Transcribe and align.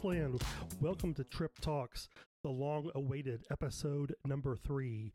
podcast 0.00 0.04
land. 0.04 0.42
Welcome 0.80 1.14
to 1.14 1.24
Trip 1.24 1.58
Talks, 1.60 2.08
the 2.42 2.50
long 2.50 2.90
awaited 2.94 3.44
episode 3.50 4.14
number 4.24 4.56
three. 4.56 5.12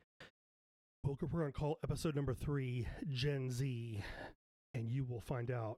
We're 1.04 1.16
going 1.16 1.52
to 1.52 1.58
call 1.58 1.78
episode 1.84 2.16
number 2.16 2.34
three 2.34 2.88
Gen 3.10 3.52
Z, 3.52 4.04
and 4.74 4.90
you 4.90 5.04
will 5.04 5.22
find 5.22 5.52
out 5.52 5.78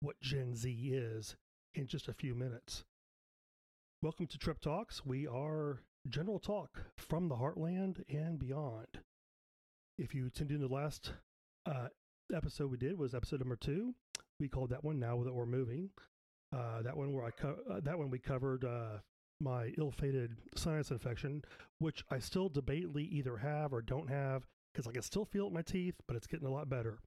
what 0.00 0.20
Gen 0.20 0.54
Z 0.54 0.70
is 0.70 1.36
in 1.74 1.86
just 1.86 2.08
a 2.08 2.14
few 2.14 2.34
minutes. 2.34 2.84
Welcome 4.02 4.26
to 4.28 4.38
Trip 4.38 4.60
Talks. 4.60 5.04
We 5.04 5.26
are 5.26 5.80
general 6.08 6.38
talk 6.38 6.82
from 6.96 7.28
the 7.28 7.36
heartland 7.36 8.04
and 8.08 8.38
beyond. 8.38 9.00
If 9.98 10.14
you 10.14 10.28
tuned 10.30 10.50
in 10.50 10.60
to 10.60 10.68
the 10.68 10.74
last 10.74 11.12
uh, 11.64 11.88
episode 12.34 12.70
we 12.70 12.76
did 12.76 12.98
was 12.98 13.14
episode 13.14 13.40
number 13.40 13.56
two. 13.56 13.94
We 14.38 14.48
called 14.48 14.70
that 14.70 14.84
one 14.84 14.98
"Now 14.98 15.22
That 15.22 15.34
We're 15.34 15.46
Moving." 15.46 15.90
Uh, 16.54 16.82
that 16.82 16.96
one 16.96 17.12
where 17.12 17.24
I 17.24 17.30
co- 17.30 17.58
uh, 17.70 17.80
that 17.80 17.98
one 17.98 18.10
we 18.10 18.18
covered 18.18 18.64
uh, 18.64 18.98
my 19.40 19.72
ill-fated 19.78 20.36
sinus 20.54 20.90
infection, 20.90 21.42
which 21.78 22.04
I 22.10 22.18
still 22.18 22.48
debatedly 22.48 23.08
either 23.10 23.36
have 23.36 23.72
or 23.72 23.82
don't 23.82 24.08
have 24.08 24.46
because 24.72 24.86
I 24.86 24.92
can 24.92 25.02
still 25.02 25.24
feel 25.24 25.44
it 25.44 25.48
in 25.48 25.54
my 25.54 25.62
teeth, 25.62 25.94
but 26.06 26.16
it's 26.16 26.26
getting 26.26 26.46
a 26.46 26.52
lot 26.52 26.68
better. 26.68 26.98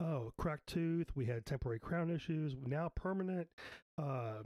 Oh, 0.00 0.32
cracked 0.38 0.68
tooth. 0.68 1.08
We 1.14 1.26
had 1.26 1.46
temporary 1.46 1.78
crown 1.78 2.10
issues. 2.10 2.54
Now 2.66 2.90
permanent. 2.94 3.48
Uh, 3.98 4.42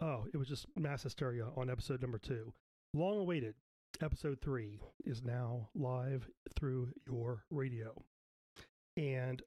oh, 0.00 0.26
it 0.32 0.36
was 0.36 0.48
just 0.48 0.66
mass 0.76 1.02
hysteria 1.02 1.46
on 1.56 1.70
episode 1.70 2.02
number 2.02 2.18
two. 2.18 2.52
Long 2.94 3.18
awaited. 3.18 3.54
Episode 4.02 4.40
three 4.42 4.80
is 5.04 5.22
now 5.22 5.70
live 5.74 6.28
through 6.54 6.90
your 7.06 7.44
radio. 7.50 7.94
And 8.96 9.42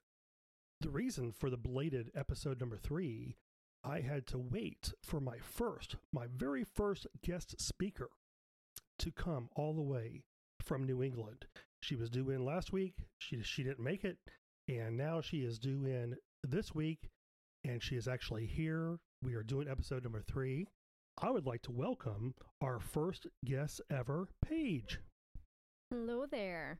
the 0.81 0.89
reason 0.89 1.31
for 1.31 1.49
the 1.49 1.57
belated 1.57 2.09
episode 2.15 2.59
number 2.59 2.77
three, 2.77 3.35
I 3.83 4.01
had 4.01 4.27
to 4.27 4.37
wait 4.37 4.93
for 5.03 5.19
my 5.19 5.37
first, 5.39 5.95
my 6.11 6.27
very 6.35 6.63
first 6.63 7.07
guest 7.23 7.59
speaker 7.59 8.09
to 8.99 9.11
come 9.11 9.49
all 9.55 9.73
the 9.73 9.81
way 9.81 10.23
from 10.61 10.85
New 10.85 11.01
England. 11.01 11.45
She 11.81 11.95
was 11.95 12.09
due 12.09 12.29
in 12.29 12.43
last 12.43 12.73
week. 12.73 12.95
She 13.19 13.41
she 13.41 13.63
didn't 13.63 13.79
make 13.79 14.03
it, 14.03 14.17
and 14.67 14.97
now 14.97 15.21
she 15.21 15.37
is 15.37 15.57
due 15.59 15.85
in 15.85 16.17
this 16.43 16.75
week, 16.75 17.09
and 17.63 17.81
she 17.81 17.95
is 17.95 18.07
actually 18.07 18.45
here. 18.45 18.97
We 19.23 19.35
are 19.35 19.43
doing 19.43 19.69
episode 19.69 20.03
number 20.03 20.21
three. 20.21 20.67
I 21.21 21.31
would 21.31 21.45
like 21.45 21.61
to 21.63 21.71
welcome 21.71 22.33
our 22.61 22.79
first 22.79 23.27
guest 23.45 23.81
ever, 23.89 24.27
Paige. 24.45 24.99
Hello 25.91 26.25
there. 26.29 26.79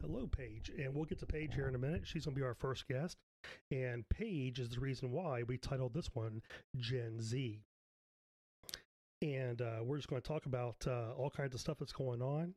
Hello, 0.00 0.26
Paige. 0.26 0.70
And 0.78 0.94
we'll 0.94 1.04
get 1.04 1.18
to 1.18 1.26
Paige 1.26 1.54
here 1.54 1.68
in 1.68 1.74
a 1.74 1.78
minute. 1.78 2.02
She's 2.04 2.24
going 2.24 2.34
to 2.34 2.40
be 2.40 2.46
our 2.46 2.54
first 2.54 2.86
guest. 2.88 3.16
And 3.70 4.08
Paige 4.08 4.58
is 4.58 4.70
the 4.70 4.80
reason 4.80 5.10
why 5.10 5.42
we 5.42 5.56
titled 5.56 5.94
this 5.94 6.10
one 6.14 6.42
Gen 6.76 7.20
Z. 7.20 7.60
And 9.20 9.62
uh, 9.62 9.80
we're 9.82 9.96
just 9.96 10.08
going 10.08 10.20
to 10.20 10.28
talk 10.28 10.46
about 10.46 10.76
uh, 10.86 11.12
all 11.16 11.30
kinds 11.30 11.54
of 11.54 11.60
stuff 11.60 11.78
that's 11.78 11.92
going 11.92 12.22
on. 12.22 12.54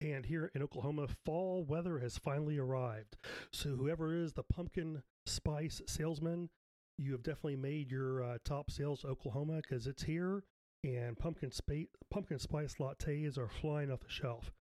And 0.00 0.24
here 0.24 0.52
in 0.54 0.62
Oklahoma, 0.62 1.08
fall 1.24 1.64
weather 1.64 1.98
has 1.98 2.16
finally 2.16 2.56
arrived. 2.56 3.16
So, 3.52 3.70
whoever 3.70 4.14
is 4.14 4.32
the 4.32 4.44
pumpkin 4.44 5.02
spice 5.26 5.82
salesman, 5.88 6.50
you 6.98 7.10
have 7.12 7.24
definitely 7.24 7.56
made 7.56 7.90
your 7.90 8.22
uh, 8.22 8.38
top 8.44 8.70
sales 8.70 9.00
to 9.00 9.08
Oklahoma 9.08 9.56
because 9.56 9.88
it's 9.88 10.04
here 10.04 10.44
and 10.84 11.18
pumpkin 11.18 11.50
spice 11.50 11.86
pumpkin 12.10 12.38
spice 12.38 12.76
lattes 12.78 13.36
are 13.36 13.48
flying 13.48 13.90
off 13.90 14.00
the 14.00 14.08
shelf. 14.08 14.52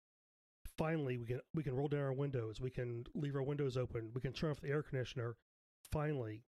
Finally, 0.78 1.16
we 1.16 1.26
can 1.26 1.40
we 1.54 1.62
can 1.62 1.74
roll 1.74 1.88
down 1.88 2.00
our 2.00 2.12
windows. 2.12 2.60
We 2.60 2.70
can 2.70 3.04
leave 3.14 3.34
our 3.36 3.42
windows 3.42 3.76
open. 3.76 4.10
We 4.14 4.20
can 4.20 4.32
turn 4.32 4.50
off 4.50 4.60
the 4.60 4.68
air 4.68 4.82
conditioner. 4.82 5.36
Finally, 5.90 6.42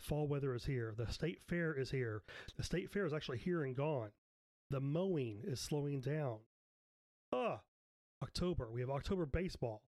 fall 0.00 0.26
weather 0.26 0.54
is 0.54 0.64
here. 0.64 0.94
The 0.96 1.10
state 1.10 1.40
fair 1.48 1.72
is 1.72 1.90
here. 1.90 2.22
The 2.56 2.62
state 2.62 2.90
fair 2.90 3.06
is 3.06 3.12
actually 3.12 3.38
here 3.38 3.62
and 3.64 3.74
gone. 3.76 4.10
The 4.70 4.80
mowing 4.80 5.40
is 5.44 5.60
slowing 5.60 6.00
down. 6.00 6.38
Ah, 7.32 7.60
October. 8.22 8.70
We 8.70 8.80
have 8.80 8.90
October 8.90 9.26
baseball. 9.26 9.82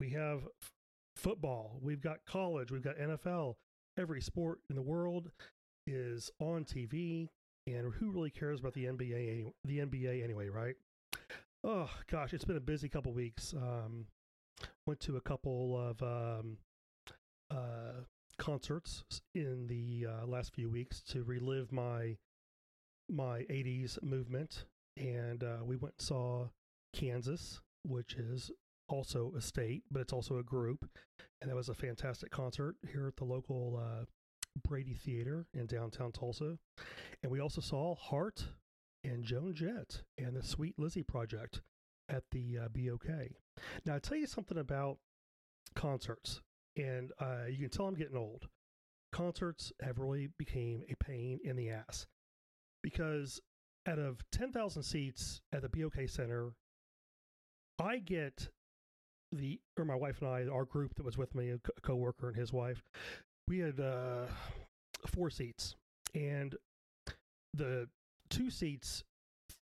We 0.00 0.10
have 0.10 0.42
f- 0.62 0.70
football. 1.16 1.78
We've 1.80 2.00
got 2.00 2.24
college. 2.26 2.70
We've 2.70 2.82
got 2.82 2.96
NFL. 2.96 3.56
Every 3.98 4.20
sport 4.20 4.60
in 4.70 4.76
the 4.76 4.82
world 4.82 5.30
is 5.86 6.30
on 6.40 6.64
TV 6.64 7.28
and 7.66 7.92
who 7.94 8.10
really 8.10 8.30
cares 8.30 8.60
about 8.60 8.74
the 8.74 8.86
NBA? 8.86 9.12
Any, 9.12 9.44
the 9.64 9.78
NBA 9.78 10.24
anyway, 10.24 10.48
right? 10.48 10.74
Oh 11.64 11.88
gosh, 12.10 12.32
it's 12.32 12.44
been 12.44 12.56
a 12.56 12.60
busy 12.60 12.88
couple 12.88 13.12
weeks. 13.12 13.54
Um, 13.56 14.06
went 14.84 14.98
to 15.00 15.16
a 15.16 15.20
couple 15.20 15.78
of 15.78 16.02
um, 16.02 16.56
uh, 17.52 18.02
concerts 18.36 19.04
in 19.36 19.68
the 19.68 20.08
uh, 20.10 20.26
last 20.26 20.52
few 20.52 20.68
weeks 20.68 21.02
to 21.10 21.22
relive 21.22 21.70
my 21.70 22.16
my 23.08 23.42
'80s 23.42 24.02
movement, 24.02 24.64
and 24.96 25.44
uh, 25.44 25.58
we 25.64 25.76
went 25.76 25.94
and 25.98 26.04
saw 26.04 26.48
Kansas, 26.92 27.60
which 27.84 28.14
is 28.14 28.50
also 28.88 29.32
a 29.36 29.40
state, 29.40 29.84
but 29.88 30.02
it's 30.02 30.12
also 30.12 30.38
a 30.38 30.42
group, 30.42 30.88
and 31.40 31.48
that 31.48 31.54
was 31.54 31.68
a 31.68 31.74
fantastic 31.74 32.32
concert 32.32 32.74
here 32.90 33.06
at 33.06 33.16
the 33.16 33.24
local 33.24 33.80
uh, 33.80 34.04
Brady 34.66 34.94
Theater 34.94 35.46
in 35.54 35.66
downtown 35.66 36.10
Tulsa. 36.10 36.58
And 37.22 37.30
we 37.30 37.40
also 37.40 37.60
saw 37.60 37.94
Heart 37.94 38.46
and 39.04 39.24
Joan 39.24 39.54
Jett 39.54 40.02
and 40.18 40.36
the 40.36 40.42
Sweet 40.42 40.78
Lizzy 40.78 41.02
Project 41.02 41.60
at 42.08 42.24
the 42.30 42.58
uh, 42.58 42.68
BOK. 42.68 43.08
Now, 43.84 43.94
I'll 43.94 44.00
tell 44.00 44.18
you 44.18 44.26
something 44.26 44.58
about 44.58 44.98
concerts, 45.74 46.40
and 46.76 47.12
uh, 47.20 47.46
you 47.48 47.58
can 47.58 47.70
tell 47.70 47.86
I'm 47.86 47.94
getting 47.94 48.16
old. 48.16 48.48
Concerts 49.12 49.72
have 49.82 49.98
really 49.98 50.28
became 50.38 50.82
a 50.90 50.96
pain 51.04 51.38
in 51.44 51.56
the 51.56 51.70
ass 51.70 52.06
because 52.82 53.40
out 53.86 53.98
of 53.98 54.22
10,000 54.32 54.82
seats 54.82 55.40
at 55.52 55.62
the 55.62 55.68
BOK 55.68 56.08
Center, 56.08 56.52
I 57.78 57.98
get 57.98 58.48
the, 59.32 59.60
or 59.78 59.84
my 59.84 59.94
wife 59.94 60.20
and 60.20 60.30
I, 60.30 60.46
our 60.52 60.64
group 60.64 60.94
that 60.94 61.04
was 61.04 61.18
with 61.18 61.34
me, 61.34 61.50
a 61.50 61.58
co-worker 61.82 62.28
and 62.28 62.36
his 62.36 62.52
wife, 62.52 62.82
we 63.48 63.58
had 63.58 63.80
uh, 63.80 64.26
four 65.06 65.30
seats, 65.30 65.74
and 66.14 66.54
the 67.54 67.88
two 68.32 68.50
seats, 68.50 69.04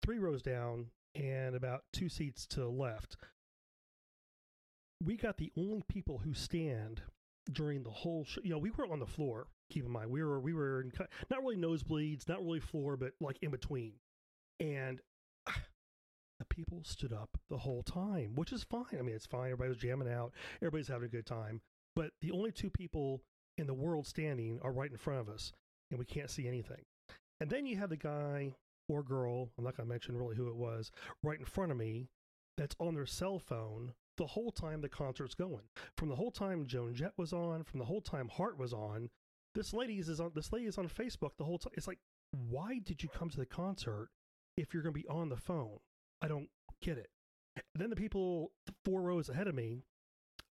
three 0.02 0.18
rows 0.18 0.42
down, 0.42 0.86
and 1.14 1.54
about 1.54 1.84
two 1.92 2.08
seats 2.08 2.46
to 2.48 2.60
the 2.60 2.68
left. 2.68 3.16
We 5.02 5.16
got 5.16 5.36
the 5.36 5.52
only 5.56 5.84
people 5.88 6.18
who 6.18 6.34
stand 6.34 7.02
during 7.50 7.84
the 7.84 7.90
whole 7.90 8.24
show. 8.24 8.40
You 8.42 8.50
know, 8.50 8.58
we 8.58 8.70
weren't 8.70 8.92
on 8.92 8.98
the 8.98 9.06
floor. 9.06 9.46
Keep 9.70 9.84
in 9.84 9.92
mind, 9.92 10.10
we 10.10 10.22
were 10.22 10.40
we 10.40 10.54
were 10.54 10.80
in, 10.80 10.92
not 11.30 11.40
really 11.40 11.56
nosebleeds, 11.56 12.28
not 12.28 12.42
really 12.42 12.60
floor, 12.60 12.96
but 12.96 13.12
like 13.20 13.38
in 13.42 13.50
between, 13.50 13.92
and 14.58 15.00
the 15.46 16.44
people 16.48 16.82
stood 16.84 17.12
up 17.12 17.38
the 17.48 17.58
whole 17.58 17.82
time, 17.82 18.34
which 18.34 18.52
is 18.52 18.64
fine. 18.64 18.98
I 18.98 19.02
mean, 19.02 19.14
it's 19.14 19.26
fine. 19.26 19.52
Everybody 19.52 19.68
was 19.68 19.78
jamming 19.78 20.12
out. 20.12 20.32
Everybody's 20.56 20.88
having 20.88 21.06
a 21.06 21.12
good 21.12 21.26
time. 21.26 21.60
But 21.94 22.10
the 22.22 22.32
only 22.32 22.50
two 22.50 22.70
people 22.70 23.22
in 23.56 23.66
the 23.66 23.74
world 23.74 24.06
standing 24.06 24.58
are 24.62 24.72
right 24.72 24.90
in 24.90 24.96
front 24.96 25.20
of 25.20 25.28
us, 25.28 25.52
and 25.90 25.98
we 25.98 26.06
can't 26.06 26.30
see 26.30 26.48
anything. 26.48 26.84
And 27.40 27.50
then 27.50 27.66
you 27.66 27.76
have 27.78 27.90
the 27.90 27.96
guy 27.96 28.54
or 28.88 29.02
girl, 29.02 29.50
I'm 29.56 29.64
not 29.64 29.76
going 29.76 29.86
to 29.86 29.92
mention 29.92 30.16
really 30.16 30.36
who 30.36 30.48
it 30.48 30.56
was, 30.56 30.90
right 31.22 31.38
in 31.38 31.44
front 31.44 31.70
of 31.70 31.78
me 31.78 32.08
that's 32.56 32.76
on 32.80 32.94
their 32.94 33.06
cell 33.06 33.38
phone 33.38 33.92
the 34.16 34.26
whole 34.26 34.50
time 34.50 34.80
the 34.80 34.88
concert's 34.88 35.34
going. 35.34 35.62
From 35.96 36.08
the 36.08 36.16
whole 36.16 36.32
time 36.32 36.66
Joan 36.66 36.94
Jett 36.94 37.12
was 37.16 37.32
on, 37.32 37.62
from 37.62 37.78
the 37.78 37.86
whole 37.86 38.00
time 38.00 38.28
Heart 38.28 38.58
was 38.58 38.72
on, 38.72 39.10
this 39.54 39.72
lady 39.72 39.98
is 39.98 40.20
on 40.20 40.32
this 40.34 40.52
lady 40.52 40.66
is 40.66 40.78
on 40.78 40.88
Facebook 40.88 41.30
the 41.38 41.44
whole 41.44 41.58
time. 41.58 41.72
It's 41.76 41.86
like, 41.86 42.00
why 42.32 42.80
did 42.84 43.02
you 43.02 43.08
come 43.08 43.30
to 43.30 43.38
the 43.38 43.46
concert 43.46 44.10
if 44.56 44.74
you're 44.74 44.82
going 44.82 44.94
to 44.94 45.00
be 45.00 45.08
on 45.08 45.28
the 45.28 45.36
phone? 45.36 45.78
I 46.20 46.28
don't 46.28 46.48
get 46.82 46.98
it. 46.98 47.10
then 47.74 47.90
the 47.90 47.96
people 47.96 48.52
four 48.84 49.02
rows 49.02 49.28
ahead 49.28 49.46
of 49.46 49.54
me 49.54 49.84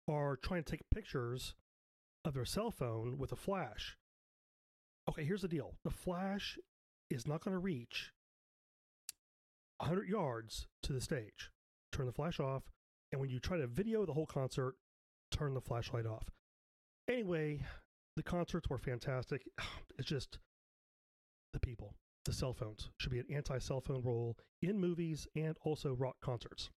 are 0.09 0.37
trying 0.37 0.63
to 0.63 0.71
take 0.71 0.89
pictures 0.95 1.55
of 2.25 2.35
their 2.35 2.45
cell 2.45 2.71
phone 2.71 3.19
with 3.19 3.33
a 3.33 3.37
flash. 3.37 3.97
Okay, 5.09 5.25
here's 5.25 5.43
the 5.43 5.49
deal 5.49 5.75
the 5.85 5.91
flash 5.91 6.59
is 7.11 7.27
not 7.27 7.45
going 7.45 7.55
to 7.55 7.59
reach 7.59 8.13
100 9.79 10.09
yards 10.09 10.67
to 10.83 10.93
the 10.93 11.01
stage. 11.01 11.51
Turn 11.93 12.07
the 12.07 12.13
flash 12.13 12.41
off, 12.41 12.65
and 13.13 13.21
when 13.21 13.31
you 13.31 13.39
try 13.39 13.57
to 13.59 13.67
video 13.67 14.05
the 14.05 14.13
whole 14.13 14.27
concert, 14.27 14.75
turn 15.31 15.55
the 15.55 15.61
flashlight 15.61 16.07
off. 16.07 16.29
Anyway, 17.09 17.61
the 18.17 18.23
concerts 18.23 18.69
were 18.69 18.79
fantastic. 18.79 19.43
It's 19.99 20.07
just 20.07 20.41
the 21.55 21.61
people, 21.61 21.95
the 22.27 22.33
cell 22.35 22.53
phones 22.53 22.91
should 22.99 23.13
be 23.13 23.19
an 23.19 23.33
anti 23.33 23.57
cell 23.57 23.81
phone 23.81 24.03
rule 24.03 24.37
in 24.61 24.79
movies 24.79 25.27
and 25.35 25.57
also 25.65 25.95
rock 25.95 26.17
concerts. 26.21 26.69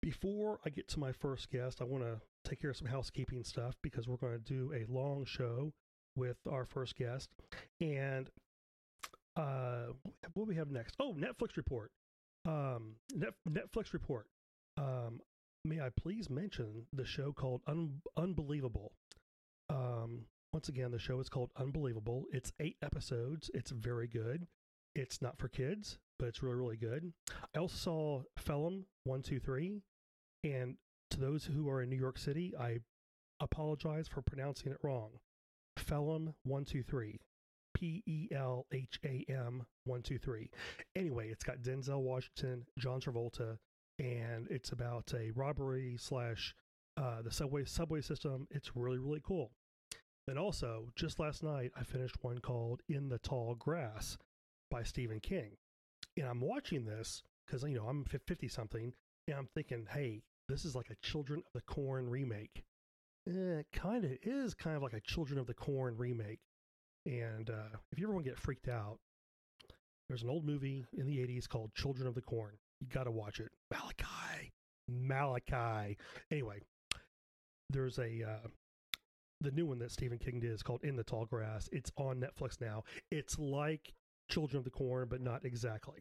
Before 0.00 0.60
I 0.64 0.70
get 0.70 0.86
to 0.90 1.00
my 1.00 1.10
first 1.10 1.50
guest, 1.50 1.80
I 1.80 1.84
want 1.84 2.04
to 2.04 2.20
take 2.48 2.60
care 2.60 2.70
of 2.70 2.76
some 2.76 2.86
housekeeping 2.86 3.42
stuff 3.42 3.74
because 3.82 4.06
we're 4.06 4.18
going 4.18 4.38
to 4.38 4.38
do 4.38 4.72
a 4.72 4.86
long 4.88 5.24
show 5.24 5.72
with 6.14 6.36
our 6.48 6.64
first 6.64 6.94
guest. 6.94 7.30
And 7.80 8.30
uh, 9.38 9.92
what 10.34 10.46
we 10.46 10.56
have 10.56 10.70
next? 10.70 10.96
Oh, 10.98 11.14
Netflix 11.14 11.56
report. 11.56 11.90
Um, 12.46 12.96
Net, 13.14 13.34
Netflix 13.48 13.92
report. 13.92 14.26
Um, 14.76 15.20
may 15.64 15.80
I 15.80 15.90
please 15.90 16.28
mention 16.28 16.86
the 16.92 17.04
show 17.04 17.32
called 17.32 17.62
Un- 17.66 18.00
Unbelievable? 18.16 18.92
Um, 19.70 20.26
once 20.52 20.68
again, 20.68 20.90
the 20.90 20.98
show 20.98 21.20
is 21.20 21.28
called 21.28 21.50
Unbelievable. 21.56 22.24
It's 22.32 22.52
eight 22.60 22.76
episodes. 22.82 23.50
It's 23.54 23.70
very 23.70 24.06
good. 24.08 24.46
It's 24.94 25.20
not 25.20 25.38
for 25.38 25.48
kids, 25.48 25.98
but 26.18 26.26
it's 26.26 26.42
really, 26.42 26.56
really 26.56 26.76
good. 26.76 27.12
I 27.54 27.58
also 27.58 27.76
saw 27.76 28.22
Pelham 28.44 28.86
123. 29.04 29.82
And 30.44 30.76
to 31.10 31.20
those 31.20 31.44
who 31.44 31.68
are 31.68 31.82
in 31.82 31.90
New 31.90 31.96
York 31.98 32.18
City, 32.18 32.54
I 32.58 32.78
apologize 33.40 34.08
for 34.08 34.22
pronouncing 34.22 34.72
it 34.72 34.78
wrong. 34.82 35.10
Pelham 35.76 36.34
123. 36.44 37.20
P 37.78 38.02
E 38.06 38.28
L 38.34 38.66
H 38.72 38.98
A 39.04 39.24
M 39.28 39.64
123. 39.84 40.50
Anyway, 40.96 41.28
it's 41.28 41.44
got 41.44 41.62
Denzel 41.62 42.00
Washington, 42.00 42.64
John 42.78 43.00
Travolta, 43.00 43.58
and 43.98 44.48
it's 44.50 44.72
about 44.72 45.12
a 45.14 45.30
robbery 45.30 45.96
slash 45.98 46.54
uh, 46.96 47.22
the 47.22 47.30
subway 47.30 47.64
subway 47.64 48.00
system. 48.00 48.48
It's 48.50 48.74
really 48.74 48.98
really 48.98 49.22
cool. 49.24 49.52
And 50.26 50.38
also, 50.38 50.88
just 50.94 51.18
last 51.18 51.42
night, 51.42 51.70
I 51.74 51.84
finished 51.84 52.16
one 52.20 52.38
called 52.38 52.82
In 52.88 53.08
the 53.08 53.18
Tall 53.18 53.54
Grass 53.54 54.18
by 54.70 54.82
Stephen 54.82 55.20
King. 55.20 55.56
And 56.18 56.26
I'm 56.26 56.40
watching 56.42 56.84
this 56.84 57.22
because, 57.46 57.62
you 57.62 57.76
know, 57.76 57.86
I'm 57.86 58.04
50 58.04 58.46
something, 58.48 58.92
and 59.26 59.36
I'm 59.36 59.48
thinking, 59.54 59.86
hey, 59.90 60.20
this 60.46 60.66
is 60.66 60.74
like 60.74 60.90
a 60.90 61.06
Children 61.06 61.42
of 61.46 61.52
the 61.54 61.62
Corn 61.62 62.10
remake. 62.10 62.64
Eh, 63.26 63.60
it 63.60 63.66
kind 63.72 64.04
of 64.04 64.10
is 64.22 64.52
kind 64.52 64.76
of 64.76 64.82
like 64.82 64.92
a 64.92 65.00
Children 65.00 65.38
of 65.38 65.46
the 65.46 65.54
Corn 65.54 65.96
remake. 65.96 66.40
And 67.08 67.48
uh, 67.48 67.78
if 67.90 67.98
you 67.98 68.06
ever 68.06 68.12
want 68.12 68.26
to 68.26 68.30
get 68.30 68.38
freaked 68.38 68.68
out, 68.68 68.98
there's 70.08 70.22
an 70.22 70.28
old 70.28 70.44
movie 70.44 70.84
in 70.96 71.06
the 71.06 71.16
80s 71.16 71.48
called 71.48 71.74
Children 71.74 72.06
of 72.06 72.14
the 72.14 72.20
Corn. 72.20 72.52
You 72.80 72.86
got 72.86 73.04
to 73.04 73.10
watch 73.10 73.40
it. 73.40 73.50
Malachi. 73.70 74.52
Malachi. 74.88 75.96
Anyway, 76.30 76.60
there's 77.70 77.98
a 77.98 78.22
uh, 78.22 78.48
the 79.40 79.50
new 79.52 79.66
one 79.66 79.78
that 79.78 79.90
Stephen 79.90 80.18
King 80.18 80.40
did 80.40 80.52
is 80.52 80.62
called 80.62 80.84
In 80.84 80.96
the 80.96 81.04
Tall 81.04 81.24
Grass. 81.24 81.68
It's 81.72 81.90
on 81.96 82.20
Netflix 82.20 82.60
now. 82.60 82.84
It's 83.10 83.38
like 83.38 83.94
Children 84.30 84.58
of 84.58 84.64
the 84.64 84.70
Corn, 84.70 85.08
but 85.08 85.20
not 85.20 85.44
exactly. 85.44 86.00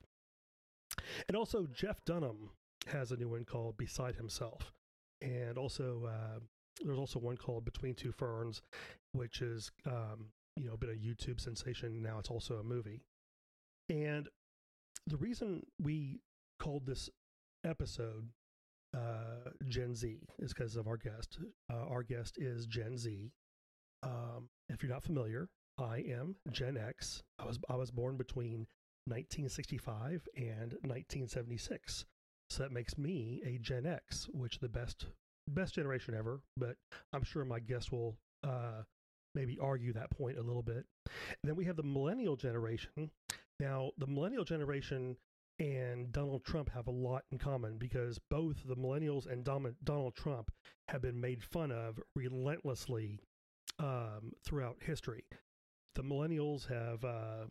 And 1.27 1.37
also, 1.37 1.67
Jeff 1.73 2.03
Dunham 2.05 2.49
has 2.87 3.11
a 3.11 3.17
new 3.17 3.29
one 3.29 3.45
called 3.45 3.77
Beside 3.77 4.15
Himself. 4.15 4.73
And 5.21 5.57
also, 5.57 6.09
uh, 6.09 6.39
there's 6.83 6.97
also 6.97 7.19
one 7.19 7.37
called 7.37 7.65
Between 7.65 7.95
Two 7.95 8.11
Ferns, 8.11 8.61
which 9.13 9.41
is, 9.41 9.71
um, 9.85 10.27
you 10.57 10.67
know, 10.67 10.77
been 10.77 10.89
a 10.89 10.93
YouTube 10.93 11.39
sensation. 11.39 12.01
Now 12.01 12.19
it's 12.19 12.29
also 12.29 12.55
a 12.55 12.63
movie. 12.63 13.01
And 13.89 14.27
the 15.05 15.17
reason 15.17 15.63
we 15.81 16.19
called 16.59 16.85
this 16.85 17.09
episode 17.65 18.29
uh, 18.95 19.51
Gen 19.67 19.95
Z 19.95 20.17
is 20.39 20.53
because 20.53 20.75
of 20.75 20.87
our 20.87 20.97
guest. 20.97 21.39
Uh, 21.71 21.85
our 21.89 22.03
guest 22.03 22.37
is 22.37 22.65
Gen 22.65 22.97
Z. 22.97 23.31
Um, 24.03 24.49
if 24.69 24.81
you're 24.81 24.91
not 24.91 25.03
familiar, 25.03 25.49
I 25.77 26.03
am 26.09 26.35
Gen 26.51 26.77
X. 26.77 27.23
I 27.39 27.45
was 27.45 27.59
I 27.69 27.75
was 27.75 27.91
born 27.91 28.17
between 28.17 28.67
1965 29.05 30.27
and 30.35 30.73
1976, 30.83 32.05
so 32.49 32.63
that 32.63 32.71
makes 32.71 32.97
me 32.97 33.41
a 33.45 33.57
Gen 33.59 33.85
X, 33.85 34.27
which 34.31 34.59
the 34.59 34.69
best 34.69 35.07
best 35.47 35.75
generation 35.75 36.13
ever. 36.13 36.41
But 36.55 36.75
I'm 37.13 37.23
sure 37.23 37.45
my 37.45 37.59
guest 37.59 37.91
will 37.91 38.17
uh, 38.43 38.83
maybe 39.37 39.59
argue 39.59 39.93
that 39.93 40.09
point 40.09 40.37
a 40.37 40.41
little 40.41 40.63
bit. 40.63 40.85
And 41.05 41.45
then 41.45 41.55
we 41.55 41.65
have 41.65 41.75
the 41.75 41.83
millennial 41.83 42.35
generation. 42.35 43.11
Now, 43.59 43.91
the 43.97 44.07
millennial 44.07 44.43
generation 44.43 45.15
and 45.59 46.11
Donald 46.11 46.43
Trump 46.43 46.69
have 46.73 46.87
a 46.87 46.91
lot 46.91 47.23
in 47.31 47.37
common 47.37 47.77
because 47.77 48.19
both 48.29 48.57
the 48.67 48.75
millennials 48.75 49.31
and 49.31 49.43
Donald 49.43 50.15
Trump 50.15 50.51
have 50.89 51.01
been 51.01 51.19
made 51.19 51.43
fun 51.43 51.71
of 51.71 51.99
relentlessly 52.15 53.19
um, 53.79 54.33
throughout 54.43 54.77
history. 54.81 55.23
The 55.95 56.03
millennials 56.03 56.67
have 56.67 57.03
uh, 57.03 57.45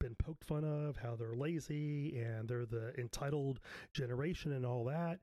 been 0.00 0.16
poked 0.16 0.44
fun 0.44 0.64
of 0.64 0.96
how 0.96 1.16
they're 1.16 1.34
lazy 1.34 2.18
and 2.18 2.48
they're 2.48 2.66
the 2.66 2.92
entitled 2.98 3.60
generation 3.94 4.52
and 4.52 4.66
all 4.66 4.84
that. 4.86 5.18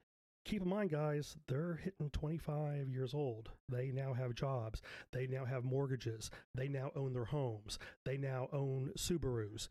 Keep 0.46 0.64
in 0.64 0.70
mind, 0.70 0.92
guys, 0.92 1.36
they're 1.48 1.80
hitting 1.84 2.10
25 2.12 2.90
years 2.90 3.14
old. 3.14 3.50
They 3.68 3.92
now 3.92 4.14
have 4.14 4.34
jobs. 4.34 4.82
They 5.12 5.28
now 5.28 5.46
have 5.46 5.64
mortgages. 5.64 6.32
They 6.56 6.68
now 6.68 6.92
own 6.96 7.14
their 7.14 7.26
homes. 7.26 7.78
They 8.06 8.18
now 8.18 8.48
own 8.52 8.92
Subarus. 8.98 9.68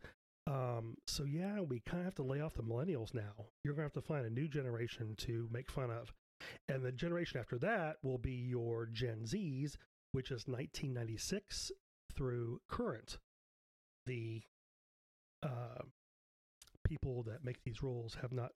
Um, 0.47 0.95
so 1.05 1.23
yeah, 1.23 1.61
we 1.61 1.81
kind 1.81 1.99
of 1.99 2.05
have 2.05 2.15
to 2.15 2.23
lay 2.23 2.41
off 2.41 2.55
the 2.55 2.63
millennials 2.63 3.13
now. 3.13 3.47
You're 3.63 3.73
going 3.75 3.87
to 3.87 3.93
have 3.93 4.03
to 4.03 4.07
find 4.07 4.25
a 4.25 4.29
new 4.29 4.47
generation 4.47 5.15
to 5.19 5.47
make 5.51 5.69
fun 5.69 5.91
of. 5.91 6.13
And 6.67 6.83
the 6.83 6.91
generation 6.91 7.39
after 7.39 7.57
that 7.59 7.97
will 8.01 8.17
be 8.17 8.31
your 8.31 8.85
Gen 8.85 9.25
Zs, 9.25 9.75
which 10.11 10.31
is 10.31 10.47
1996 10.47 11.71
through 12.15 12.61
current. 12.69 13.17
The 14.05 14.41
uh, 15.43 15.83
people 16.87 17.23
that 17.23 17.43
make 17.43 17.63
these 17.63 17.83
rules 17.83 18.17
have 18.21 18.31
not 18.31 18.51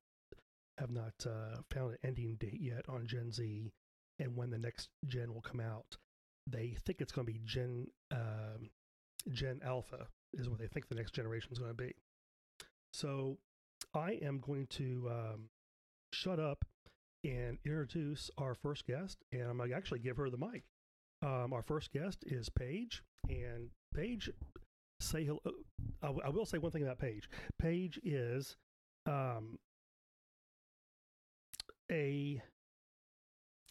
have 0.78 0.92
not 0.92 1.14
uh, 1.26 1.62
found 1.74 1.92
an 1.92 1.98
ending 2.04 2.36
date 2.40 2.60
yet 2.60 2.86
on 2.90 3.06
Gen 3.06 3.32
Z, 3.32 3.72
and 4.20 4.36
when 4.36 4.50
the 4.50 4.58
next 4.58 4.90
gen 5.06 5.34
will 5.34 5.42
come 5.42 5.60
out. 5.60 5.98
They 6.50 6.76
think 6.86 7.00
it's 7.00 7.14
going 7.14 7.26
to 7.26 7.34
be 7.34 7.40
Gen 7.46 7.88
uh, 8.12 8.58
Gen 9.32 9.62
Alpha, 9.64 10.08
is 10.34 10.50
what 10.50 10.60
they 10.60 10.68
think 10.68 10.88
the 10.88 10.96
next 10.96 11.14
generation 11.14 11.52
is 11.52 11.60
going 11.60 11.72
to 11.72 11.76
be. 11.76 11.94
So 12.92 13.38
I 13.94 14.20
am 14.22 14.40
going 14.40 14.68
to 14.72 15.10
um, 15.10 15.50
shut 16.14 16.40
up 16.40 16.66
and 17.24 17.58
introduce 17.66 18.30
our 18.38 18.54
first 18.54 18.86
guest, 18.86 19.18
and 19.32 19.44
I'm 19.44 19.58
going 19.58 19.70
to 19.70 19.76
actually 19.76 20.00
give 20.00 20.18
her 20.18 20.30
the 20.30 20.38
mic. 20.38 20.64
Um, 21.22 21.54
our 21.54 21.62
first 21.62 21.94
guest 21.94 22.24
is 22.28 22.50
Paige, 22.50 23.02
and 23.30 23.70
Paige, 23.96 24.30
say 25.00 25.24
hello. 25.24 25.40
I, 26.02 26.08
w- 26.08 26.22
I 26.26 26.30
will 26.30 26.46
say 26.46 26.58
one 26.58 26.72
thing 26.72 26.84
about 26.84 27.00
Paige. 27.00 27.30
Paige 27.58 28.00
is 28.04 28.58
um, 29.06 29.58
a 31.94 32.42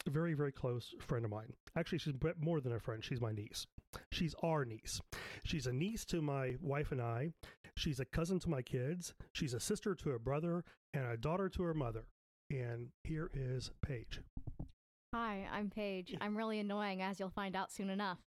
very, 0.09 0.33
very 0.33 0.51
close 0.51 0.93
friend 0.99 1.25
of 1.25 1.31
mine. 1.31 1.53
Actually, 1.75 1.97
she's 1.97 2.13
more 2.39 2.61
than 2.61 2.73
a 2.73 2.79
friend. 2.79 3.03
She's 3.03 3.21
my 3.21 3.31
niece. 3.31 3.67
She's 4.11 4.35
our 4.41 4.65
niece. 4.65 5.01
She's 5.43 5.67
a 5.67 5.73
niece 5.73 6.05
to 6.05 6.21
my 6.21 6.55
wife 6.61 6.91
and 6.91 7.01
I. 7.01 7.29
She's 7.75 7.99
a 7.99 8.05
cousin 8.05 8.39
to 8.39 8.49
my 8.49 8.61
kids. 8.61 9.13
She's 9.33 9.53
a 9.53 9.59
sister 9.59 9.95
to 9.95 10.09
her 10.09 10.19
brother 10.19 10.63
and 10.93 11.05
a 11.05 11.17
daughter 11.17 11.49
to 11.49 11.63
her 11.63 11.73
mother. 11.73 12.05
And 12.49 12.89
here 13.03 13.29
is 13.33 13.71
Paige. 13.85 14.21
Hi, 15.13 15.47
I'm 15.51 15.69
Paige. 15.69 16.15
I'm 16.21 16.37
really 16.37 16.59
annoying, 16.59 17.01
as 17.01 17.19
you'll 17.19 17.29
find 17.29 17.55
out 17.55 17.71
soon 17.71 17.89
enough. 17.89 18.19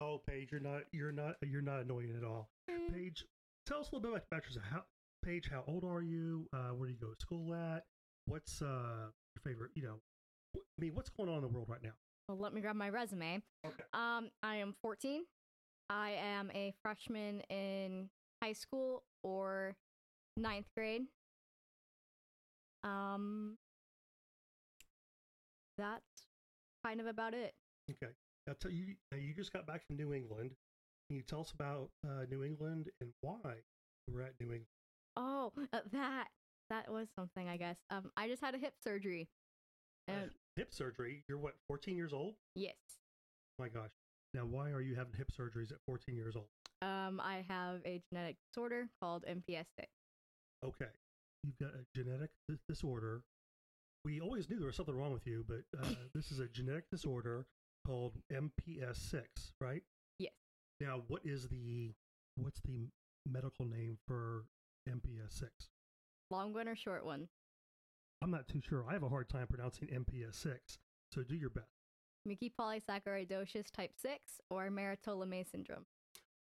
Oh, 0.00 0.20
Paige, 0.26 0.52
you're 0.52 0.60
not 0.60 0.82
you're 0.92 1.12
not 1.12 1.34
you're 1.42 1.62
not 1.62 1.80
annoying 1.80 2.14
at 2.16 2.24
all. 2.24 2.48
Mm. 2.70 2.94
Paige, 2.94 3.24
tell 3.66 3.80
us 3.80 3.88
a 3.90 3.96
little 3.96 4.12
bit 4.12 4.24
about 4.30 4.44
yourself. 4.44 4.64
How, 4.70 4.82
Paige, 5.24 5.50
how 5.50 5.64
old 5.66 5.84
are 5.84 6.02
you? 6.02 6.46
Uh, 6.52 6.70
where 6.74 6.88
do 6.88 6.94
you 6.94 7.00
go 7.00 7.12
to 7.12 7.20
school 7.20 7.54
at? 7.54 7.84
What's 8.28 8.60
uh, 8.60 9.08
your 9.34 9.42
favorite? 9.42 9.70
You 9.74 9.82
know, 9.82 9.94
I 10.56 10.60
mean, 10.78 10.94
what's 10.94 11.08
going 11.08 11.30
on 11.30 11.36
in 11.36 11.42
the 11.42 11.48
world 11.48 11.66
right 11.68 11.82
now? 11.82 11.92
Well, 12.28 12.36
let 12.38 12.52
me 12.52 12.60
grab 12.60 12.76
my 12.76 12.90
resume. 12.90 13.42
Okay. 13.66 13.84
Um, 13.94 14.28
I 14.42 14.56
am 14.56 14.74
14. 14.82 15.24
I 15.88 16.10
am 16.10 16.50
a 16.54 16.74
freshman 16.82 17.40
in 17.48 18.10
high 18.42 18.52
school 18.52 19.02
or 19.22 19.76
ninth 20.36 20.66
grade. 20.76 21.02
Um, 22.84 23.56
that's 25.78 26.26
kind 26.84 27.00
of 27.00 27.06
about 27.06 27.32
it. 27.32 27.54
Okay. 27.90 28.12
Now, 28.46 28.52
tell 28.60 28.70
you, 28.70 28.94
you 29.16 29.32
just 29.34 29.54
got 29.54 29.66
back 29.66 29.86
from 29.86 29.96
New 29.96 30.12
England. 30.12 30.50
Can 31.08 31.16
you 31.16 31.22
tell 31.22 31.40
us 31.40 31.52
about 31.52 31.88
uh, 32.06 32.26
New 32.30 32.44
England 32.44 32.90
and 33.00 33.10
why 33.22 33.54
you 34.06 34.14
were 34.14 34.20
at 34.20 34.34
New 34.38 34.46
England? 34.46 34.66
Oh, 35.16 35.52
uh, 35.72 35.78
that 35.92 36.26
that 36.70 36.90
was 36.90 37.08
something, 37.16 37.48
I 37.48 37.56
guess. 37.56 37.76
Um, 37.90 38.10
I 38.16 38.28
just 38.28 38.42
had 38.42 38.54
a 38.54 38.58
hip 38.58 38.74
surgery. 38.82 39.28
And 40.06 40.30
hip 40.56 40.72
surgery? 40.72 41.24
You're 41.28 41.38
what, 41.38 41.54
14 41.68 41.96
years 41.96 42.12
old? 42.12 42.34
Yes. 42.54 42.76
Oh 43.58 43.64
my 43.64 43.68
gosh. 43.68 43.90
Now, 44.34 44.42
why 44.42 44.70
are 44.70 44.80
you 44.80 44.94
having 44.94 45.12
hip 45.16 45.30
surgeries 45.38 45.70
at 45.70 45.78
14 45.86 46.16
years 46.16 46.36
old? 46.36 46.48
Um, 46.80 47.20
I 47.20 47.44
have 47.48 47.80
a 47.84 48.00
genetic 48.10 48.36
disorder 48.52 48.88
called 49.00 49.24
MPS 49.28 49.66
6. 49.78 49.88
Okay. 50.64 50.90
You've 51.44 51.58
got 51.58 51.70
a 51.70 51.84
genetic 51.94 52.30
disorder. 52.68 53.22
We 54.04 54.20
always 54.20 54.48
knew 54.48 54.58
there 54.58 54.66
was 54.66 54.76
something 54.76 54.96
wrong 54.96 55.12
with 55.12 55.26
you, 55.26 55.44
but 55.46 55.62
uh, 55.80 55.88
this 56.14 56.30
is 56.30 56.40
a 56.40 56.46
genetic 56.46 56.90
disorder 56.90 57.46
called 57.86 58.14
MPS 58.32 58.96
6, 59.10 59.24
right? 59.60 59.82
Yes. 60.18 60.32
Now, 60.80 61.02
what 61.08 61.22
is 61.24 61.48
the 61.48 61.92
what's 62.36 62.60
the 62.60 62.88
medical 63.26 63.64
name 63.64 63.98
for 64.06 64.44
MPS 64.88 65.38
6? 65.38 65.50
Long 66.30 66.52
one 66.52 66.68
or 66.68 66.76
short 66.76 67.06
one? 67.06 67.28
I'm 68.22 68.30
not 68.30 68.48
too 68.48 68.60
sure. 68.60 68.84
I 68.88 68.92
have 68.92 69.02
a 69.02 69.08
hard 69.08 69.28
time 69.28 69.46
pronouncing 69.46 69.88
MPS 69.88 70.34
6, 70.34 70.78
so 71.12 71.22
do 71.22 71.34
your 71.34 71.50
best. 71.50 71.66
Mucopolysaccharidosis 72.28 73.70
type 73.70 73.92
6 73.96 74.18
or 74.50 74.68
Maroteaux-Lamy 74.68 75.44
syndrome. 75.50 75.86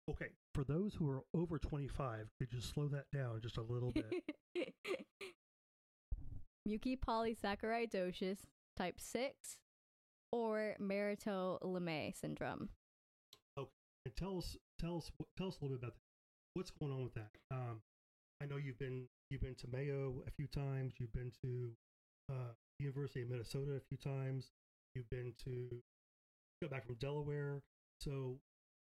Okay, 0.10 0.30
for 0.56 0.64
those 0.64 0.96
who 0.96 1.10
are 1.10 1.24
over 1.36 1.60
25, 1.60 2.30
could 2.40 2.54
you 2.54 2.62
slow 2.62 2.88
that 2.88 3.06
down 3.14 3.42
just 3.42 3.58
a 3.58 3.62
little 3.62 3.92
bit? 3.92 4.12
Mucopolysaccharidosis 6.68 8.40
type 8.76 9.00
6 9.00 9.58
or 10.32 10.76
Maroteaux-Lamy 10.82 12.14
syndrome. 12.20 12.70
Okay, 13.58 13.70
and 14.06 14.16
tell 14.16 14.38
us, 14.38 14.58
tell 14.80 14.98
us, 14.98 15.12
tell 15.38 15.50
us 15.50 15.58
a 15.62 15.66
little 15.66 15.78
bit 15.78 15.84
about 15.84 15.94
that. 15.94 16.02
What's 16.54 16.72
going 16.72 16.92
on 16.92 17.04
with 17.04 17.14
that? 17.14 17.30
Um, 17.52 17.82
I 18.42 18.46
know 18.46 18.58
you've 18.58 18.80
been 18.80 19.06
you've 19.30 19.42
been 19.42 19.56
to 19.56 19.68
Mayo 19.72 20.24
a 20.28 20.32
few 20.32 20.48
times. 20.48 20.94
You've 21.00 21.14
been 21.14 21.32
to 21.42 21.72
uh, 22.32 22.54
University 22.80 23.22
of 23.22 23.30
Minnesota 23.30 23.72
a 23.72 23.80
few 23.90 23.98
times. 23.98 24.52
You've 24.96 25.10
been 25.10 25.34
to 25.46 25.70
got 26.62 26.72
back 26.72 26.86
from 26.86 26.96
Delaware. 26.96 27.62
So, 28.00 28.38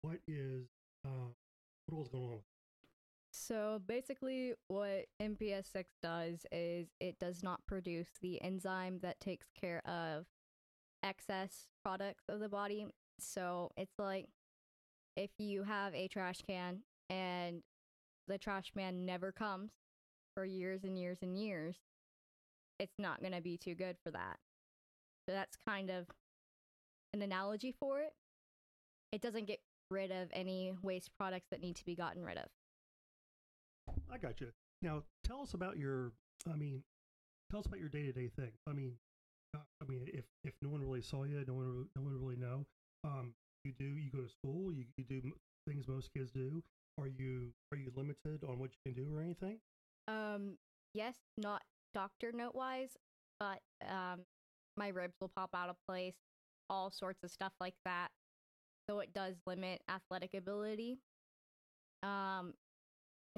what 0.02 0.18
is 0.28 0.66
uh, 1.06 1.32
what 1.86 1.98
all's 1.98 2.08
going 2.08 2.24
on? 2.24 2.40
So 3.32 3.80
basically, 3.86 4.54
what 4.68 5.06
MPS 5.22 5.70
6 5.72 5.88
does 6.02 6.44
is 6.50 6.88
it 7.00 7.18
does 7.20 7.42
not 7.44 7.60
produce 7.66 8.08
the 8.20 8.42
enzyme 8.42 8.98
that 9.02 9.20
takes 9.20 9.46
care 9.58 9.86
of 9.86 10.26
excess 11.02 11.68
products 11.84 12.24
of 12.28 12.40
the 12.40 12.48
body. 12.48 12.86
So 13.20 13.70
it's 13.76 13.98
like 13.98 14.26
if 15.16 15.30
you 15.38 15.62
have 15.62 15.94
a 15.94 16.08
trash 16.08 16.40
can 16.46 16.80
and 17.08 17.62
the 18.28 18.38
trash 18.38 18.72
man 18.74 19.04
never 19.04 19.32
comes 19.32 19.70
for 20.34 20.44
years 20.44 20.84
and 20.84 20.98
years 20.98 21.18
and 21.22 21.36
years, 21.36 21.76
it's 22.78 22.98
not 22.98 23.20
going 23.20 23.32
to 23.32 23.40
be 23.40 23.56
too 23.56 23.74
good 23.74 23.96
for 24.02 24.10
that. 24.10 24.38
So 25.28 25.34
that's 25.34 25.56
kind 25.66 25.90
of 25.90 26.06
an 27.12 27.22
analogy 27.22 27.74
for 27.78 28.00
it. 28.00 28.12
It 29.12 29.20
doesn't 29.20 29.46
get 29.46 29.60
rid 29.90 30.10
of 30.10 30.28
any 30.32 30.72
waste 30.82 31.10
products 31.18 31.48
that 31.50 31.60
need 31.60 31.76
to 31.76 31.84
be 31.84 31.94
gotten 31.94 32.24
rid 32.24 32.38
of. 32.38 32.46
I 34.12 34.18
got 34.18 34.40
you. 34.40 34.48
Now, 34.82 35.02
tell 35.24 35.42
us 35.42 35.54
about 35.54 35.76
your. 35.76 36.12
I 36.50 36.56
mean, 36.56 36.82
tell 37.50 37.60
us 37.60 37.66
about 37.66 37.80
your 37.80 37.88
day 37.88 38.04
to 38.04 38.12
day 38.12 38.28
thing. 38.28 38.52
I 38.66 38.72
mean, 38.72 38.94
uh, 39.54 39.60
I 39.82 39.86
mean, 39.86 40.06
if 40.06 40.24
if 40.44 40.54
no 40.62 40.70
one 40.70 40.80
really 40.80 41.02
saw 41.02 41.24
you, 41.24 41.44
no 41.46 41.54
one 41.54 41.86
no 41.96 42.02
one 42.02 42.18
really 42.18 42.36
know. 42.36 42.64
Um, 43.04 43.34
you 43.64 43.72
do. 43.78 43.84
You 43.84 44.10
go 44.10 44.20
to 44.20 44.28
school. 44.28 44.72
You 44.72 44.84
you 44.96 45.04
do 45.04 45.32
things 45.68 45.86
most 45.88 46.10
kids 46.16 46.30
do. 46.30 46.62
Are 46.98 47.06
you 47.06 47.52
are 47.72 47.78
you 47.78 47.90
limited 47.96 48.44
on 48.48 48.58
what 48.58 48.70
you 48.72 48.92
can 48.92 49.04
do 49.04 49.14
or 49.14 49.22
anything? 49.22 49.58
Um, 50.08 50.56
yes, 50.94 51.14
not 51.36 51.62
doctor 51.94 52.32
note 52.32 52.54
wise, 52.54 52.90
but 53.38 53.60
um, 53.88 54.20
my 54.76 54.88
ribs 54.88 55.14
will 55.20 55.30
pop 55.34 55.50
out 55.54 55.68
of 55.68 55.76
place, 55.88 56.14
all 56.68 56.90
sorts 56.90 57.22
of 57.22 57.30
stuff 57.30 57.52
like 57.60 57.74
that. 57.84 58.08
So 58.88 59.00
it 59.00 59.12
does 59.14 59.36
limit 59.46 59.82
athletic 59.88 60.34
ability. 60.34 60.98
Um, 62.02 62.54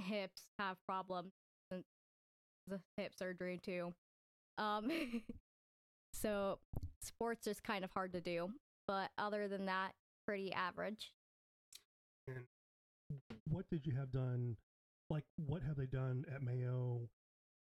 hips 0.01 0.43
have 0.59 0.77
problems 0.87 1.33
since 1.71 1.85
the 2.69 2.81
hip 2.97 3.13
surgery 3.15 3.61
too. 3.63 3.93
Um, 4.59 4.91
so 6.15 6.59
sports 7.01 7.47
is 7.47 7.61
kind 7.61 7.85
of 7.85 7.91
hard 7.93 8.13
to 8.13 8.21
do, 8.21 8.51
but 8.87 9.11
other 9.19 9.49
than 9.49 9.67
that, 9.67 9.93
pretty 10.27 10.53
average. 10.53 11.13
And 12.29 12.45
what 13.49 13.65
did 13.71 13.87
you 13.87 13.95
have 13.95 14.11
done? 14.13 14.57
Like, 15.11 15.25
what 15.37 15.63
have 15.63 15.77
they 15.77 15.87
done 15.87 16.25
at 16.35 16.43
Mayo? 16.43 17.09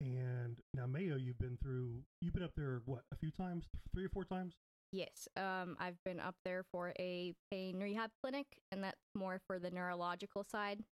And 0.01 0.57
now 0.73 0.85
Mayo, 0.87 1.15
you've 1.15 1.39
been 1.39 1.57
through. 1.61 2.03
You've 2.21 2.33
been 2.33 2.43
up 2.43 2.55
there 2.55 2.81
what 2.85 3.03
a 3.13 3.15
few 3.15 3.31
times, 3.31 3.65
three 3.93 4.05
or 4.05 4.09
four 4.09 4.25
times. 4.25 4.55
Yes, 4.91 5.27
um, 5.35 5.75
I've 5.79 6.01
been 6.05 6.19
up 6.19 6.35
there 6.45 6.63
for 6.71 6.93
a 6.99 7.33
pain 7.51 7.79
rehab 7.79 8.11
clinic, 8.21 8.45
and 8.71 8.83
that's 8.83 9.01
more 9.13 9.41
for 9.47 9.59
the 9.59 9.71
neurological 9.71 10.43
side. 10.43 10.83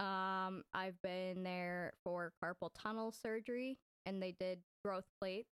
Um, 0.00 0.64
I've 0.74 1.00
been 1.02 1.42
there 1.42 1.92
for 2.04 2.32
carpal 2.42 2.70
tunnel 2.74 3.12
surgery, 3.12 3.78
and 4.06 4.22
they 4.22 4.32
did 4.32 4.60
growth 4.84 5.04
plates, 5.20 5.50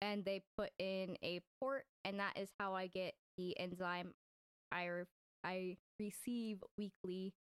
and 0.00 0.24
they 0.24 0.42
put 0.56 0.70
in 0.78 1.16
a 1.22 1.40
port, 1.60 1.84
and 2.04 2.18
that 2.20 2.38
is 2.38 2.50
how 2.58 2.74
I 2.74 2.86
get 2.86 3.14
the 3.36 3.58
enzyme 3.58 4.12
I 4.72 4.84
I 5.44 5.76
receive 5.98 6.58
weekly, 6.76 7.34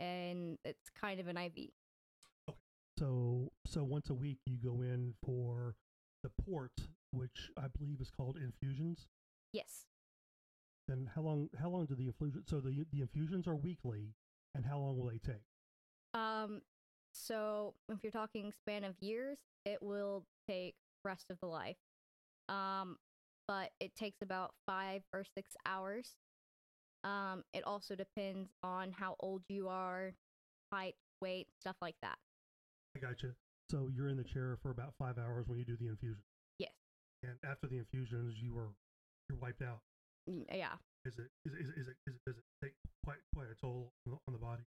and 0.00 0.58
it's 0.64 0.90
kind 1.00 1.20
of 1.20 1.28
an 1.28 1.36
IV. 1.36 1.70
Okay. 2.48 2.58
So, 2.98 3.52
so 3.66 3.84
once 3.84 4.10
a 4.10 4.14
week 4.14 4.38
you 4.46 4.56
go 4.62 4.82
in 4.82 5.14
for 5.24 5.76
the 6.22 6.30
port, 6.44 6.72
which 7.12 7.50
I 7.56 7.66
believe 7.78 8.00
is 8.00 8.10
called 8.10 8.36
infusions. 8.36 9.06
Yes. 9.52 9.86
And 10.88 11.08
how 11.14 11.22
long? 11.22 11.48
How 11.60 11.68
long 11.68 11.86
do 11.86 11.94
the 11.94 12.06
infusions? 12.06 12.44
So 12.48 12.60
the 12.60 12.84
the 12.92 13.00
infusions 13.00 13.46
are 13.46 13.54
weekly, 13.54 14.14
and 14.54 14.64
how 14.64 14.78
long 14.78 14.98
will 14.98 15.08
they 15.08 15.18
take? 15.18 15.42
Um, 16.14 16.60
so 17.12 17.74
if 17.88 17.98
you're 18.02 18.12
talking 18.12 18.52
span 18.60 18.84
of 18.84 18.94
years, 19.00 19.38
it 19.64 19.82
will 19.82 20.24
take 20.48 20.74
rest 21.04 21.30
of 21.30 21.38
the 21.40 21.46
life. 21.46 21.76
Um, 22.48 22.96
but 23.48 23.70
it 23.80 23.94
takes 23.94 24.22
about 24.22 24.54
five 24.66 25.02
or 25.12 25.24
six 25.34 25.54
hours. 25.66 26.16
Um, 27.04 27.42
it 27.52 27.64
also 27.64 27.94
depends 27.94 28.50
on 28.62 28.92
how 28.92 29.16
old 29.20 29.42
you 29.48 29.68
are, 29.68 30.12
height, 30.72 30.94
weight, 31.20 31.48
stuff 31.60 31.76
like 31.82 31.96
that. 32.02 32.16
I 32.96 33.00
got 33.00 33.22
you. 33.22 33.32
So 33.70 33.88
you're 33.94 34.08
in 34.08 34.16
the 34.16 34.24
chair 34.24 34.58
for 34.62 34.70
about 34.70 34.94
five 34.98 35.18
hours 35.18 35.46
when 35.48 35.58
you 35.58 35.64
do 35.64 35.76
the 35.76 35.88
infusion, 35.88 36.22
Yes. 36.58 36.72
and 37.22 37.32
after 37.44 37.66
the 37.66 37.78
infusions, 37.78 38.36
you 38.40 38.56
are 38.58 38.70
you're 39.28 39.38
wiped 39.38 39.62
out. 39.62 39.80
Yeah. 40.26 40.74
Is 41.04 41.18
it 41.18 41.28
is, 41.46 41.54
is, 41.54 41.68
is 41.70 41.88
it 41.88 41.96
is 42.06 42.14
it 42.14 42.20
does 42.26 42.36
it 42.36 42.44
take 42.62 42.72
quite 43.04 43.18
quite 43.34 43.48
a 43.50 43.54
toll 43.54 43.90
on 44.06 44.12
the- 44.12 44.18
on 44.28 44.32
the 44.34 44.38
body? 44.38 44.62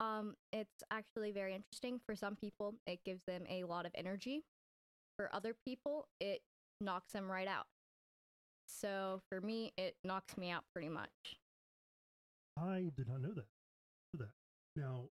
Um, 0.00 0.36
it's 0.52 0.82
actually 0.90 1.32
very 1.32 1.54
interesting. 1.54 2.00
For 2.06 2.14
some 2.16 2.36
people, 2.36 2.74
it 2.86 3.04
gives 3.04 3.22
them 3.24 3.44
a 3.48 3.64
lot 3.64 3.86
of 3.86 3.92
energy. 3.94 4.44
For 5.16 5.34
other 5.34 5.54
people, 5.64 6.08
it 6.20 6.42
knocks 6.80 7.12
them 7.12 7.30
right 7.30 7.46
out. 7.48 7.66
So 8.66 9.20
for 9.28 9.40
me, 9.40 9.72
it 9.76 9.96
knocks 10.04 10.36
me 10.36 10.50
out 10.50 10.64
pretty 10.72 10.88
much. 10.88 11.10
I 12.58 12.90
did 12.96 13.08
not 13.08 13.20
know 13.22 13.34
that. 13.34 13.46
Know 14.12 14.26
that. 14.26 14.80
Now, 14.80 15.04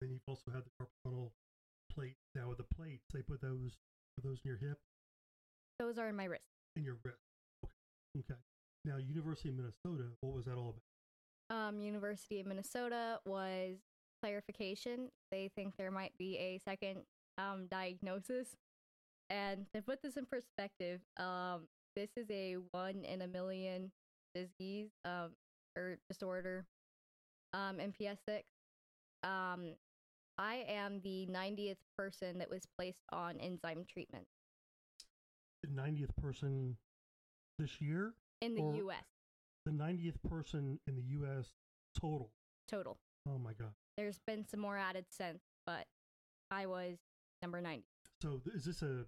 then 0.00 0.10
you've 0.10 0.26
also 0.26 0.50
had 0.52 0.62
the 0.64 0.70
carpal 0.78 1.02
tunnel 1.04 1.32
plate. 1.94 2.16
Now 2.34 2.48
with 2.48 2.58
the 2.58 2.74
plates, 2.76 3.04
they 3.12 3.22
put 3.22 3.40
those 3.40 3.76
are 4.18 4.22
those 4.22 4.38
in 4.44 4.48
your 4.50 4.58
hip 4.58 4.78
Those 5.78 5.98
are 5.98 6.08
in 6.08 6.16
my 6.16 6.24
wrist. 6.24 6.48
In 6.76 6.84
your 6.84 6.98
wrist. 7.04 7.18
Okay. 7.64 7.72
Okay. 8.20 8.40
Now 8.84 8.96
University 8.96 9.50
of 9.50 9.56
Minnesota, 9.56 10.10
what 10.20 10.34
was 10.34 10.44
that 10.46 10.54
all 10.54 10.74
about? 11.50 11.56
Um, 11.56 11.80
University 11.80 12.40
of 12.40 12.46
Minnesota 12.46 13.18
was 13.24 13.76
clarification. 14.22 15.08
They 15.30 15.50
think 15.56 15.74
there 15.76 15.90
might 15.90 16.12
be 16.18 16.36
a 16.36 16.58
second 16.64 17.02
um, 17.38 17.66
diagnosis. 17.70 18.48
And 19.30 19.66
to 19.74 19.82
put 19.82 20.02
this 20.02 20.16
in 20.16 20.26
perspective, 20.26 21.00
um, 21.16 21.68
this 21.96 22.10
is 22.16 22.26
a 22.30 22.56
one 22.72 23.04
in 23.04 23.22
a 23.22 23.26
million 23.26 23.90
disease 24.34 24.90
um, 25.04 25.30
or 25.78 25.98
disorder, 26.08 26.66
um, 27.54 27.78
MPS 27.78 28.18
6. 28.26 28.44
Um, 29.22 29.74
I 30.36 30.64
am 30.68 31.00
the 31.02 31.26
90th 31.30 31.78
person 31.96 32.38
that 32.38 32.50
was 32.50 32.66
placed 32.76 33.02
on 33.10 33.38
enzyme 33.40 33.84
treatment 33.90 34.26
The 35.62 35.70
90th 35.70 36.14
person 36.20 36.76
this 37.58 37.80
year, 37.80 38.14
in 38.40 38.54
the 38.54 38.62
US 38.62 39.04
the 39.68 39.72
90th 39.84 40.16
person 40.28 40.78
in 40.86 40.96
the 40.96 41.02
U.S. 41.02 41.50
total. 42.00 42.30
total. 42.70 42.98
Oh 43.28 43.38
my 43.38 43.52
God. 43.52 43.72
There's 43.96 44.18
been 44.26 44.46
some 44.46 44.60
more 44.60 44.78
added 44.78 45.06
since, 45.10 45.42
but 45.66 45.84
I 46.50 46.66
was 46.66 46.96
number 47.42 47.60
90. 47.60 47.84
So 48.22 48.40
is 48.54 48.64
this 48.64 48.82
a 48.82 49.04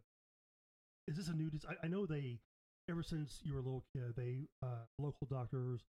is 1.08 1.16
this 1.16 1.28
a 1.28 1.32
new? 1.32 1.50
I, 1.68 1.86
I 1.86 1.88
know 1.88 2.06
they 2.06 2.38
ever 2.90 3.02
since 3.02 3.40
you 3.42 3.54
were 3.54 3.60
a 3.60 3.62
little 3.62 3.84
kid, 3.94 4.14
they 4.16 4.48
uh, 4.62 4.84
local 4.98 5.26
doctors. 5.30 5.80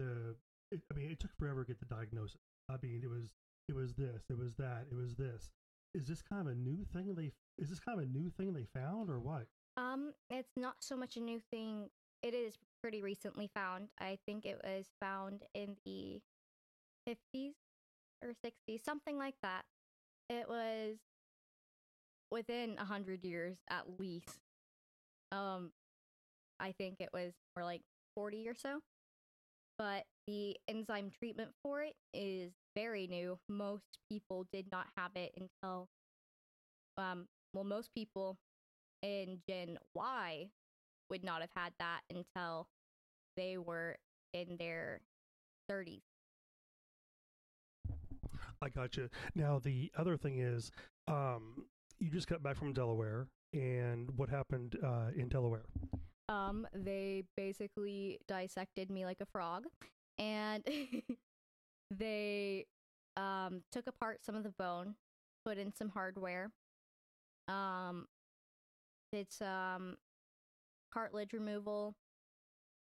The 0.00 0.34
it, 0.72 0.80
I 0.90 0.96
mean, 0.96 1.10
it 1.10 1.20
took 1.20 1.36
forever 1.36 1.64
to 1.64 1.68
get 1.68 1.80
the 1.80 1.94
diagnosis. 1.94 2.38
I 2.70 2.76
mean, 2.82 3.00
it 3.02 3.10
was 3.10 3.34
it 3.68 3.74
was 3.74 3.94
this, 3.94 4.24
it 4.30 4.38
was 4.38 4.54
that, 4.56 4.86
it 4.90 4.96
was 4.96 5.14
this. 5.16 5.50
Is 5.94 6.06
this 6.06 6.22
kind 6.22 6.46
of 6.46 6.52
a 6.52 6.56
new 6.56 6.84
thing 6.92 7.14
they? 7.14 7.32
Is 7.58 7.68
this 7.68 7.80
kind 7.80 7.98
of 7.98 8.04
a 8.04 8.08
new 8.08 8.30
thing 8.30 8.52
they 8.52 8.66
found 8.74 9.10
or 9.10 9.20
what? 9.20 9.46
Um, 9.76 10.12
it's 10.30 10.56
not 10.56 10.76
so 10.80 10.96
much 10.96 11.16
a 11.16 11.20
new 11.20 11.40
thing. 11.50 11.90
It 12.22 12.34
is 12.34 12.56
pretty 12.82 13.02
recently 13.02 13.50
found. 13.54 13.88
I 13.98 14.18
think 14.26 14.46
it 14.46 14.60
was 14.64 14.86
found 15.00 15.42
in 15.54 15.76
the 15.84 16.20
50s 17.08 17.52
or 18.22 18.30
60s, 18.44 18.84
something 18.84 19.18
like 19.18 19.36
that. 19.42 19.62
It 20.28 20.48
was 20.48 20.96
within 22.30 22.76
a 22.78 22.84
hundred 22.84 23.24
years 23.24 23.58
at 23.68 23.98
least. 23.98 24.38
Um, 25.32 25.72
I 26.60 26.72
think 26.72 27.00
it 27.00 27.10
was 27.12 27.32
more 27.56 27.64
like 27.64 27.82
40 28.14 28.48
or 28.48 28.54
so. 28.54 28.80
But 29.80 30.04
the 30.26 30.58
enzyme 30.68 31.10
treatment 31.18 31.52
for 31.62 31.80
it 31.80 31.94
is 32.12 32.52
very 32.76 33.06
new. 33.06 33.38
Most 33.48 33.96
people 34.10 34.46
did 34.52 34.66
not 34.70 34.88
have 34.94 35.12
it 35.14 35.32
until, 35.38 35.88
um, 36.98 37.26
well, 37.54 37.64
most 37.64 37.88
people 37.94 38.36
in 39.02 39.38
Gen 39.48 39.78
Y 39.94 40.50
would 41.08 41.24
not 41.24 41.40
have 41.40 41.48
had 41.56 41.72
that 41.78 42.00
until 42.10 42.66
they 43.38 43.56
were 43.56 43.96
in 44.34 44.58
their 44.58 45.00
30s. 45.70 46.02
I 48.60 48.68
got 48.68 48.98
you. 48.98 49.08
Now 49.34 49.58
the 49.58 49.90
other 49.96 50.18
thing 50.18 50.40
is, 50.40 50.70
um, 51.08 51.64
you 51.98 52.10
just 52.10 52.28
got 52.28 52.42
back 52.42 52.56
from 52.56 52.74
Delaware, 52.74 53.28
and 53.54 54.10
what 54.18 54.28
happened 54.28 54.76
uh, 54.84 55.08
in 55.16 55.28
Delaware? 55.30 55.64
Um, 56.30 56.66
they 56.72 57.24
basically 57.36 58.20
dissected 58.28 58.88
me 58.88 59.04
like 59.04 59.20
a 59.20 59.26
frog, 59.26 59.64
and 60.16 60.62
they 61.90 62.66
um 63.16 63.62
took 63.72 63.88
apart 63.88 64.24
some 64.24 64.36
of 64.36 64.44
the 64.44 64.54
bone, 64.56 64.94
put 65.44 65.58
in 65.58 65.74
some 65.74 65.88
hardware, 65.88 66.52
um, 67.48 68.06
did 69.12 69.32
some 69.32 69.96
cartilage 70.94 71.32
removal. 71.32 71.96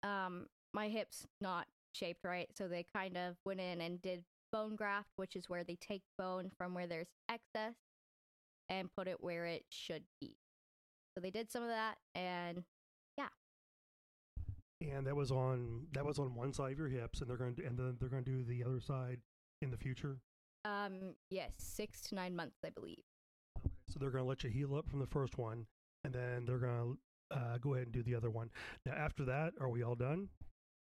Um, 0.02 0.46
my 0.74 0.88
hips 0.88 1.26
not 1.40 1.66
shaped 1.92 2.24
right, 2.24 2.48
so 2.54 2.68
they 2.68 2.84
kind 2.94 3.16
of 3.16 3.36
went 3.46 3.60
in 3.60 3.80
and 3.80 4.02
did 4.02 4.22
bone 4.52 4.76
graft, 4.76 5.08
which 5.16 5.34
is 5.34 5.48
where 5.48 5.64
they 5.64 5.76
take 5.80 6.02
bone 6.18 6.50
from 6.58 6.74
where 6.74 6.86
there's 6.86 7.08
excess 7.30 7.74
and 8.68 8.90
put 8.94 9.08
it 9.08 9.22
where 9.22 9.46
it 9.46 9.64
should 9.70 10.02
be. 10.20 10.36
So 11.14 11.22
they 11.22 11.30
did 11.30 11.50
some 11.50 11.62
of 11.62 11.70
that, 11.70 11.96
and 12.14 12.64
and 14.80 15.06
that 15.06 15.14
was 15.16 15.30
on 15.30 15.86
that 15.92 16.04
was 16.04 16.18
on 16.18 16.34
one 16.34 16.52
side 16.52 16.72
of 16.72 16.78
your 16.78 16.88
hips, 16.88 17.20
and 17.20 17.28
they're 17.28 17.36
going 17.36 17.54
to 17.56 17.66
and 17.66 17.78
then 17.78 17.96
they're 18.00 18.08
going 18.08 18.24
to 18.24 18.30
do 18.30 18.44
the 18.44 18.64
other 18.64 18.80
side 18.80 19.18
in 19.62 19.70
the 19.70 19.76
future. 19.76 20.18
um, 20.64 21.14
yes, 21.30 21.52
six 21.58 22.00
to 22.02 22.14
nine 22.14 22.34
months, 22.36 22.58
I 22.64 22.70
believe. 22.70 23.02
So 23.88 23.98
they're 23.98 24.10
going 24.10 24.24
to 24.24 24.28
let 24.28 24.44
you 24.44 24.50
heal 24.50 24.74
up 24.76 24.88
from 24.88 25.00
the 25.00 25.06
first 25.06 25.36
one, 25.38 25.66
and 26.04 26.12
then 26.14 26.44
they're 26.46 26.58
going 26.58 26.96
to 27.30 27.36
uh, 27.36 27.58
go 27.58 27.74
ahead 27.74 27.86
and 27.86 27.92
do 27.94 28.02
the 28.02 28.14
other 28.14 28.30
one. 28.30 28.50
Now, 28.86 28.92
after 28.92 29.24
that, 29.24 29.52
are 29.60 29.68
we 29.68 29.82
all 29.82 29.94
done? 29.96 30.28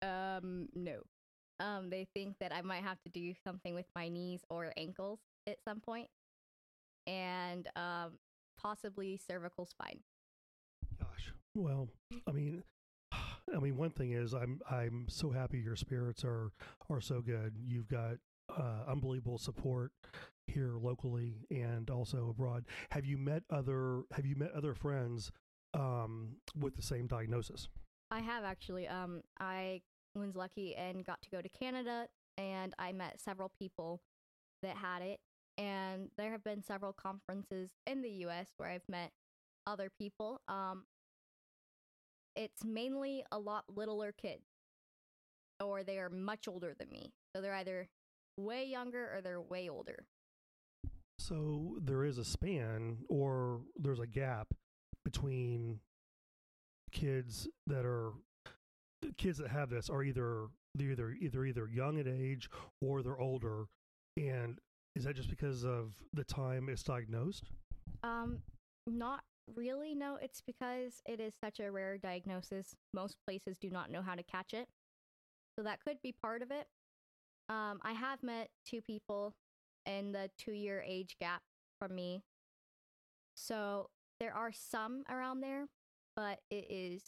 Um, 0.02 0.68
no. 0.74 1.02
Um, 1.60 1.90
they 1.90 2.08
think 2.14 2.36
that 2.40 2.54
I 2.54 2.62
might 2.62 2.84
have 2.84 3.00
to 3.04 3.10
do 3.10 3.34
something 3.44 3.74
with 3.76 3.86
my 3.96 4.10
knees 4.10 4.42
or 4.50 4.74
ankles 4.76 5.20
at 5.48 5.58
some 5.64 5.80
point, 5.80 6.08
and 7.08 7.68
um, 7.76 8.14
possibly 8.60 9.18
cervical 9.26 9.66
spine. 9.66 10.00
Gosh, 11.00 11.32
well, 11.54 11.88
I 12.28 12.32
mean, 12.32 12.64
I 13.54 13.60
mean, 13.60 13.78
one 13.78 13.92
thing 13.92 14.12
is, 14.12 14.34
I'm 14.34 14.60
I'm 14.70 15.06
so 15.08 15.32
happy 15.32 15.60
your 15.60 15.76
spirits 15.76 16.24
are 16.24 16.52
are 16.90 17.02
so 17.02 17.22
good. 17.22 17.54
You've 17.66 17.88
got 17.88 18.18
uh, 18.50 18.84
unbelievable 18.88 19.38
support 19.38 19.92
here 20.48 20.76
locally 20.80 21.36
and 21.50 21.90
also 21.90 22.30
abroad. 22.30 22.66
Have 22.92 23.06
you 23.06 23.18
met 23.18 23.44
other 23.50 24.04
Have 24.12 24.26
you 24.26 24.36
met 24.36 24.52
other 24.52 24.74
friends 24.74 25.32
um, 25.74 26.38
with 26.60 26.76
the 26.76 26.82
same 26.82 27.08
diagnosis? 27.08 27.70
I 28.12 28.20
have 28.20 28.44
actually. 28.44 28.88
Um, 28.88 29.22
I 29.40 29.82
was 30.16 30.36
lucky 30.36 30.76
and 30.76 31.06
got 31.06 31.22
to 31.24 31.30
go 31.30 31.42
to 31.42 31.50
Canada, 31.50 32.08
and 32.38 32.74
I 32.80 32.94
met 32.94 33.20
several 33.20 33.52
people 33.60 34.02
that 34.62 34.78
had 34.78 35.02
it. 35.02 35.20
And 35.58 36.10
there 36.18 36.32
have 36.32 36.44
been 36.44 36.62
several 36.62 36.94
conferences 36.94 37.72
in 37.88 38.02
the 38.02 38.10
U.S. 38.10 38.48
where 38.58 38.70
I've 38.70 38.88
met 38.90 39.12
other 39.66 39.90
people. 39.98 40.42
Um, 40.48 40.84
it's 42.36 42.64
mainly 42.64 43.24
a 43.32 43.40
lot 43.40 43.66
littler 43.74 44.12
kids, 44.12 44.46
or 45.64 45.84
they 45.84 46.00
are 46.00 46.10
much 46.10 46.48
older 46.48 46.74
than 46.78 46.90
me. 46.90 47.14
So 47.36 47.42
they're 47.42 47.56
either 47.56 47.88
way 48.38 48.66
younger 48.66 49.12
or 49.16 49.22
they're 49.22 49.42
way 49.42 49.70
older. 49.70 50.06
So 51.20 51.78
there 51.82 52.04
is 52.04 52.18
a 52.18 52.26
span, 52.26 52.98
or 53.10 53.62
there's 53.78 54.00
a 54.00 54.08
gap 54.08 54.48
between 55.04 55.80
kids 56.92 57.48
that 57.68 57.86
are 57.86 58.12
kids 59.18 59.38
that 59.38 59.50
have 59.50 59.70
this 59.70 59.90
are 59.90 60.04
either 60.04 60.48
they're 60.74 60.92
either 60.92 61.12
either 61.12 61.46
either 61.46 61.68
young 61.68 62.00
at 62.00 62.08
age 62.08 62.50
or 62.82 63.02
they're 63.02 63.20
older, 63.20 63.66
and 64.18 64.60
is 64.96 65.06
that 65.06 65.16
just 65.16 65.30
because 65.30 65.64
of 65.64 65.96
the 66.14 66.24
time 66.24 66.68
it's 66.70 66.84
diagnosed? 66.84 67.46
Um, 68.04 68.40
not 68.88 69.24
really. 69.54 69.96
No, 69.96 70.18
it's 70.22 70.42
because 70.42 71.02
it 71.06 71.20
is 71.20 71.34
such 71.44 71.60
a 71.60 71.72
rare 71.72 71.98
diagnosis. 71.98 72.76
Most 72.94 73.18
places 73.26 73.58
do 73.58 73.70
not 73.70 73.92
know 73.92 74.02
how 74.02 74.16
to 74.16 74.24
catch 74.24 74.54
it, 74.54 74.68
so 75.56 75.64
that 75.64 75.84
could 75.84 76.02
be 76.02 76.14
part 76.14 76.42
of 76.42 76.52
it. 76.52 76.68
Um, 77.50 77.80
I 77.84 77.94
have 77.94 78.24
met 78.24 78.50
two 78.66 78.82
people 78.82 79.36
in 79.86 80.12
the 80.12 80.30
two-year 80.38 80.84
age 80.86 81.16
gap 81.20 81.42
from 81.80 81.94
me, 81.96 82.24
so 83.36 83.90
there 84.20 84.34
are 84.34 84.52
some 84.52 85.04
around 85.10 85.42
there, 85.42 85.66
but 86.16 86.40
it 86.50 86.66
is 86.70 87.04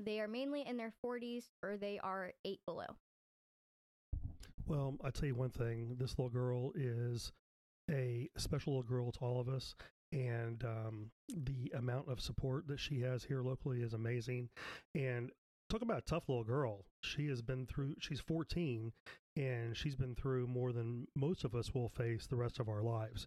they 0.00 0.20
are 0.20 0.28
mainly 0.28 0.66
in 0.66 0.76
their 0.76 0.92
40s 1.04 1.44
or 1.62 1.76
they 1.76 1.98
are 2.02 2.32
eight 2.44 2.60
below. 2.66 2.96
Well, 4.66 4.96
I 5.04 5.10
tell 5.10 5.26
you 5.26 5.34
one 5.34 5.50
thing: 5.50 5.96
this 5.98 6.18
little 6.18 6.30
girl 6.30 6.72
is 6.74 7.32
a 7.90 8.30
special 8.38 8.76
little 8.76 8.88
girl 8.88 9.10
to 9.12 9.18
all 9.20 9.40
of 9.40 9.48
us, 9.48 9.74
and 10.12 10.62
um, 10.64 11.10
the 11.28 11.72
amount 11.76 12.08
of 12.08 12.20
support 12.20 12.66
that 12.68 12.78
she 12.78 13.00
has 13.00 13.24
here 13.24 13.42
locally 13.42 13.82
is 13.82 13.94
amazing. 13.94 14.48
And 14.94 15.30
talk 15.70 15.82
about 15.82 15.98
a 15.98 16.02
tough 16.02 16.28
little 16.28 16.44
girl. 16.44 16.84
She 17.02 17.28
has 17.28 17.40
been 17.42 17.66
through. 17.66 17.94
She's 17.98 18.20
14, 18.20 18.92
and 19.36 19.76
she's 19.76 19.96
been 19.96 20.14
through 20.14 20.46
more 20.46 20.72
than 20.72 21.06
most 21.16 21.44
of 21.44 21.54
us 21.54 21.74
will 21.74 21.88
face 21.88 22.26
the 22.26 22.36
rest 22.36 22.60
of 22.60 22.68
our 22.68 22.82
lives. 22.82 23.26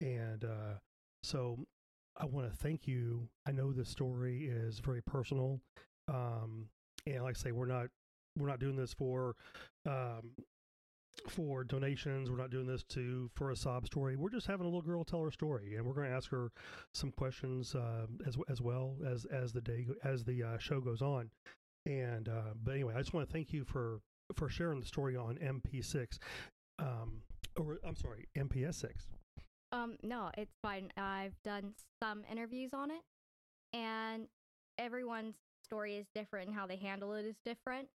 And 0.00 0.44
uh, 0.44 0.78
so, 1.22 1.58
I 2.16 2.26
want 2.26 2.50
to 2.50 2.56
thank 2.56 2.86
you. 2.86 3.28
I 3.46 3.52
know 3.52 3.72
this 3.72 3.88
story 3.88 4.44
is 4.44 4.78
very 4.78 5.02
personal, 5.02 5.60
um, 6.08 6.68
and 7.06 7.22
like 7.22 7.36
I 7.36 7.40
say, 7.40 7.52
we're 7.52 7.66
not 7.66 7.88
we're 8.38 8.48
not 8.48 8.60
doing 8.60 8.76
this 8.76 8.94
for 8.94 9.34
um, 9.86 10.30
for 11.28 11.64
donations. 11.64 12.30
We're 12.30 12.36
not 12.36 12.50
doing 12.50 12.66
this 12.66 12.82
to 12.84 13.30
for 13.34 13.50
a 13.50 13.56
sob 13.56 13.86
story. 13.86 14.16
We're 14.16 14.30
just 14.30 14.46
having 14.46 14.66
a 14.66 14.68
little 14.68 14.82
girl 14.82 15.04
tell 15.04 15.22
her 15.22 15.30
story, 15.30 15.76
and 15.76 15.84
we're 15.86 15.94
going 15.94 16.08
to 16.08 16.14
ask 16.14 16.30
her 16.30 16.50
some 16.94 17.10
questions 17.10 17.74
uh, 17.74 18.06
as 18.26 18.36
as 18.48 18.60
well 18.60 18.96
as 19.06 19.24
as 19.26 19.52
the 19.52 19.60
day 19.60 19.86
as 20.04 20.24
the 20.24 20.42
uh, 20.42 20.58
show 20.58 20.80
goes 20.80 21.02
on. 21.02 21.30
And 21.86 22.28
uh, 22.28 22.54
but 22.62 22.74
anyway, 22.74 22.94
I 22.94 22.98
just 22.98 23.14
want 23.14 23.28
to 23.28 23.32
thank 23.32 23.52
you 23.52 23.64
for 23.64 24.00
for 24.34 24.48
sharing 24.48 24.80
the 24.80 24.86
story 24.86 25.16
on 25.16 25.36
MP6, 25.36 26.18
um, 26.78 27.22
or 27.56 27.78
I'm 27.84 27.96
sorry, 27.96 28.28
MPS6. 28.36 28.90
Um, 29.72 29.96
no, 30.02 30.30
it's 30.36 30.54
fine. 30.62 30.90
I've 30.96 31.34
done 31.44 31.74
some 32.02 32.22
interviews 32.30 32.70
on 32.72 32.90
it, 32.90 33.02
and 33.72 34.26
everyone's 34.78 35.36
story 35.64 35.96
is 35.96 36.06
different 36.14 36.48
and 36.48 36.56
how 36.56 36.66
they 36.66 36.76
handle 36.76 37.12
it 37.14 37.24
is 37.24 37.36
different. 37.44 37.88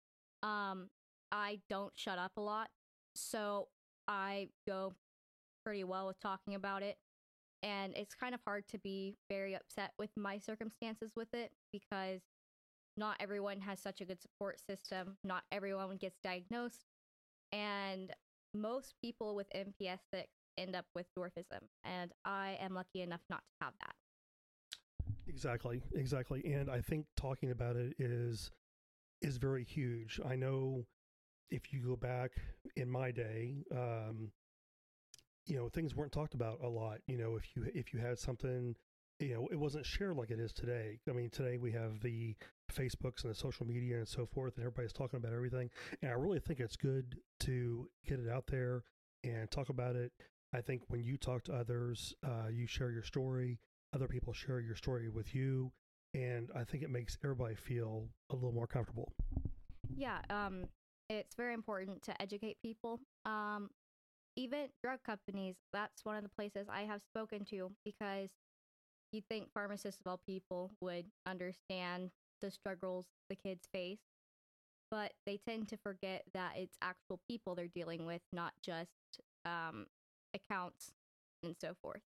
Um, 0.42 0.88
I 1.32 1.58
don't 1.68 1.92
shut 1.96 2.18
up 2.18 2.32
a 2.36 2.40
lot, 2.40 2.68
so 3.14 3.68
I 4.08 4.48
go 4.66 4.92
pretty 5.64 5.84
well 5.84 6.06
with 6.06 6.20
talking 6.20 6.54
about 6.54 6.82
it. 6.82 6.98
And 7.62 7.96
it's 7.96 8.14
kind 8.14 8.34
of 8.34 8.40
hard 8.44 8.68
to 8.68 8.78
be 8.78 9.16
very 9.30 9.54
upset 9.54 9.92
with 9.98 10.10
my 10.16 10.38
circumstances 10.38 11.12
with 11.16 11.32
it 11.32 11.50
because 11.72 12.20
not 12.96 13.16
everyone 13.20 13.60
has 13.60 13.80
such 13.80 14.00
a 14.02 14.04
good 14.04 14.20
support 14.20 14.60
system. 14.60 15.16
Not 15.24 15.44
everyone 15.50 15.96
gets 15.96 16.18
diagnosed. 16.22 16.84
And 17.52 18.12
most 18.52 18.94
people 19.00 19.34
with 19.34 19.46
MPS 19.54 20.00
6 20.12 20.28
end 20.58 20.76
up 20.76 20.84
with 20.94 21.06
dwarfism. 21.18 21.62
And 21.84 22.12
I 22.24 22.58
am 22.60 22.74
lucky 22.74 23.00
enough 23.00 23.22
not 23.30 23.38
to 23.40 23.64
have 23.64 23.74
that. 23.80 23.94
Exactly, 25.26 25.82
exactly. 25.94 26.44
And 26.52 26.70
I 26.70 26.80
think 26.80 27.06
talking 27.16 27.50
about 27.50 27.76
it 27.76 27.94
is 27.98 28.50
is 29.22 29.38
very 29.38 29.64
huge. 29.64 30.20
I 30.24 30.36
know 30.36 30.84
if 31.54 31.72
you 31.72 31.80
go 31.80 31.94
back 31.94 32.32
in 32.74 32.90
my 32.90 33.12
day, 33.12 33.64
um, 33.70 34.32
you 35.46 35.56
know, 35.56 35.68
things 35.68 35.94
weren't 35.94 36.10
talked 36.10 36.34
about 36.34 36.58
a 36.62 36.68
lot. 36.68 36.98
You 37.06 37.16
know, 37.16 37.36
if 37.36 37.44
you 37.54 37.66
if 37.74 37.94
you 37.94 38.00
had 38.00 38.18
something, 38.18 38.74
you 39.20 39.34
know, 39.34 39.48
it 39.52 39.56
wasn't 39.56 39.86
shared 39.86 40.16
like 40.16 40.32
it 40.32 40.40
is 40.40 40.52
today. 40.52 40.98
I 41.08 41.12
mean, 41.12 41.30
today 41.30 41.56
we 41.56 41.70
have 41.70 42.00
the 42.00 42.34
Facebooks 42.72 43.22
and 43.22 43.30
the 43.32 43.38
social 43.38 43.66
media 43.66 43.98
and 43.98 44.08
so 44.08 44.26
forth, 44.26 44.56
and 44.56 44.64
everybody's 44.64 44.92
talking 44.92 45.18
about 45.18 45.32
everything. 45.32 45.70
And 46.02 46.10
I 46.10 46.14
really 46.14 46.40
think 46.40 46.58
it's 46.58 46.76
good 46.76 47.18
to 47.40 47.88
get 48.04 48.18
it 48.18 48.28
out 48.28 48.48
there 48.48 48.82
and 49.22 49.48
talk 49.50 49.68
about 49.68 49.94
it. 49.94 50.10
I 50.52 50.60
think 50.60 50.82
when 50.88 51.04
you 51.04 51.16
talk 51.16 51.44
to 51.44 51.54
others, 51.54 52.14
uh, 52.26 52.48
you 52.50 52.66
share 52.66 52.90
your 52.90 53.02
story. 53.02 53.60
Other 53.94 54.08
people 54.08 54.32
share 54.32 54.60
your 54.60 54.74
story 54.74 55.08
with 55.08 55.36
you, 55.36 55.70
and 56.14 56.50
I 56.56 56.64
think 56.64 56.82
it 56.82 56.90
makes 56.90 57.16
everybody 57.22 57.54
feel 57.54 58.08
a 58.30 58.34
little 58.34 58.52
more 58.52 58.66
comfortable. 58.66 59.12
Yeah, 59.96 60.18
um, 60.30 60.64
it's 61.08 61.34
very 61.34 61.54
important 61.54 62.02
to 62.02 62.22
educate 62.22 62.56
people. 62.62 63.00
Um, 63.24 63.70
even 64.36 64.68
drug 64.82 65.00
companies, 65.04 65.56
that's 65.72 66.04
one 66.04 66.16
of 66.16 66.22
the 66.22 66.28
places 66.28 66.66
I 66.70 66.82
have 66.82 67.02
spoken 67.02 67.44
to 67.46 67.70
because 67.84 68.30
you'd 69.12 69.28
think 69.28 69.52
pharmacists 69.52 70.00
of 70.00 70.10
all 70.10 70.20
people 70.26 70.72
would 70.80 71.06
understand 71.26 72.10
the 72.40 72.50
struggles 72.50 73.06
the 73.28 73.36
kids 73.36 73.68
face, 73.72 74.00
but 74.90 75.12
they 75.24 75.38
tend 75.48 75.68
to 75.68 75.76
forget 75.76 76.24
that 76.34 76.52
it's 76.56 76.76
actual 76.82 77.20
people 77.28 77.54
they're 77.54 77.68
dealing 77.68 78.06
with, 78.06 78.22
not 78.32 78.52
just 78.62 78.90
um, 79.44 79.86
accounts 80.34 80.92
and 81.42 81.54
so 81.60 81.74
forth. 81.80 82.02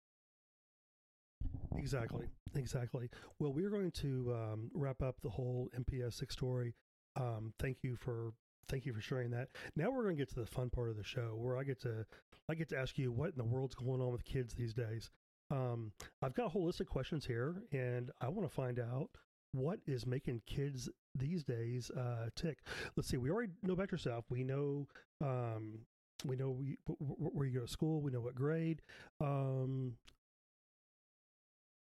Exactly, 1.77 2.27
exactly. 2.55 3.09
Well, 3.39 3.53
we're 3.53 3.71
going 3.71 3.93
to 3.93 4.35
um, 4.35 4.71
wrap 4.75 5.03
up 5.03 5.17
the 5.23 5.31
whole 5.31 5.69
MPS 5.79 6.15
six 6.15 6.35
story. 6.35 6.75
Um, 7.15 7.53
thank 7.59 7.79
you 7.83 7.97
for 7.97 8.33
thank 8.69 8.87
you 8.87 8.93
for 8.93 9.01
sharing 9.01 9.31
that. 9.31 9.49
Now 9.77 9.91
we're 9.91 10.03
going 10.03 10.17
to 10.17 10.21
get 10.21 10.33
to 10.35 10.41
the 10.41 10.47
fun 10.47 10.71
part 10.71 10.91
of 10.91 10.97
the 10.97 11.05
show, 11.05 11.35
where 11.37 11.57
I 11.57 11.65
get 11.65 11.81
to 11.83 12.05
I 12.49 12.55
get 12.55 12.69
to 12.71 12.79
ask 12.79 12.97
you 12.99 13.13
what 13.13 13.31
in 13.31 13.39
the 13.39 13.45
world's 13.45 13.75
going 13.75 14.01
on 14.01 14.13
with 14.13 14.25
kids 14.25 14.55
these 14.55 14.75
days. 14.75 15.11
Um, 15.51 15.93
I've 16.23 16.35
got 16.35 16.47
a 16.47 16.49
whole 16.49 16.67
list 16.67 16.81
of 16.81 16.87
questions 16.89 17.25
here, 17.25 17.63
and 17.73 18.11
I 18.21 18.29
want 18.29 18.49
to 18.49 18.55
find 18.55 18.79
out 18.79 19.11
what 19.53 19.79
is 19.87 20.07
making 20.07 20.43
kids 20.47 20.89
these 21.15 21.45
days 21.45 21.91
uh, 21.91 22.29
tick. 22.35 22.59
Let's 22.97 23.09
see. 23.09 23.17
We 23.17 23.31
already 23.31 23.53
know 23.63 23.73
about 23.73 23.93
yourself. 23.93 24.25
We 24.29 24.45
know 24.45 24.87
um, 25.25 25.81
we 26.25 26.37
know 26.37 26.51
we, 26.51 26.79
where 26.99 27.47
you 27.47 27.61
go 27.61 27.67
to 27.67 27.73
school. 27.73 28.01
We 28.01 28.11
know 28.11 28.21
what 28.21 28.35
grade. 28.35 28.83
Um, 29.21 29.95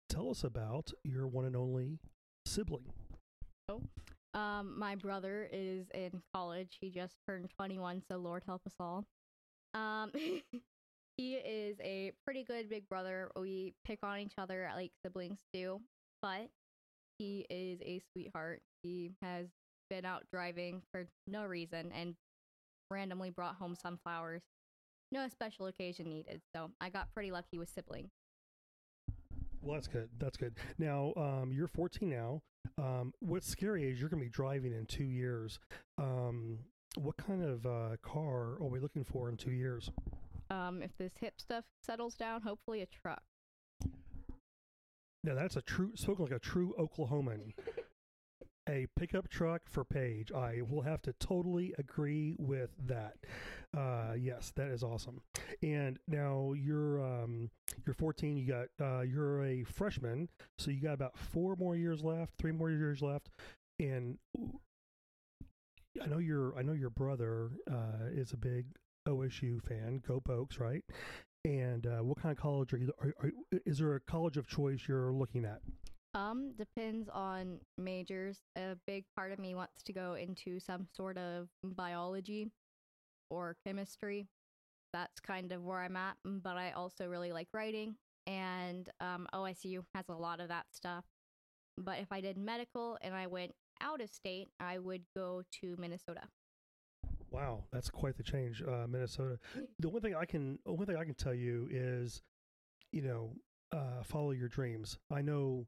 tell 0.10 0.30
us 0.30 0.44
about 0.44 0.92
your 1.04 1.28
one 1.28 1.46
and 1.46 1.56
only 1.56 2.00
sibling. 2.46 2.92
Oh, 3.70 3.82
um, 4.34 4.78
my 4.78 4.96
brother 4.96 5.48
is 5.52 5.88
in 5.94 6.22
college. 6.34 6.78
He 6.80 6.90
just 6.90 7.16
turned 7.28 7.50
21, 7.58 8.02
so 8.10 8.18
Lord 8.18 8.44
help 8.46 8.62
us 8.66 8.74
all. 8.80 9.06
Um, 9.74 10.12
he 11.18 11.34
is 11.36 11.78
a 11.82 12.12
pretty 12.26 12.44
good 12.44 12.70
big 12.70 12.88
brother. 12.90 13.30
We 13.40 13.74
pick 13.86 14.00
on 14.04 14.20
each 14.20 14.34
other 14.38 14.70
like 14.76 14.92
siblings 15.04 15.40
do, 15.54 15.82
but 16.22 16.50
he 17.20 17.46
is 17.50 17.80
a 17.82 18.02
sweetheart. 18.12 18.62
He 18.82 19.12
has 19.22 19.48
been 19.90 20.06
out 20.06 20.24
driving 20.32 20.82
for 20.92 21.08
no 21.28 21.46
reason 21.46 21.92
and 21.94 22.16
randomly 22.90 23.30
brought 23.30 23.56
home 23.56 23.76
sunflowers. 23.76 24.42
No 25.12 25.28
special 25.28 25.68
occasion 25.68 26.10
needed. 26.10 26.42
So 26.56 26.72
I 26.82 26.90
got 26.90 27.14
pretty 27.14 27.32
lucky 27.32 27.60
with 27.60 27.70
siblings. 27.70 28.12
Well, 29.64 29.76
that's 29.76 29.88
good. 29.88 30.10
That's 30.20 30.38
good. 30.38 30.56
Now, 30.78 31.14
um, 31.16 31.52
you're 31.54 31.68
14 31.68 32.10
now. 32.10 32.42
Um, 32.78 33.14
what's 33.20 33.48
scary 33.48 33.90
is 33.90 34.00
you're 34.00 34.10
going 34.10 34.22
to 34.22 34.26
be 34.26 34.32
driving 34.32 34.74
in 34.74 34.86
two 34.86 35.06
years. 35.06 35.60
Um, 35.98 36.60
what 36.96 37.16
kind 37.18 37.44
of 37.44 37.66
uh, 37.66 37.96
car 38.02 38.58
are 38.60 38.68
we 38.68 38.80
looking 38.80 39.04
for 39.04 39.30
in 39.30 39.38
two 39.38 39.52
years? 39.52 39.90
Um, 40.50 40.82
if 40.82 40.92
this 40.98 41.14
hip 41.20 41.36
stuff 41.40 41.64
settles 41.82 42.16
down, 42.16 42.42
hopefully 42.42 42.82
a 42.82 42.86
truck. 42.86 43.24
Now 45.24 45.36
that's 45.36 45.56
a 45.56 45.62
true 45.62 45.92
spoken 45.96 46.26
like 46.26 46.34
a 46.34 46.40
true 46.40 46.76
Oklahoman. 46.78 47.54
A 48.70 48.88
pickup 48.98 49.30
truck 49.30 49.62
for 49.70 49.84
Paige. 49.84 50.32
I 50.32 50.62
will 50.68 50.82
have 50.82 51.02
to 51.04 51.14
totally 51.14 51.74
agree 51.78 52.36
with 52.40 52.72
that. 52.86 53.16
Uh, 53.76 54.14
yes, 54.18 54.52
that 54.56 54.70
is 54.70 54.84
awesome. 54.84 55.22
And 55.62 56.00
now 56.08 56.54
you're 56.54 57.04
um, 57.04 57.50
you're 57.86 57.94
14. 57.94 58.38
You 58.38 58.48
got 58.48 58.68
uh, 58.80 59.02
you're 59.02 59.44
a 59.46 59.64
freshman, 59.64 60.30
so 60.58 60.72
you 60.72 60.82
got 60.82 60.94
about 60.94 61.18
four 61.18 61.56
more 61.56 61.76
years 61.76 62.04
left, 62.04 62.34
three 62.38 62.52
more 62.52 62.70
years 62.70 63.02
left, 63.02 63.30
and 63.80 64.18
I 66.02 66.08
know 66.08 66.20
your 66.20 66.58
I 66.58 66.62
know 66.62 66.74
your 66.74 66.90
brother 66.90 67.52
uh, 67.70 68.08
is 68.12 68.34
a 68.34 68.38
big 68.38 68.66
OSU 69.08 69.62
fan. 69.62 70.02
Go 70.08 70.20
Pokes, 70.20 70.60
right? 70.60 70.84
And 71.46 71.86
uh, 71.86 72.04
what 72.04 72.22
kind 72.22 72.32
of 72.32 72.42
college 72.42 72.74
are 72.74 72.78
you? 72.78 72.92
Are, 73.02 73.14
are, 73.22 73.32
is 73.66 73.80
there 73.80 73.96
a 73.96 74.00
college 74.00 74.38
of 74.38 74.48
choice 74.48 74.82
you're 74.88 75.12
looking 75.12 75.46
at? 75.46 75.60
Um, 76.16 76.54
depends 76.58 77.10
on 77.10 77.60
majors. 77.78 78.42
A 78.56 78.76
big 78.86 79.06
part 79.16 79.32
of 79.32 79.40
me 79.40 79.56
wants 79.56 79.82
to 79.84 79.94
go 79.94 80.14
into 80.14 80.60
some 80.60 80.88
sort 80.96 81.18
of 81.18 81.48
biology 81.64 82.52
or 83.32 83.56
chemistry. 83.66 84.28
That's 84.92 85.20
kind 85.20 85.52
of 85.52 85.64
where 85.64 85.80
I'm 85.80 85.96
at. 85.96 86.18
Mm, 86.28 86.44
but 86.44 86.56
I 86.56 86.72
also 86.72 87.08
really 87.08 87.32
like 87.32 87.48
writing, 87.52 87.96
and 88.28 88.88
um, 89.00 89.28
OSU 89.34 89.84
has 89.96 90.06
a 90.08 90.14
lot 90.14 90.40
of 90.40 90.50
that 90.50 90.66
stuff. 90.72 91.04
But 91.78 91.98
if 92.00 92.12
I 92.12 92.22
did 92.22 92.38
medical 92.38 93.00
and 93.02 93.16
I 93.16 93.26
went 93.26 93.54
out 93.82 94.00
of 94.00 94.10
state, 94.10 94.50
I 94.60 94.78
would 94.78 95.02
go 95.16 95.42
to 95.62 95.76
Minnesota. 95.80 96.22
Wow, 97.32 97.64
that's 97.72 97.90
quite 97.90 98.16
the 98.16 98.24
change, 98.24 98.62
uh, 98.62 98.86
Minnesota. 98.88 99.40
The 99.80 99.90
one 99.90 100.04
thing 100.04 100.14
I 100.14 100.26
can, 100.26 100.60
only 100.68 100.86
thing 100.86 100.98
I 100.98 101.04
can 101.04 101.16
tell 101.16 101.34
you 101.34 101.68
is, 101.72 102.22
you 102.92 103.02
know, 103.02 103.32
uh, 103.72 104.04
follow 104.04 104.30
your 104.30 104.48
dreams. 104.48 105.00
I 105.10 105.24
know 105.24 105.66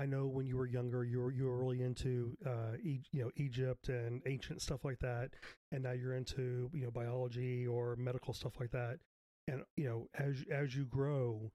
I 0.00 0.06
know 0.06 0.26
when 0.26 0.46
you 0.46 0.56
were 0.56 0.66
younger, 0.66 1.04
you 1.04 1.20
were 1.20 1.30
you 1.30 1.44
were 1.44 1.58
really 1.58 1.82
into 1.82 2.34
uh, 2.46 2.76
e- 2.82 3.02
you 3.12 3.22
know 3.22 3.30
Egypt 3.36 3.90
and 3.90 4.22
ancient 4.24 4.62
stuff 4.62 4.82
like 4.82 4.98
that, 5.00 5.28
and 5.72 5.82
now 5.82 5.92
you're 5.92 6.14
into 6.14 6.70
you 6.72 6.84
know 6.84 6.90
biology 6.90 7.66
or 7.66 7.96
medical 7.96 8.32
stuff 8.32 8.54
like 8.58 8.70
that. 8.70 8.98
And 9.46 9.62
you 9.76 9.84
know, 9.84 10.08
as 10.18 10.42
as 10.50 10.74
you 10.74 10.86
grow, 10.86 11.52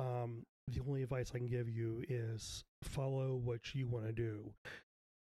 um, 0.00 0.46
the 0.68 0.80
only 0.80 1.02
advice 1.02 1.32
I 1.34 1.38
can 1.38 1.48
give 1.48 1.68
you 1.68 2.02
is 2.08 2.64
follow 2.82 3.34
what 3.34 3.74
you 3.74 3.86
want 3.86 4.06
to 4.06 4.12
do, 4.12 4.54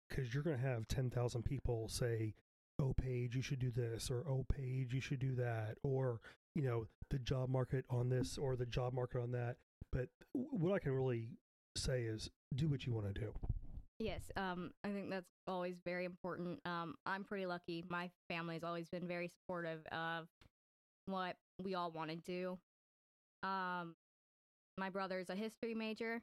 because 0.08 0.32
you're 0.32 0.43
going 0.43 0.58
to 0.58 0.63
have 0.63 0.88
ten 0.88 1.10
thousand 1.10 1.45
people 1.45 1.89
say, 1.89 2.36
"Oh, 2.77 2.93
Paige, 2.93 3.36
you 3.36 3.41
should 3.41 3.60
do 3.60 3.71
this," 3.71 4.12
or 4.12 4.23
"Oh, 4.27 4.45
Paige, 4.47 4.93
you 4.93 5.01
should 5.01 5.19
do 5.19 5.34
that," 5.36 5.77
or 5.82 6.21
you 6.53 6.62
know, 6.62 6.86
the 7.10 7.17
job 7.17 7.49
market 7.49 7.86
on 7.89 8.10
this 8.10 8.38
or 8.38 8.55
the 8.55 8.67
job 8.67 8.93
market 8.93 9.23
on 9.23 9.32
that. 9.32 9.55
But 9.91 10.10
what 10.34 10.73
I 10.73 10.77
can 10.77 10.91
really 10.91 11.29
say 11.75 12.01
is 12.03 12.29
do 12.55 12.67
what 12.67 12.86
you 12.86 12.93
want 12.93 13.13
to 13.13 13.19
do. 13.19 13.34
Yes, 13.99 14.32
um, 14.38 14.71
I 14.86 14.89
think 14.89 15.10
that's 15.10 15.29
always 15.45 15.75
very 15.84 16.05
important. 16.05 16.60
Um, 16.65 16.95
I'm 17.05 17.25
pretty 17.25 17.45
lucky. 17.45 17.84
My 17.89 18.10
family 18.29 18.55
has 18.55 18.63
always 18.63 18.88
been 18.88 19.08
very 19.08 19.27
supportive 19.27 19.86
of 19.91 20.27
what 21.05 21.36
we 21.62 21.75
all 21.75 21.91
want 21.91 22.10
to 22.10 22.15
do. 22.15 22.58
Um, 23.43 23.95
my 24.77 24.89
brother 24.89 25.19
is 25.19 25.29
a 25.29 25.36
history 25.36 25.75
major, 25.75 26.21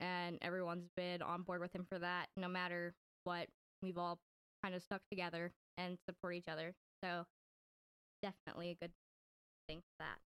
and 0.00 0.38
everyone's 0.42 0.88
been 0.96 1.22
on 1.22 1.42
board 1.42 1.60
with 1.62 1.74
him 1.74 1.86
for 1.88 1.98
that. 1.98 2.26
No 2.36 2.48
matter 2.48 2.94
what, 3.24 3.48
we've 3.82 3.96
all 3.96 4.18
kind 4.62 4.74
of 4.74 4.82
stuck 4.82 5.00
together 5.10 5.52
and 5.78 5.96
support 6.06 6.34
each 6.34 6.48
other. 6.48 6.74
So, 7.02 7.24
definitely 8.22 8.70
a 8.70 8.84
good 8.84 8.92
thing 9.66 9.78
for 9.78 10.04
that. 10.04 10.18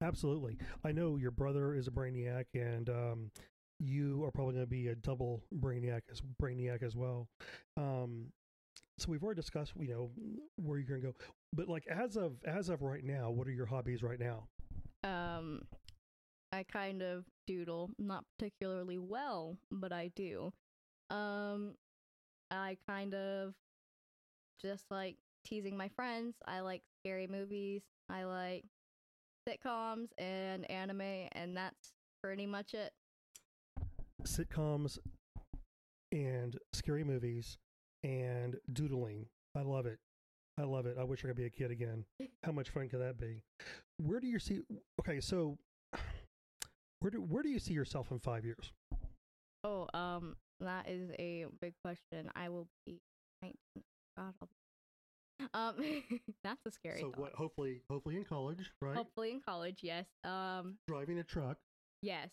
Absolutely. 0.00 0.58
I 0.84 0.92
know 0.92 1.16
your 1.16 1.32
brother 1.32 1.74
is 1.74 1.88
a 1.88 1.90
brainiac, 1.90 2.44
and 2.54 2.88
um, 2.88 3.30
you 3.80 4.24
are 4.24 4.30
probably 4.30 4.54
going 4.54 4.66
to 4.66 4.70
be 4.70 4.88
a 4.88 4.94
double 4.94 5.42
brainiac 5.54 6.02
as 6.10 6.22
brainiac 6.42 6.82
as 6.82 6.96
well. 6.96 7.28
Um, 7.76 8.32
so 8.98 9.10
we've 9.10 9.22
already 9.22 9.40
discussed, 9.40 9.72
you 9.78 9.88
know, 9.88 10.10
where 10.56 10.78
you're 10.78 10.88
going 10.88 11.00
to 11.00 11.06
go. 11.08 11.14
But 11.52 11.68
like 11.68 11.86
as 11.86 12.16
of 12.16 12.36
as 12.44 12.68
of 12.68 12.82
right 12.82 13.04
now, 13.04 13.30
what 13.30 13.46
are 13.46 13.52
your 13.52 13.66
hobbies 13.66 14.02
right 14.02 14.18
now? 14.18 14.48
Um, 15.04 15.62
I 16.52 16.64
kind 16.64 17.02
of 17.02 17.24
doodle, 17.46 17.90
not 17.98 18.24
particularly 18.38 18.98
well, 18.98 19.56
but 19.70 19.92
I 19.92 20.10
do. 20.16 20.52
Um, 21.10 21.74
I 22.50 22.76
kind 22.88 23.14
of 23.14 23.54
just 24.60 24.84
like 24.90 25.16
teasing 25.46 25.76
my 25.76 25.88
friends. 25.88 26.34
I 26.46 26.60
like 26.60 26.82
scary 27.00 27.26
movies. 27.26 27.82
I 28.10 28.24
like 28.24 28.64
sitcoms 29.48 30.08
and 30.18 30.68
anime, 30.70 31.28
and 31.32 31.56
that's 31.56 31.92
pretty 32.22 32.46
much 32.46 32.74
it 32.74 32.92
sitcoms 34.24 34.98
and 36.12 36.56
scary 36.72 37.04
movies 37.04 37.58
and 38.02 38.56
doodling. 38.72 39.26
I 39.56 39.62
love 39.62 39.86
it. 39.86 39.98
I 40.58 40.62
love 40.62 40.86
it. 40.86 40.96
I 40.98 41.04
wish 41.04 41.24
I 41.24 41.28
could 41.28 41.36
be 41.36 41.46
a 41.46 41.50
kid 41.50 41.70
again. 41.70 42.04
How 42.44 42.52
much 42.52 42.70
fun 42.70 42.88
could 42.88 43.00
that 43.00 43.18
be? 43.18 43.42
Where 43.98 44.20
do 44.20 44.26
you 44.26 44.38
see? 44.38 44.60
Okay, 45.00 45.20
so 45.20 45.56
where 47.00 47.10
do 47.10 47.20
where 47.20 47.42
do 47.42 47.48
you 47.48 47.58
see 47.58 47.74
yourself 47.74 48.10
in 48.10 48.18
five 48.18 48.44
years? 48.44 48.72
Oh, 49.64 49.86
um, 49.94 50.36
that 50.60 50.88
is 50.88 51.10
a 51.18 51.46
big 51.60 51.74
question. 51.84 52.30
I 52.34 52.48
will 52.48 52.66
be 52.86 52.98
19. 53.42 53.54
God, 54.16 54.34
I'll 55.54 55.72
be... 55.76 55.90
um, 56.10 56.20
that's 56.44 56.60
a 56.66 56.70
scary. 56.70 57.00
So 57.00 57.10
thought. 57.10 57.20
what? 57.20 57.32
Hopefully, 57.34 57.82
hopefully 57.90 58.16
in 58.16 58.24
college, 58.24 58.70
right? 58.80 58.96
Hopefully 58.96 59.30
in 59.32 59.40
college, 59.40 59.78
yes. 59.82 60.06
Um, 60.24 60.76
driving 60.88 61.18
a 61.18 61.24
truck. 61.24 61.58
Yes. 62.02 62.28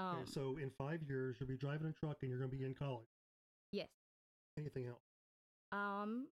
Um, 0.00 0.16
okay, 0.16 0.30
so 0.30 0.56
in 0.60 0.70
five 0.70 1.02
years, 1.02 1.36
you'll 1.38 1.48
be 1.48 1.56
driving 1.56 1.88
a 1.88 1.92
truck 1.92 2.18
and 2.22 2.30
you're 2.30 2.38
going 2.38 2.50
to 2.50 2.56
be 2.56 2.64
in 2.64 2.74
college. 2.74 3.06
Yes. 3.72 3.88
Anything 4.58 4.86
else? 4.86 5.02
Um. 5.72 6.26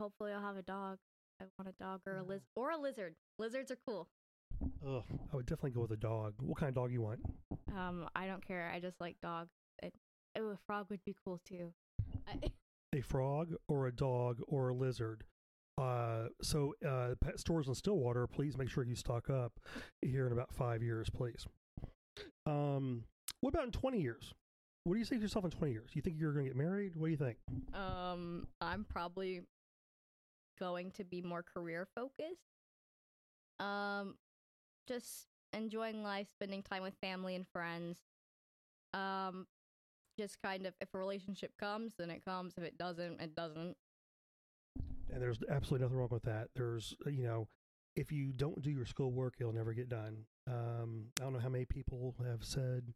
Hopefully, 0.00 0.32
I'll 0.32 0.42
have 0.42 0.56
a 0.56 0.62
dog. 0.62 0.98
I 1.40 1.44
want 1.58 1.68
a 1.68 1.82
dog 1.82 2.00
or 2.06 2.16
a 2.16 2.22
liz 2.22 2.42
or 2.56 2.70
a 2.70 2.76
lizard. 2.76 3.14
Lizards 3.38 3.70
are 3.70 3.78
cool. 3.86 4.08
Ugh, 4.86 5.04
I 5.32 5.36
would 5.36 5.46
definitely 5.46 5.72
go 5.72 5.82
with 5.82 5.92
a 5.92 5.96
dog. 5.96 6.34
What 6.40 6.58
kind 6.58 6.68
of 6.68 6.74
dog 6.74 6.92
you 6.92 7.02
want? 7.02 7.20
Um, 7.76 8.08
I 8.16 8.26
don't 8.26 8.44
care. 8.46 8.70
I 8.74 8.80
just 8.80 9.00
like 9.00 9.16
dogs. 9.22 9.50
It, 9.82 9.94
oh, 10.36 10.50
a 10.50 10.58
frog 10.66 10.86
would 10.90 11.04
be 11.04 11.14
cool 11.24 11.40
too. 11.46 11.72
a 12.94 13.00
frog 13.00 13.54
or 13.68 13.86
a 13.86 13.92
dog 13.92 14.38
or 14.48 14.68
a 14.68 14.74
lizard. 14.74 15.24
Uh, 15.76 16.26
so 16.42 16.74
uh, 16.86 17.14
pet 17.20 17.38
stores 17.38 17.68
in 17.68 17.74
Stillwater, 17.74 18.26
please 18.26 18.56
make 18.56 18.68
sure 18.68 18.82
you 18.82 18.96
stock 18.96 19.30
up 19.30 19.52
here 20.02 20.26
in 20.26 20.32
about 20.32 20.52
five 20.52 20.82
years, 20.82 21.08
please. 21.08 21.46
Um, 22.46 23.04
what 23.40 23.50
about 23.50 23.64
in 23.64 23.72
20 23.72 24.00
years? 24.00 24.32
What 24.84 24.94
do 24.94 24.98
you 24.98 25.04
see 25.04 25.16
yourself 25.16 25.44
in 25.44 25.50
20 25.50 25.72
years? 25.72 25.90
You 25.92 26.00
think 26.00 26.16
you're 26.18 26.32
going 26.32 26.46
to 26.46 26.50
get 26.50 26.56
married? 26.56 26.92
What 26.96 27.08
do 27.08 27.10
you 27.10 27.18
think? 27.18 27.36
Um, 27.74 28.46
I'm 28.60 28.84
probably 28.84 29.42
going 30.58 30.90
to 30.92 31.04
be 31.04 31.20
more 31.20 31.42
career 31.42 31.86
focused. 31.94 32.40
Um, 33.60 34.14
just 34.86 35.26
enjoying 35.52 36.02
life, 36.02 36.28
spending 36.30 36.62
time 36.62 36.82
with 36.82 36.94
family 37.02 37.34
and 37.34 37.46
friends. 37.52 37.98
Um, 38.94 39.46
just 40.18 40.40
kind 40.42 40.66
of 40.66 40.74
if 40.80 40.88
a 40.94 40.98
relationship 40.98 41.52
comes, 41.58 41.94
then 41.98 42.10
it 42.10 42.24
comes. 42.24 42.54
If 42.56 42.64
it 42.64 42.78
doesn't, 42.78 43.20
it 43.20 43.34
doesn't. 43.34 43.76
And 45.12 45.22
there's 45.22 45.38
absolutely 45.50 45.84
nothing 45.84 45.98
wrong 45.98 46.08
with 46.10 46.24
that. 46.24 46.48
There's, 46.54 46.94
you 47.06 47.24
know, 47.24 47.48
if 47.98 48.12
you 48.12 48.32
don't 48.32 48.62
do 48.62 48.70
your 48.70 48.86
schoolwork, 48.86 49.34
you'll 49.38 49.52
never 49.52 49.72
get 49.74 49.88
done. 49.88 50.24
Um, 50.48 51.06
I 51.20 51.24
don't 51.24 51.32
know 51.34 51.38
how 51.40 51.48
many 51.48 51.64
people 51.66 52.14
have 52.26 52.44
said 52.44 52.94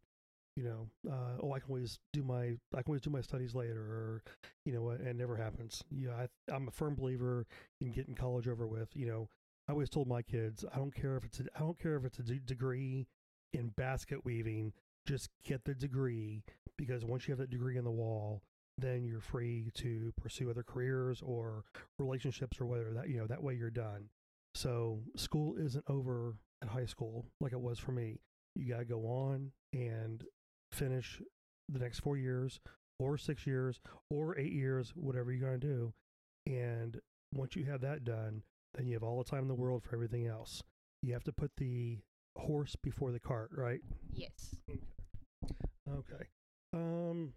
You 0.57 0.65
know, 0.65 1.12
uh, 1.12 1.38
oh, 1.43 1.53
I 1.55 1.61
can 1.61 1.71
always 1.71 1.99
do 2.12 2.23
my 2.23 2.45
I 2.75 2.83
can 2.83 2.88
always 2.88 3.03
do 3.03 3.11
my 3.11 3.23
studies 3.23 3.55
later, 3.55 3.81
or 3.81 4.23
you 4.67 4.73
know, 4.73 4.91
and 4.91 5.07
it 5.07 5.17
never 5.17 5.37
happens. 5.37 5.83
Yeah, 5.91 6.12
I, 6.12 6.29
I'm 6.55 6.69
a 6.69 6.71
firm 6.71 6.95
believer 6.97 7.47
in 7.81 7.93
getting 7.93 8.15
college 8.15 8.49
over 8.49 8.67
with. 8.67 8.91
You 8.95 9.07
know, 9.07 9.29
I 9.69 9.73
always 9.73 9.91
told 9.91 10.09
my 10.09 10.23
kids, 10.23 10.65
I 10.75 10.79
don't 10.79 10.95
care 10.95 11.17
if 11.17 11.25
it's 11.25 11.41
a, 11.41 11.45
I 11.57 11.61
don't 11.61 11.79
care 11.79 11.97
if 11.97 12.05
it's 12.05 12.19
a 12.19 12.23
d- 12.23 12.41
degree 12.45 13.07
in 13.53 13.69
basket 13.77 14.25
weaving, 14.25 14.73
just 15.07 15.31
get 15.45 15.65
the 15.65 15.75
degree 15.75 16.43
because 16.77 17.05
once 17.05 17.27
you 17.29 17.33
have 17.33 17.38
that 17.38 17.51
degree 17.51 17.79
on 17.79 17.85
the 17.85 17.91
wall, 17.91 18.43
then 18.79 19.05
you're 19.05 19.21
free 19.21 19.71
to 19.75 20.12
pursue 20.21 20.51
other 20.51 20.62
careers 20.62 21.23
or 21.23 21.65
relationships 21.99 22.61
or 22.61 22.67
whether 22.67 22.93
that 22.93 23.09
you 23.09 23.17
know 23.19 23.27
that 23.27 23.43
way 23.43 23.55
you're 23.55 23.71
done. 23.71 24.09
So 24.55 25.01
school 25.17 25.57
isn't 25.59 25.85
over 25.88 26.37
at 26.62 26.69
high 26.69 26.87
school 26.87 27.27
like 27.41 27.53
it 27.53 27.61
was 27.61 27.79
for 27.79 27.93
me. 27.93 28.21
You 28.55 28.69
got 28.69 28.79
to 28.79 28.85
go 28.85 29.07
on 29.07 29.53
and 29.73 30.25
finish 30.73 31.21
the 31.69 31.79
next 31.79 32.01
four 32.01 32.17
years 32.17 32.61
or 32.99 33.17
six 33.17 33.47
years 33.47 33.81
or 34.11 34.38
eight 34.38 34.53
years, 34.53 34.93
whatever 34.95 35.33
you're 35.33 35.49
going 35.49 35.61
to 35.61 35.67
do. 35.67 35.93
And 36.47 37.01
once 37.35 37.57
you 37.57 37.65
have 37.65 37.81
that 37.81 38.05
done, 38.05 38.43
then 38.75 38.87
you 38.87 38.95
have 38.95 39.03
all 39.03 39.19
the 39.19 39.29
time 39.29 39.41
in 39.43 39.49
the 39.49 39.55
world 39.55 39.83
for 39.83 39.95
everything 39.95 40.27
else. 40.27 40.62
You 41.03 41.12
have 41.15 41.25
to 41.25 41.33
put 41.33 41.51
the 41.57 41.99
horse 42.37 42.77
before 42.83 43.11
the 43.11 43.21
cart, 43.21 43.51
right? 43.57 43.81
Yes. 44.12 44.55
Okay. 44.71 45.55
Okay. 45.91 46.25
Um 46.75 47.35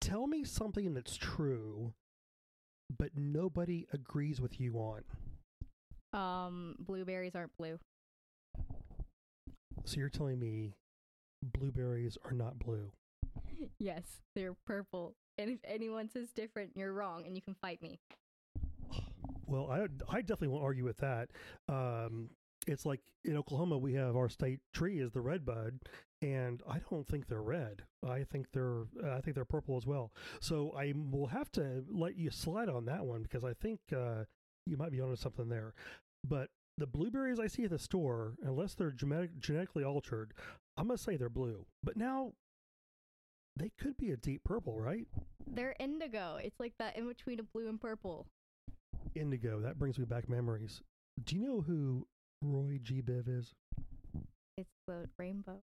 tell 0.00 0.26
me 0.26 0.44
something 0.44 0.94
that's 0.94 1.16
true 1.16 1.92
but 2.96 3.10
nobody 3.16 3.86
agrees 3.92 4.40
with 4.40 4.60
you 4.60 4.74
on. 4.74 5.02
Um, 6.12 6.76
blueberries 6.78 7.34
aren't 7.34 7.56
blue. 7.58 7.78
So 9.84 9.98
you're 9.98 10.08
telling 10.08 10.38
me 10.38 10.74
blueberries 11.42 12.18
are 12.24 12.32
not 12.32 12.58
blue? 12.58 12.90
yes, 13.78 14.02
they're 14.34 14.56
purple. 14.66 15.14
And 15.36 15.50
if 15.50 15.60
anyone 15.64 16.08
says 16.08 16.30
different, 16.34 16.72
you're 16.74 16.92
wrong, 16.92 17.24
and 17.26 17.36
you 17.36 17.42
can 17.42 17.54
fight 17.54 17.82
me. 17.82 17.98
Well, 19.46 19.70
I 19.70 19.86
I 20.14 20.20
definitely 20.20 20.48
won't 20.48 20.62
argue 20.62 20.84
with 20.84 20.98
that. 20.98 21.30
Um, 21.70 22.28
it's 22.66 22.84
like 22.84 23.00
in 23.24 23.34
Oklahoma, 23.34 23.78
we 23.78 23.94
have 23.94 24.14
our 24.14 24.28
state 24.28 24.60
tree 24.74 25.00
is 25.00 25.12
the 25.12 25.22
red 25.22 25.46
bud, 25.46 25.78
and 26.22 26.62
I 26.68 26.78
don't 26.90 27.06
think 27.06 27.26
they're 27.26 27.42
red. 27.42 27.82
I 28.06 28.24
think 28.24 28.46
they're 28.52 28.84
uh, 29.02 29.16
I 29.16 29.20
think 29.20 29.34
they're 29.34 29.44
purple 29.44 29.76
as 29.76 29.86
well. 29.86 30.12
So 30.40 30.72
I 30.76 30.92
will 31.10 31.28
have 31.28 31.50
to 31.52 31.84
let 31.88 32.16
you 32.16 32.30
slide 32.30 32.68
on 32.68 32.86
that 32.86 33.04
one 33.04 33.22
because 33.22 33.44
I 33.44 33.54
think 33.54 33.80
uh, 33.94 34.24
you 34.66 34.76
might 34.76 34.92
be 34.92 35.00
onto 35.00 35.16
something 35.16 35.48
there. 35.48 35.74
But 36.26 36.48
the 36.76 36.86
blueberries 36.86 37.40
I 37.40 37.46
see 37.46 37.64
at 37.64 37.70
the 37.70 37.78
store, 37.78 38.34
unless 38.42 38.74
they're 38.74 38.90
genetic, 38.90 39.38
genetically 39.38 39.84
altered, 39.84 40.32
I'm 40.76 40.88
gonna 40.88 40.98
say 40.98 41.16
they're 41.16 41.28
blue. 41.28 41.66
But 41.82 41.96
now 41.96 42.32
they 43.56 43.70
could 43.78 43.96
be 43.96 44.10
a 44.10 44.16
deep 44.16 44.44
purple, 44.44 44.80
right? 44.80 45.06
They're 45.46 45.74
indigo. 45.80 46.38
It's 46.42 46.58
like 46.60 46.74
that 46.78 46.96
in 46.96 47.08
between 47.08 47.40
of 47.40 47.52
blue 47.52 47.68
and 47.68 47.80
purple. 47.80 48.26
Indigo. 49.14 49.60
That 49.60 49.78
brings 49.78 49.98
me 49.98 50.04
back 50.04 50.28
memories. 50.28 50.80
Do 51.24 51.36
you 51.36 51.42
know 51.46 51.60
who 51.60 52.06
Roy 52.42 52.78
G. 52.82 53.02
Biv 53.02 53.28
is? 53.28 53.52
It's 54.56 54.70
the 54.86 55.08
rainbow. 55.18 55.60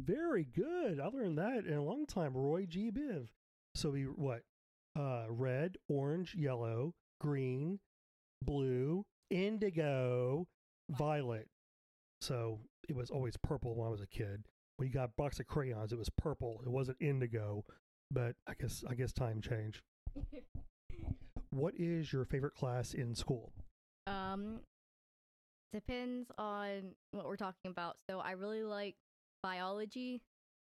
Very 0.00 0.44
good. 0.44 1.00
I 1.00 1.06
learned 1.06 1.38
that 1.38 1.64
in 1.66 1.74
a 1.74 1.82
long 1.82 2.06
time. 2.06 2.34
Roy 2.34 2.66
G. 2.66 2.90
Biv. 2.90 3.28
So 3.74 3.92
he 3.92 4.02
what? 4.02 4.42
Uh, 4.98 5.26
red, 5.28 5.76
orange, 5.88 6.34
yellow, 6.34 6.94
green, 7.20 7.78
blue, 8.42 9.04
indigo, 9.30 10.46
violet. 10.90 11.48
So 12.20 12.60
it 12.88 12.96
was 12.96 13.10
always 13.10 13.36
purple 13.36 13.74
when 13.74 13.88
I 13.88 13.90
was 13.90 14.00
a 14.00 14.06
kid. 14.06 14.44
When 14.76 14.88
you 14.88 14.94
got 14.94 15.10
a 15.10 15.12
box 15.16 15.40
of 15.40 15.46
crayons, 15.46 15.92
it 15.92 15.98
was 15.98 16.10
purple. 16.10 16.60
It 16.64 16.70
wasn't 16.70 16.98
indigo. 17.00 17.64
But 18.10 18.36
I 18.46 18.54
guess 18.60 18.84
I 18.88 18.94
guess 18.94 19.12
time 19.12 19.40
changed. 19.40 19.80
what 21.50 21.74
is 21.76 22.12
your 22.12 22.24
favorite 22.24 22.54
class 22.54 22.94
in 22.94 23.14
school? 23.14 23.52
Um, 24.06 24.60
depends 25.72 26.30
on 26.38 26.92
what 27.12 27.26
we're 27.26 27.36
talking 27.36 27.70
about. 27.70 27.96
So 28.08 28.20
I 28.20 28.32
really 28.32 28.62
like 28.62 28.94
biology 29.46 30.20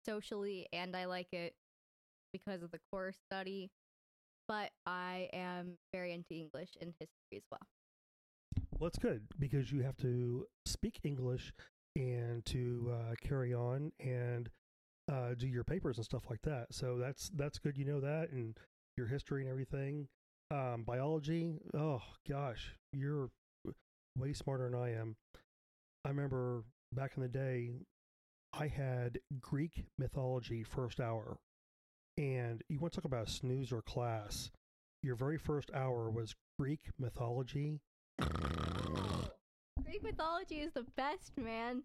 socially, 0.05 0.67
and 0.73 0.93
I 0.93 1.05
like 1.05 1.31
it 1.31 1.55
because 2.33 2.63
of 2.63 2.71
the 2.71 2.79
core 2.91 3.13
study. 3.13 3.71
But 4.45 4.71
I 4.85 5.29
am 5.31 5.77
very 5.93 6.11
into 6.13 6.33
English 6.33 6.71
and 6.81 6.93
history 6.99 7.37
as 7.37 7.43
well. 7.49 7.67
Well, 8.77 8.89
that's 8.89 8.99
good 8.99 9.23
because 9.39 9.71
you 9.71 9.83
have 9.83 9.95
to 9.97 10.45
speak 10.65 10.99
English 11.03 11.53
and 11.95 12.45
to 12.45 12.93
uh, 12.93 13.15
carry 13.21 13.53
on 13.53 13.91
and 13.99 14.49
uh, 15.11 15.33
do 15.37 15.47
your 15.47 15.63
papers 15.63 15.97
and 15.97 16.05
stuff 16.05 16.23
like 16.29 16.41
that. 16.43 16.67
So 16.71 16.97
that's 16.97 17.29
that's 17.35 17.59
good. 17.59 17.77
You 17.77 17.85
know 17.85 18.01
that 18.01 18.31
and 18.31 18.57
your 18.97 19.07
history 19.07 19.43
and 19.43 19.49
everything. 19.49 20.07
Um, 20.51 20.83
biology. 20.85 21.55
Oh 21.73 22.01
gosh, 22.29 22.75
you're 22.91 23.29
way 24.17 24.33
smarter 24.33 24.69
than 24.69 24.79
I 24.79 24.93
am. 24.93 25.15
I 26.05 26.09
remember 26.09 26.63
back 26.93 27.13
in 27.15 27.23
the 27.23 27.29
day, 27.29 27.71
I 28.53 28.67
had 28.67 29.19
Greek 29.39 29.85
mythology 29.97 30.63
first 30.63 30.99
hour, 30.99 31.37
and 32.17 32.63
you 32.69 32.79
want 32.79 32.93
to 32.93 32.97
talk 32.97 33.05
about 33.05 33.27
a 33.27 33.31
snoozer 33.31 33.81
class. 33.81 34.51
Your 35.03 35.15
very 35.15 35.37
first 35.37 35.69
hour 35.73 36.09
was 36.09 36.35
Greek 36.59 36.89
mythology. 36.97 37.79
Greek 39.83 40.03
mythology 40.03 40.55
is 40.55 40.71
the 40.73 40.85
best, 40.95 41.37
man. 41.37 41.83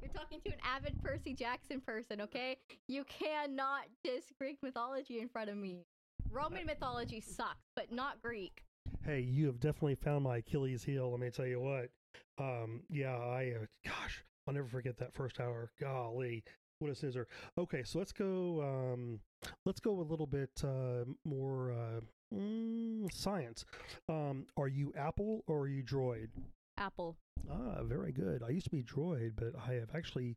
You're 0.00 0.12
talking 0.12 0.40
to 0.44 0.52
an 0.52 0.58
avid 0.62 1.02
Percy 1.02 1.34
Jackson 1.34 1.80
person, 1.80 2.20
okay? 2.20 2.58
You 2.88 3.04
cannot 3.04 3.82
diss 4.02 4.24
Greek 4.38 4.58
mythology 4.62 5.20
in 5.20 5.28
front 5.28 5.50
of 5.50 5.56
me. 5.56 5.84
Roman 6.30 6.66
mythology 6.66 7.20
sucks, 7.20 7.64
but 7.76 7.92
not 7.92 8.20
Greek. 8.22 8.64
Hey, 9.04 9.20
you 9.20 9.46
have 9.46 9.60
definitely 9.60 9.94
found 9.94 10.24
my 10.24 10.38
Achilles 10.38 10.84
heel. 10.84 11.10
Let 11.10 11.20
me 11.20 11.30
tell 11.30 11.46
you 11.46 11.60
what. 11.60 11.90
Um, 12.38 12.82
yeah, 12.90 13.16
I, 13.16 13.54
uh, 13.60 13.66
gosh, 13.84 14.24
I'll 14.46 14.54
never 14.54 14.68
forget 14.68 14.98
that 14.98 15.14
first 15.14 15.40
hour. 15.40 15.70
Golly, 15.80 16.44
what 16.78 16.90
a 16.90 16.94
scissor. 16.94 17.26
Okay, 17.56 17.82
so 17.82 17.98
let's 17.98 18.12
go. 18.12 18.62
Um, 18.62 19.20
let's 19.64 19.80
go 19.80 20.00
a 20.00 20.02
little 20.02 20.26
bit 20.26 20.50
uh, 20.62 21.04
more 21.24 21.72
uh, 21.72 22.00
mm, 22.34 23.12
science. 23.12 23.64
Um, 24.08 24.46
are 24.56 24.68
you 24.68 24.92
Apple 24.96 25.44
or 25.46 25.60
are 25.60 25.68
you 25.68 25.82
Droid? 25.82 26.28
Apple. 26.76 27.16
Ah, 27.50 27.82
very 27.82 28.12
good. 28.12 28.42
I 28.42 28.50
used 28.50 28.64
to 28.66 28.70
be 28.70 28.82
Droid, 28.82 29.32
but 29.36 29.52
I 29.68 29.74
have 29.74 29.90
actually, 29.94 30.36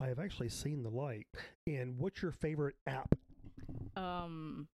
I 0.00 0.06
have 0.06 0.18
actually 0.18 0.50
seen 0.50 0.82
the 0.82 0.90
light. 0.90 1.26
And 1.66 1.98
what's 1.98 2.22
your 2.22 2.32
favorite 2.32 2.76
app? 2.86 3.14
Um, 3.96 4.68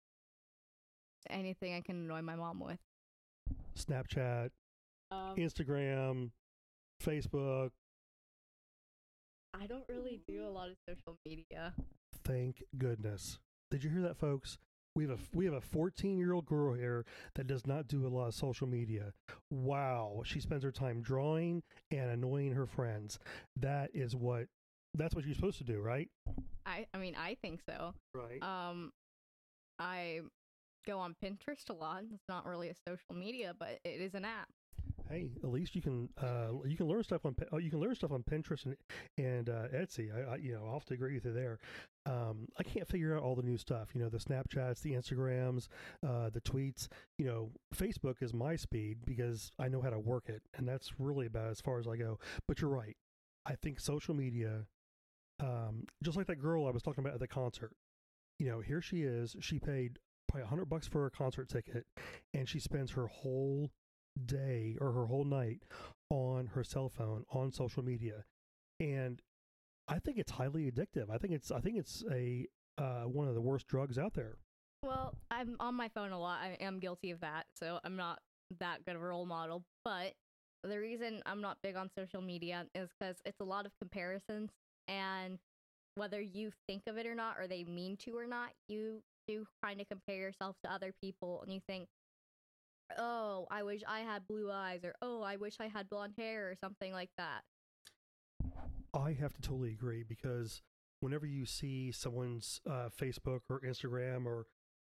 anything 1.30 1.74
I 1.74 1.80
can 1.80 1.96
annoy 1.96 2.22
my 2.22 2.36
mom 2.36 2.60
with. 2.60 2.78
Snapchat, 3.78 4.50
Um, 5.10 5.36
Instagram, 5.36 6.30
Facebook. 7.02 7.70
I 9.60 9.66
don't 9.66 9.84
really 9.88 10.20
do 10.26 10.46
a 10.46 10.50
lot 10.50 10.68
of 10.68 10.76
social 10.88 11.18
media. 11.26 11.74
Thank 12.24 12.62
goodness. 12.76 13.38
Did 13.70 13.84
you 13.84 13.90
hear 13.90 14.02
that, 14.02 14.16
folks? 14.16 14.58
We 14.94 15.04
have 15.04 15.12
a 15.12 15.18
we 15.36 15.46
have 15.46 15.54
a 15.54 15.60
14 15.60 16.18
year 16.18 16.32
old 16.34 16.44
girl 16.44 16.74
here 16.74 17.06
that 17.34 17.46
does 17.46 17.66
not 17.66 17.88
do 17.88 18.06
a 18.06 18.08
lot 18.08 18.28
of 18.28 18.34
social 18.34 18.66
media. 18.66 19.12
Wow, 19.50 20.22
she 20.24 20.40
spends 20.40 20.64
her 20.64 20.72
time 20.72 21.00
drawing 21.00 21.62
and 21.90 22.10
annoying 22.10 22.52
her 22.52 22.66
friends. 22.66 23.18
That 23.56 23.90
is 23.94 24.14
what 24.14 24.48
that's 24.94 25.14
what 25.14 25.24
you're 25.24 25.34
supposed 25.34 25.58
to 25.58 25.64
do, 25.64 25.80
right? 25.80 26.10
I, 26.66 26.86
I 26.92 26.98
mean, 26.98 27.16
I 27.18 27.36
think 27.40 27.60
so. 27.66 27.94
Right. 28.14 28.42
Um, 28.42 28.92
I 29.78 30.20
go 30.86 30.98
on 30.98 31.14
Pinterest 31.24 31.70
a 31.70 31.72
lot. 31.72 32.02
It's 32.12 32.28
not 32.28 32.46
really 32.46 32.68
a 32.68 32.74
social 32.86 33.14
media, 33.14 33.54
but 33.58 33.78
it 33.84 34.00
is 34.00 34.14
an 34.14 34.24
app. 34.24 34.48
Hey, 35.12 35.28
at 35.42 35.50
least 35.50 35.74
you 35.74 35.82
can 35.82 36.08
uh, 36.20 36.48
you 36.64 36.76
can 36.76 36.86
learn 36.86 37.02
stuff 37.02 37.26
on 37.26 37.36
oh, 37.52 37.58
you 37.58 37.70
can 37.70 37.80
learn 37.80 37.94
stuff 37.94 38.12
on 38.12 38.22
Pinterest 38.22 38.64
and 38.64 38.76
and 39.18 39.48
uh, 39.48 39.68
Etsy. 39.68 40.10
I, 40.14 40.32
I 40.32 40.36
you 40.36 40.54
know 40.54 40.64
I'll 40.66 40.74
have 40.74 40.84
to 40.86 40.94
agree 40.94 41.14
with 41.14 41.24
you 41.24 41.32
there. 41.32 41.58
Um, 42.06 42.48
I 42.58 42.62
can't 42.62 42.88
figure 42.88 43.16
out 43.16 43.22
all 43.22 43.34
the 43.34 43.42
new 43.42 43.58
stuff. 43.58 43.90
You 43.94 44.00
know 44.00 44.08
the 44.08 44.18
Snapchats, 44.18 44.80
the 44.80 44.92
Instagrams, 44.92 45.68
uh, 46.06 46.30
the 46.30 46.40
tweets. 46.40 46.88
You 47.18 47.26
know 47.26 47.50
Facebook 47.74 48.22
is 48.22 48.32
my 48.32 48.56
speed 48.56 48.98
because 49.04 49.50
I 49.58 49.68
know 49.68 49.82
how 49.82 49.90
to 49.90 49.98
work 49.98 50.24
it, 50.28 50.42
and 50.56 50.66
that's 50.66 50.98
really 50.98 51.26
about 51.26 51.50
as 51.50 51.60
far 51.60 51.78
as 51.78 51.86
I 51.86 51.96
go. 51.96 52.18
But 52.48 52.60
you're 52.60 52.70
right. 52.70 52.96
I 53.44 53.54
think 53.54 53.80
social 53.80 54.14
media, 54.14 54.66
um, 55.40 55.84
just 56.02 56.16
like 56.16 56.28
that 56.28 56.40
girl 56.40 56.66
I 56.66 56.70
was 56.70 56.82
talking 56.82 57.04
about 57.04 57.14
at 57.14 57.20
the 57.20 57.28
concert. 57.28 57.72
You 58.38 58.48
know, 58.48 58.60
here 58.60 58.80
she 58.80 59.02
is. 59.02 59.36
She 59.40 59.58
paid 59.58 59.98
probably 60.28 60.44
a 60.44 60.48
hundred 60.48 60.66
bucks 60.66 60.86
for 60.86 61.06
a 61.06 61.10
concert 61.10 61.48
ticket, 61.48 61.84
and 62.32 62.48
she 62.48 62.58
spends 62.58 62.92
her 62.92 63.06
whole 63.06 63.70
day 64.26 64.76
or 64.80 64.92
her 64.92 65.06
whole 65.06 65.24
night 65.24 65.62
on 66.10 66.48
her 66.54 66.62
cell 66.62 66.88
phone 66.88 67.24
on 67.30 67.50
social 67.50 67.82
media 67.82 68.24
and 68.80 69.22
i 69.88 69.98
think 69.98 70.18
it's 70.18 70.32
highly 70.32 70.70
addictive 70.70 71.10
i 71.10 71.16
think 71.18 71.32
it's 71.32 71.50
i 71.50 71.60
think 71.60 71.76
it's 71.78 72.04
a 72.10 72.46
uh, 72.78 73.02
one 73.02 73.28
of 73.28 73.34
the 73.34 73.40
worst 73.40 73.66
drugs 73.68 73.98
out 73.98 74.14
there 74.14 74.36
Well, 74.82 75.14
I'm 75.30 75.56
on 75.60 75.74
my 75.74 75.88
phone 75.88 76.10
a 76.10 76.18
lot. 76.18 76.40
I 76.42 76.56
am 76.60 76.80
guilty 76.80 77.10
of 77.10 77.20
that, 77.20 77.44
so 77.54 77.78
I'm 77.84 77.96
not 77.96 78.18
that 78.58 78.84
good 78.84 78.96
of 78.96 79.02
a 79.02 79.06
role 79.06 79.26
model. 79.26 79.62
But 79.84 80.14
the 80.64 80.78
reason 80.78 81.22
I'm 81.26 81.40
not 81.42 81.58
big 81.62 81.76
on 81.76 81.90
social 81.96 82.22
media 82.22 82.66
is 82.74 82.88
because 82.98 83.16
it's 83.26 83.40
a 83.40 83.44
lot 83.44 83.66
of 83.66 83.72
comparisons, 83.78 84.50
and 84.88 85.38
whether 85.94 86.20
you 86.20 86.50
think 86.66 86.82
of 86.88 86.96
it 86.96 87.06
or 87.06 87.14
not, 87.14 87.36
or 87.38 87.46
they 87.46 87.62
mean 87.64 87.96
to 87.98 88.16
or 88.16 88.26
not, 88.26 88.50
you 88.68 89.02
do 89.28 89.46
kind 89.62 89.80
of 89.80 89.88
compare 89.88 90.16
yourself 90.16 90.56
to 90.64 90.72
other 90.72 90.92
people 91.00 91.42
and 91.44 91.52
you 91.52 91.60
think, 91.68 91.86
oh, 92.98 93.46
I 93.50 93.62
wish 93.62 93.82
I 93.88 94.00
had 94.00 94.26
blue 94.26 94.50
eyes, 94.50 94.84
or 94.84 94.94
oh, 95.02 95.22
I 95.22 95.36
wish 95.36 95.54
I 95.60 95.68
had 95.68 95.88
blonde 95.88 96.14
hair, 96.16 96.50
or 96.50 96.54
something 96.54 96.92
like 96.92 97.10
that. 97.18 97.42
I 98.94 99.12
have 99.12 99.32
to 99.34 99.40
totally 99.40 99.72
agree 99.72 100.02
because 100.02 100.60
whenever 101.00 101.26
you 101.26 101.46
see 101.46 101.92
someone's 101.92 102.60
uh, 102.68 102.88
Facebook 103.00 103.40
or 103.48 103.60
Instagram 103.60 104.26
or 104.26 104.46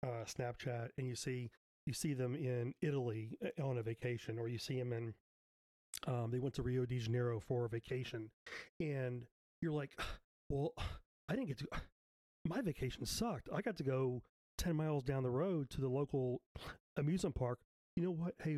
uh, 0.03 0.25
Snapchat 0.25 0.89
and 0.97 1.08
you 1.08 1.15
see 1.15 1.49
you 1.86 1.93
see 1.93 2.13
them 2.13 2.36
in 2.36 2.73
Italy 2.81 3.38
uh, 3.43 3.63
on 3.63 3.77
a 3.77 3.84
vacation 3.84 4.38
or 4.38 4.47
you 4.47 4.58
see 4.58 4.77
them 4.77 4.91
in 4.93 5.13
um, 6.08 6.29
they 6.31 6.39
went 6.39 6.53
to 6.55 6.62
Rio 6.62 6.86
de 6.86 6.99
Janeiro 6.99 7.39
for 7.39 7.65
a 7.65 7.69
vacation 7.69 8.29
and 8.79 9.23
you're 9.62 9.71
like, 9.71 9.91
well, 10.49 10.73
I 11.29 11.36
didn't 11.36 11.47
get 11.47 11.60
to 11.60 11.67
my 12.45 12.62
vacation 12.62 13.05
sucked. 13.05 13.49
I 13.53 13.62
got 13.62 13.77
to 13.77 13.84
go 13.84 14.21
10 14.58 14.75
miles 14.75 15.03
down 15.03 15.23
the 15.23 15.31
road 15.31 15.69
to 15.71 15.81
the 15.81 15.88
local 15.89 16.41
amusement 16.97 17.36
park. 17.36 17.60
You 17.95 18.03
know 18.03 18.12
what? 18.12 18.36
Hey, 18.43 18.58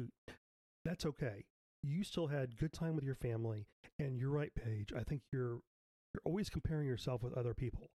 that's 0.83 1.05
okay. 1.05 1.45
You 1.83 2.03
still 2.03 2.27
had 2.27 2.57
good 2.57 2.73
time 2.73 2.95
with 2.95 3.03
your 3.03 3.15
family 3.15 3.67
and 3.99 4.17
you're 4.19 4.31
right, 4.31 4.53
Paige. 4.55 4.91
I 4.97 5.03
think 5.03 5.21
you're 5.31 5.61
you're 6.13 6.21
always 6.25 6.49
comparing 6.49 6.87
yourself 6.87 7.21
with 7.21 7.33
other 7.37 7.53
people. 7.53 7.91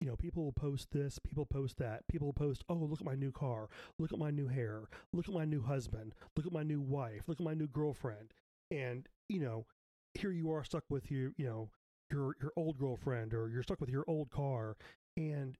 You 0.00 0.08
know, 0.08 0.16
people 0.16 0.44
will 0.44 0.52
post 0.52 0.88
this, 0.92 1.18
people 1.20 1.46
post 1.46 1.78
that, 1.78 2.08
people 2.08 2.26
will 2.28 2.32
post, 2.32 2.64
oh, 2.68 2.74
look 2.74 3.00
at 3.00 3.06
my 3.06 3.14
new 3.14 3.30
car, 3.32 3.68
look 3.98 4.12
at 4.12 4.18
my 4.18 4.30
new 4.30 4.48
hair, 4.48 4.82
look 5.12 5.28
at 5.28 5.34
my 5.34 5.44
new 5.44 5.62
husband, 5.62 6.14
look 6.36 6.46
at 6.46 6.52
my 6.52 6.64
new 6.64 6.80
wife, 6.80 7.22
look 7.28 7.38
at 7.38 7.44
my 7.46 7.54
new 7.54 7.68
girlfriend. 7.68 8.32
And, 8.70 9.08
you 9.28 9.40
know, 9.40 9.66
here 10.14 10.32
you 10.32 10.50
are 10.52 10.64
stuck 10.64 10.84
with 10.90 11.10
your, 11.10 11.32
you 11.36 11.46
know, 11.46 11.70
your 12.10 12.34
your 12.40 12.52
old 12.56 12.78
girlfriend 12.78 13.32
or 13.34 13.48
you're 13.48 13.62
stuck 13.62 13.80
with 13.80 13.90
your 13.90 14.04
old 14.08 14.30
car. 14.30 14.76
And 15.16 15.56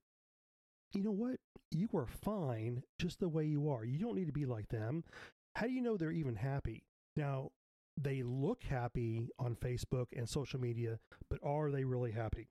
you 0.95 1.03
know 1.03 1.13
what? 1.13 1.37
You 1.71 1.89
are 1.95 2.07
fine 2.07 2.83
just 2.99 3.21
the 3.21 3.29
way 3.29 3.47
you 3.47 3.71
are. 3.71 3.85
You 3.85 3.99
don't 3.99 4.15
need 4.15 4.27
to 4.27 4.33
be 4.33 4.47
like 4.47 4.69
them. 4.69 5.05
How 5.57 5.67
do 5.67 5.73
you 5.73 5.83
know 5.83 5.97
they're 5.97 6.11
even 6.11 6.37
happy? 6.37 6.85
Now, 7.17 7.51
they 8.01 8.23
look 8.23 8.63
happy 8.63 9.29
on 9.39 9.57
Facebook 9.57 10.07
and 10.17 10.29
social 10.29 10.61
media, 10.61 10.99
but 11.29 11.39
are 11.43 11.71
they 11.71 11.85
really 11.85 12.11
happy? 12.11 12.49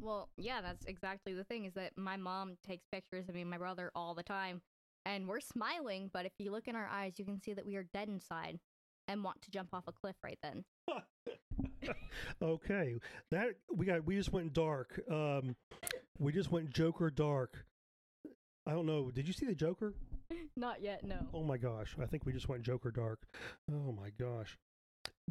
Well, 0.00 0.28
yeah, 0.36 0.60
that's 0.60 0.84
exactly 0.86 1.34
the 1.34 1.44
thing 1.44 1.64
is 1.64 1.74
that 1.74 1.92
my 1.96 2.16
mom 2.16 2.56
takes 2.66 2.86
pictures 2.92 3.28
of 3.28 3.34
me 3.34 3.40
and 3.40 3.50
my 3.50 3.58
brother 3.58 3.90
all 3.94 4.14
the 4.14 4.22
time, 4.22 4.62
and 5.04 5.26
we're 5.26 5.40
smiling, 5.40 6.10
but 6.12 6.26
if 6.26 6.32
you 6.38 6.50
look 6.50 6.68
in 6.68 6.76
our 6.76 6.88
eyes, 6.88 7.14
you 7.16 7.24
can 7.24 7.40
see 7.40 7.54
that 7.54 7.66
we 7.66 7.76
are 7.76 7.86
dead 7.92 8.08
inside 8.08 8.58
and 9.08 9.22
want 9.22 9.42
to 9.42 9.50
jump 9.50 9.70
off 9.72 9.84
a 9.86 9.92
cliff 9.92 10.16
right 10.22 10.38
then. 10.42 10.64
okay, 12.42 12.94
that 13.30 13.48
we 13.74 13.86
got 13.86 14.04
we 14.04 14.16
just 14.16 14.32
went 14.32 14.52
dark. 14.52 15.00
Um, 15.10 15.56
we 16.18 16.32
just 16.32 16.50
went 16.50 16.70
Joker 16.70 17.10
dark. 17.10 17.64
I 18.66 18.72
don't 18.72 18.86
know. 18.86 19.10
Did 19.10 19.26
you 19.26 19.34
see 19.34 19.46
the 19.46 19.54
Joker? 19.54 19.94
Not 20.56 20.82
yet, 20.82 21.04
no. 21.04 21.26
Oh 21.34 21.42
my 21.42 21.58
gosh, 21.58 21.96
I 22.00 22.06
think 22.06 22.24
we 22.24 22.32
just 22.32 22.48
went 22.48 22.62
Joker 22.62 22.90
dark. 22.90 23.20
Oh 23.70 23.92
my 23.92 24.10
gosh. 24.18 24.56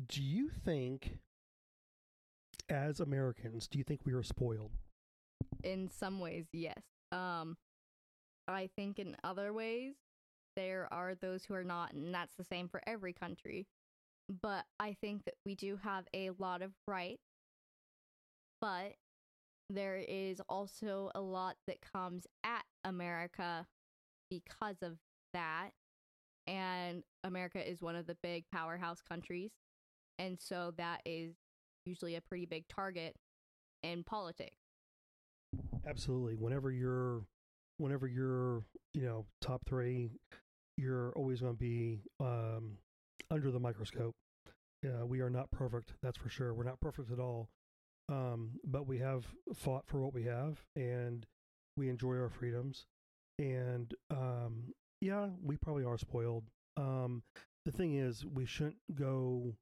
Do 0.07 0.21
you 0.21 0.49
think, 0.49 1.17
as 2.69 2.99
Americans, 2.99 3.67
do 3.67 3.77
you 3.77 3.83
think 3.83 4.01
we 4.05 4.13
are 4.13 4.23
spoiled? 4.23 4.71
In 5.63 5.89
some 5.89 6.19
ways, 6.19 6.45
yes. 6.51 6.81
Um, 7.11 7.57
I 8.47 8.69
think 8.75 8.99
in 8.99 9.15
other 9.23 9.53
ways, 9.53 9.93
there 10.55 10.87
are 10.91 11.15
those 11.15 11.43
who 11.45 11.53
are 11.55 11.63
not, 11.63 11.93
and 11.93 12.13
that's 12.13 12.35
the 12.35 12.43
same 12.43 12.67
for 12.67 12.81
every 12.85 13.13
country. 13.13 13.65
But 14.41 14.65
I 14.79 14.95
think 15.01 15.25
that 15.25 15.35
we 15.45 15.55
do 15.55 15.77
have 15.83 16.05
a 16.13 16.31
lot 16.37 16.61
of 16.61 16.71
rights, 16.87 17.23
but 18.61 18.93
there 19.69 19.97
is 19.97 20.41
also 20.49 21.11
a 21.15 21.21
lot 21.21 21.55
that 21.67 21.77
comes 21.81 22.27
at 22.43 22.63
America 22.83 23.65
because 24.29 24.81
of 24.81 24.97
that. 25.33 25.69
And 26.45 27.03
America 27.23 27.67
is 27.67 27.81
one 27.81 27.95
of 27.95 28.05
the 28.05 28.17
big 28.21 28.45
powerhouse 28.51 29.01
countries. 29.01 29.51
And 30.19 30.39
so 30.39 30.73
that 30.77 31.01
is 31.05 31.35
usually 31.85 32.15
a 32.15 32.21
pretty 32.21 32.45
big 32.45 32.67
target 32.67 33.15
in 33.81 34.03
politics. 34.03 34.57
Absolutely. 35.87 36.35
Whenever 36.35 36.71
you're 36.71 37.21
whenever 37.77 38.07
you're, 38.07 38.63
you 38.93 39.03
know, 39.03 39.25
top 39.41 39.61
3, 39.67 40.09
you're 40.77 41.11
always 41.15 41.41
going 41.41 41.53
to 41.53 41.59
be 41.59 41.99
um, 42.19 42.77
under 43.31 43.51
the 43.51 43.59
microscope. 43.59 44.15
Yeah, 44.83 45.03
we 45.03 45.21
are 45.21 45.29
not 45.29 45.49
perfect, 45.51 45.93
that's 46.01 46.17
for 46.17 46.29
sure. 46.29 46.53
We're 46.53 46.63
not 46.63 46.79
perfect 46.81 47.11
at 47.11 47.19
all. 47.19 47.49
Um, 48.09 48.51
but 48.65 48.87
we 48.87 48.99
have 48.99 49.25
fought 49.55 49.87
for 49.87 49.99
what 49.99 50.13
we 50.13 50.23
have 50.23 50.63
and 50.75 51.25
we 51.77 51.89
enjoy 51.89 52.15
our 52.17 52.29
freedoms. 52.29 52.85
And 53.39 53.93
um, 54.11 54.73
yeah, 55.01 55.27
we 55.41 55.57
probably 55.57 55.85
are 55.85 55.97
spoiled. 55.97 56.43
Um, 56.77 57.23
the 57.65 57.71
thing 57.71 57.95
is, 57.95 58.25
we 58.25 58.45
shouldn't 58.45 58.77
go 58.93 59.55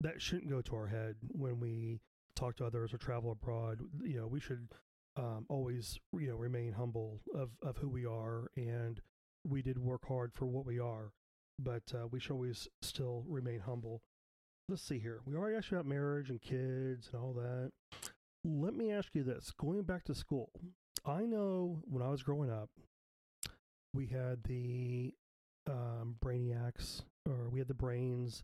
that 0.00 0.20
shouldn't 0.20 0.50
go 0.50 0.60
to 0.60 0.76
our 0.76 0.86
head 0.86 1.16
when 1.32 1.58
we 1.58 2.00
talk 2.34 2.56
to 2.56 2.66
others 2.66 2.92
or 2.92 2.98
travel 2.98 3.32
abroad. 3.32 3.80
You 4.02 4.20
know, 4.20 4.26
we 4.26 4.40
should 4.40 4.68
um, 5.16 5.46
always, 5.48 5.98
you 6.12 6.28
know, 6.28 6.36
remain 6.36 6.72
humble 6.72 7.20
of, 7.34 7.50
of 7.62 7.78
who 7.78 7.88
we 7.88 8.04
are. 8.04 8.50
And 8.56 9.00
we 9.48 9.62
did 9.62 9.78
work 9.78 10.06
hard 10.06 10.32
for 10.34 10.46
what 10.46 10.66
we 10.66 10.78
are, 10.78 11.12
but 11.58 11.82
uh, 11.94 12.06
we 12.10 12.20
should 12.20 12.32
always 12.32 12.68
still 12.82 13.24
remain 13.26 13.60
humble. 13.60 14.02
Let's 14.68 14.82
see 14.82 14.98
here. 14.98 15.20
We 15.24 15.36
already 15.36 15.56
asked 15.56 15.70
you 15.70 15.76
about 15.76 15.88
marriage 15.88 16.28
and 16.28 16.42
kids 16.42 17.08
and 17.12 17.22
all 17.22 17.32
that. 17.34 17.70
Let 18.44 18.74
me 18.74 18.90
ask 18.90 19.14
you 19.14 19.22
this 19.22 19.52
going 19.52 19.82
back 19.82 20.02
to 20.04 20.14
school, 20.14 20.50
I 21.04 21.22
know 21.22 21.82
when 21.84 22.02
I 22.02 22.08
was 22.08 22.24
growing 22.24 22.50
up, 22.50 22.70
we 23.94 24.06
had 24.06 24.42
the 24.42 25.14
um, 25.70 26.16
brainiacs, 26.24 27.02
or 27.28 27.48
we 27.48 27.60
had 27.60 27.68
the 27.68 27.74
brains, 27.74 28.42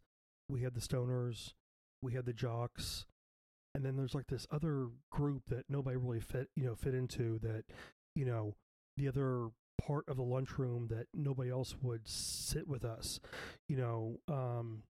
we 0.49 0.63
had 0.63 0.75
the 0.75 0.81
stoners, 0.81 1.55
we 2.01 2.13
had 2.13 2.25
the 2.25 2.33
jocks, 2.33 3.05
and 3.75 3.85
then 3.85 3.97
there's 3.97 4.15
like 4.15 4.29
this 4.29 4.47
other 4.53 4.91
group 5.11 5.43
that 5.49 5.65
nobody 5.69 5.97
really 5.97 6.21
fit, 6.21 6.51
you 6.55 6.65
know, 6.65 6.77
fit 6.77 6.95
into 6.95 7.41
that, 7.41 7.65
you 8.15 8.25
know, 8.25 8.55
the 8.97 9.09
other 9.09 9.49
part 9.85 10.09
of 10.09 10.17
the 10.17 10.23
lunchroom 10.23 10.87
that 10.89 11.07
nobody 11.13 11.51
else 11.51 11.75
would 11.83 12.07
sit 12.07 12.69
with 12.69 12.85
us, 12.85 13.19
you 13.69 13.77
know, 13.77 14.21
um, 14.29 14.85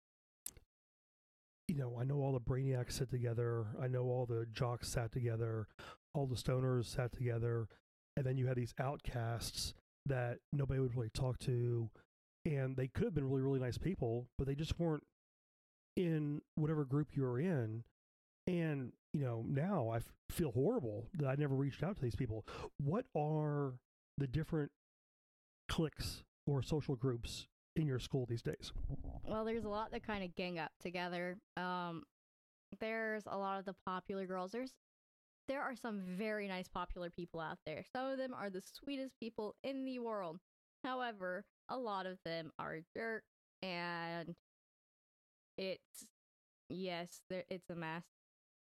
you 1.68 1.76
know, 1.76 1.96
I 2.00 2.04
know 2.04 2.16
all 2.16 2.32
the 2.32 2.40
brainiacs 2.40 2.92
sit 2.92 3.10
together. 3.10 3.66
I 3.80 3.86
know 3.86 4.04
all 4.04 4.26
the 4.26 4.46
jocks 4.52 4.88
sat 4.88 5.12
together. 5.12 5.68
All 6.14 6.26
the 6.26 6.34
stoners 6.34 6.86
sat 6.86 7.12
together. 7.12 7.68
And 8.16 8.24
then 8.24 8.38
you 8.38 8.46
had 8.46 8.56
these 8.56 8.74
outcasts 8.80 9.74
that 10.06 10.38
nobody 10.52 10.80
would 10.80 10.96
really 10.96 11.10
talk 11.10 11.38
to. 11.40 11.90
And 12.46 12.76
they 12.76 12.88
could 12.88 13.04
have 13.04 13.14
been 13.14 13.28
really, 13.28 13.42
really 13.42 13.60
nice 13.60 13.76
people, 13.76 14.26
but 14.38 14.46
they 14.46 14.54
just 14.54 14.80
weren't 14.80 15.04
in 15.94 16.40
whatever 16.54 16.84
group 16.84 17.08
you 17.14 17.22
were 17.22 17.38
in. 17.38 17.84
And, 18.46 18.92
you 19.12 19.24
know, 19.24 19.44
now 19.46 19.90
I 19.90 20.00
feel 20.32 20.52
horrible 20.52 21.08
that 21.18 21.28
I 21.28 21.34
never 21.34 21.54
reached 21.54 21.82
out 21.82 21.96
to 21.96 22.02
these 22.02 22.16
people. 22.16 22.46
What 22.78 23.04
are 23.14 23.74
the 24.16 24.26
different 24.26 24.70
cliques 25.68 26.22
or 26.46 26.62
social 26.62 26.96
groups 26.96 27.46
in 27.78 27.86
your 27.86 27.98
school 27.98 28.26
these 28.26 28.42
days? 28.42 28.72
Well, 29.24 29.44
there's 29.44 29.64
a 29.64 29.68
lot 29.68 29.92
that 29.92 30.06
kind 30.06 30.24
of 30.24 30.34
gang 30.34 30.58
up 30.58 30.72
together. 30.80 31.38
Um, 31.56 32.04
there's 32.80 33.24
a 33.26 33.36
lot 33.36 33.58
of 33.58 33.64
the 33.64 33.74
popular 33.86 34.26
girls. 34.26 34.52
There's 34.52 34.72
there 35.48 35.62
are 35.62 35.74
some 35.74 36.02
very 36.04 36.46
nice 36.46 36.68
popular 36.68 37.08
people 37.08 37.40
out 37.40 37.58
there. 37.64 37.82
Some 37.94 38.06
of 38.06 38.18
them 38.18 38.34
are 38.34 38.50
the 38.50 38.60
sweetest 38.60 39.14
people 39.18 39.54
in 39.64 39.84
the 39.84 39.98
world. 39.98 40.38
However, 40.84 41.44
a 41.70 41.76
lot 41.76 42.06
of 42.06 42.18
them 42.24 42.52
are 42.58 42.80
jerks 42.94 43.24
and 43.62 44.34
it's 45.56 46.06
yes, 46.68 47.22
there 47.30 47.44
it's 47.48 47.70
a 47.70 47.74
mess. 47.74 48.04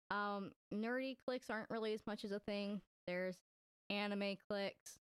Um, 0.10 0.52
nerdy 0.74 1.18
cliques 1.26 1.50
aren't 1.50 1.70
really 1.70 1.94
as 1.94 2.08
much 2.08 2.24
as 2.24 2.32
a 2.32 2.40
thing. 2.40 2.82
There's 3.06 3.36
anime 3.90 4.38
cliques. 4.48 4.98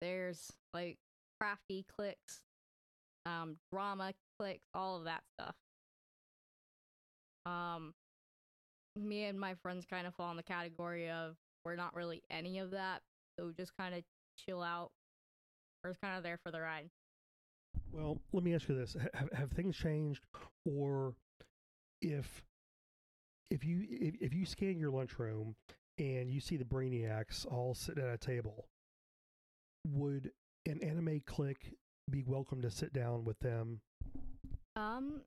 There's 0.00 0.52
like 0.72 0.98
crafty 1.38 1.84
cliques, 1.94 2.40
um, 3.26 3.56
drama 3.72 4.12
clicks, 4.38 4.64
all 4.72 4.96
of 4.96 5.04
that 5.04 5.22
stuff. 5.34 5.54
Um, 7.44 7.92
me 8.96 9.24
and 9.24 9.38
my 9.38 9.54
friends 9.62 9.84
kind 9.84 10.06
of 10.06 10.14
fall 10.14 10.30
in 10.30 10.36
the 10.36 10.42
category 10.42 11.10
of 11.10 11.36
we're 11.64 11.76
not 11.76 11.94
really 11.94 12.22
any 12.30 12.58
of 12.58 12.70
that, 12.70 13.02
so 13.38 13.52
just 13.56 13.76
kind 13.76 13.94
of 13.94 14.02
chill 14.36 14.62
out. 14.62 14.90
We're 15.82 15.90
just 15.90 16.00
kind 16.00 16.16
of 16.16 16.22
there 16.22 16.38
for 16.42 16.50
the 16.50 16.60
ride. 16.60 16.88
Well, 17.92 18.18
let 18.32 18.42
me 18.42 18.54
ask 18.54 18.68
you 18.68 18.76
this: 18.76 18.96
have, 19.14 19.32
have 19.32 19.50
things 19.50 19.76
changed, 19.76 20.22
or 20.64 21.14
if 22.00 22.42
if 23.50 23.64
you 23.64 23.86
if, 23.88 24.14
if 24.20 24.34
you 24.34 24.46
scan 24.46 24.78
your 24.78 24.90
lunchroom 24.90 25.54
and 25.98 26.30
you 26.30 26.40
see 26.40 26.56
the 26.56 26.64
brainiacs 26.64 27.46
all 27.46 27.74
sitting 27.74 28.04
at 28.04 28.14
a 28.14 28.18
table, 28.18 28.68
would 29.86 30.30
an 30.66 30.80
anime 30.82 31.22
clique 31.26 31.74
be 32.10 32.24
welcome 32.26 32.62
to 32.62 32.70
sit 32.70 32.92
down 32.92 33.24
with 33.24 33.38
them? 33.40 33.80
Um, 34.76 35.22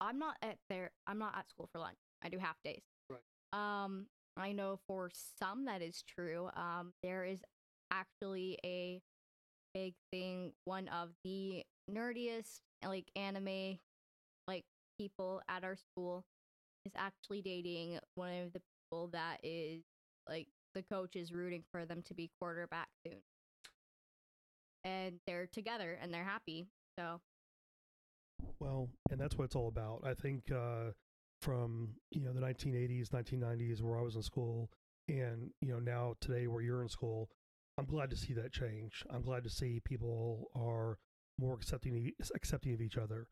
I'm 0.00 0.18
not 0.18 0.36
at 0.42 0.58
there. 0.68 0.90
I'm 1.06 1.18
not 1.18 1.34
at 1.36 1.48
school 1.48 1.68
for 1.72 1.78
lunch. 1.78 1.98
I 2.22 2.28
do 2.28 2.38
half 2.38 2.56
days. 2.64 2.82
Right. 3.10 3.20
Um, 3.52 4.06
I 4.36 4.52
know 4.52 4.78
for 4.86 5.10
some 5.38 5.64
that 5.64 5.82
is 5.82 6.02
true. 6.02 6.48
Um, 6.54 6.92
there 7.02 7.24
is 7.24 7.40
actually 7.90 8.58
a 8.64 9.00
big 9.74 9.94
thing. 10.12 10.52
One 10.64 10.88
of 10.88 11.10
the 11.24 11.64
nerdiest 11.90 12.60
like 12.86 13.10
anime 13.16 13.78
like 14.46 14.64
people 14.98 15.40
at 15.48 15.64
our 15.64 15.76
school 15.76 16.24
is 16.84 16.92
actually 16.96 17.42
dating 17.42 17.98
one 18.14 18.42
of 18.42 18.52
the 18.52 18.60
people 18.60 19.08
that 19.12 19.38
is 19.42 19.82
like 20.28 20.46
the 20.74 20.82
coach 20.82 21.16
is 21.16 21.32
rooting 21.32 21.64
for 21.72 21.84
them 21.84 22.02
to 22.02 22.14
be 22.14 22.30
quarterback 22.38 22.88
soon. 23.04 23.16
And 24.84 25.18
they're 25.26 25.46
together 25.46 25.98
and 26.00 26.12
they're 26.12 26.24
happy. 26.24 26.68
So 26.98 27.20
Well, 28.60 28.88
and 29.10 29.20
that's 29.20 29.36
what 29.36 29.44
it's 29.44 29.56
all 29.56 29.68
about. 29.68 30.02
I 30.04 30.14
think 30.14 30.50
uh, 30.50 30.92
from 31.42 31.90
you 32.10 32.22
know 32.22 32.32
the 32.32 32.40
1980s, 32.40 33.10
1990s, 33.10 33.82
where 33.82 33.98
I 33.98 34.02
was 34.02 34.16
in 34.16 34.22
school, 34.22 34.70
and 35.08 35.50
you 35.60 35.72
know 35.72 35.78
now 35.78 36.14
today 36.20 36.46
where 36.46 36.62
you're 36.62 36.82
in 36.82 36.88
school, 36.88 37.30
I'm 37.78 37.86
glad 37.86 38.10
to 38.10 38.16
see 38.16 38.32
that 38.34 38.52
change. 38.52 39.04
I'm 39.10 39.22
glad 39.22 39.44
to 39.44 39.50
see 39.50 39.80
people 39.84 40.50
are 40.54 40.98
more 41.38 41.54
accepting 41.54 42.12
accepting 42.34 42.74
of 42.74 42.80
each 42.80 42.96
other. 42.96 43.28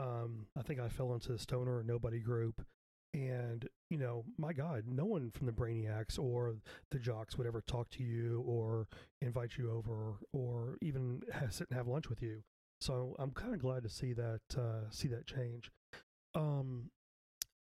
Um, 0.00 0.46
I 0.56 0.62
think 0.62 0.80
I 0.80 0.88
fell 0.88 1.12
into 1.12 1.32
the 1.32 1.38
stoner 1.38 1.80
and 1.80 1.88
nobody 1.88 2.18
group, 2.20 2.62
and 3.14 3.68
you 3.90 3.98
know, 3.98 4.24
my 4.38 4.54
God, 4.54 4.84
no 4.86 5.04
one 5.04 5.30
from 5.30 5.46
the 5.46 5.52
Brainiacs 5.52 6.18
or 6.18 6.54
the 6.90 6.98
Jocks 6.98 7.36
would 7.36 7.46
ever 7.46 7.60
talk 7.60 7.90
to 7.90 8.02
you 8.02 8.42
or 8.46 8.86
invite 9.20 9.58
you 9.58 9.70
over 9.70 10.16
or 10.32 10.78
even 10.80 11.20
have, 11.32 11.52
sit 11.52 11.68
and 11.68 11.76
have 11.76 11.88
lunch 11.88 12.08
with 12.08 12.22
you. 12.22 12.42
So 12.80 13.14
I'm 13.18 13.32
kind 13.32 13.54
of 13.54 13.60
glad 13.60 13.82
to 13.82 13.88
see 13.88 14.12
that 14.14 14.40
uh, 14.56 14.88
see 14.90 15.08
that 15.08 15.26
change. 15.26 15.70
Um, 16.34 16.90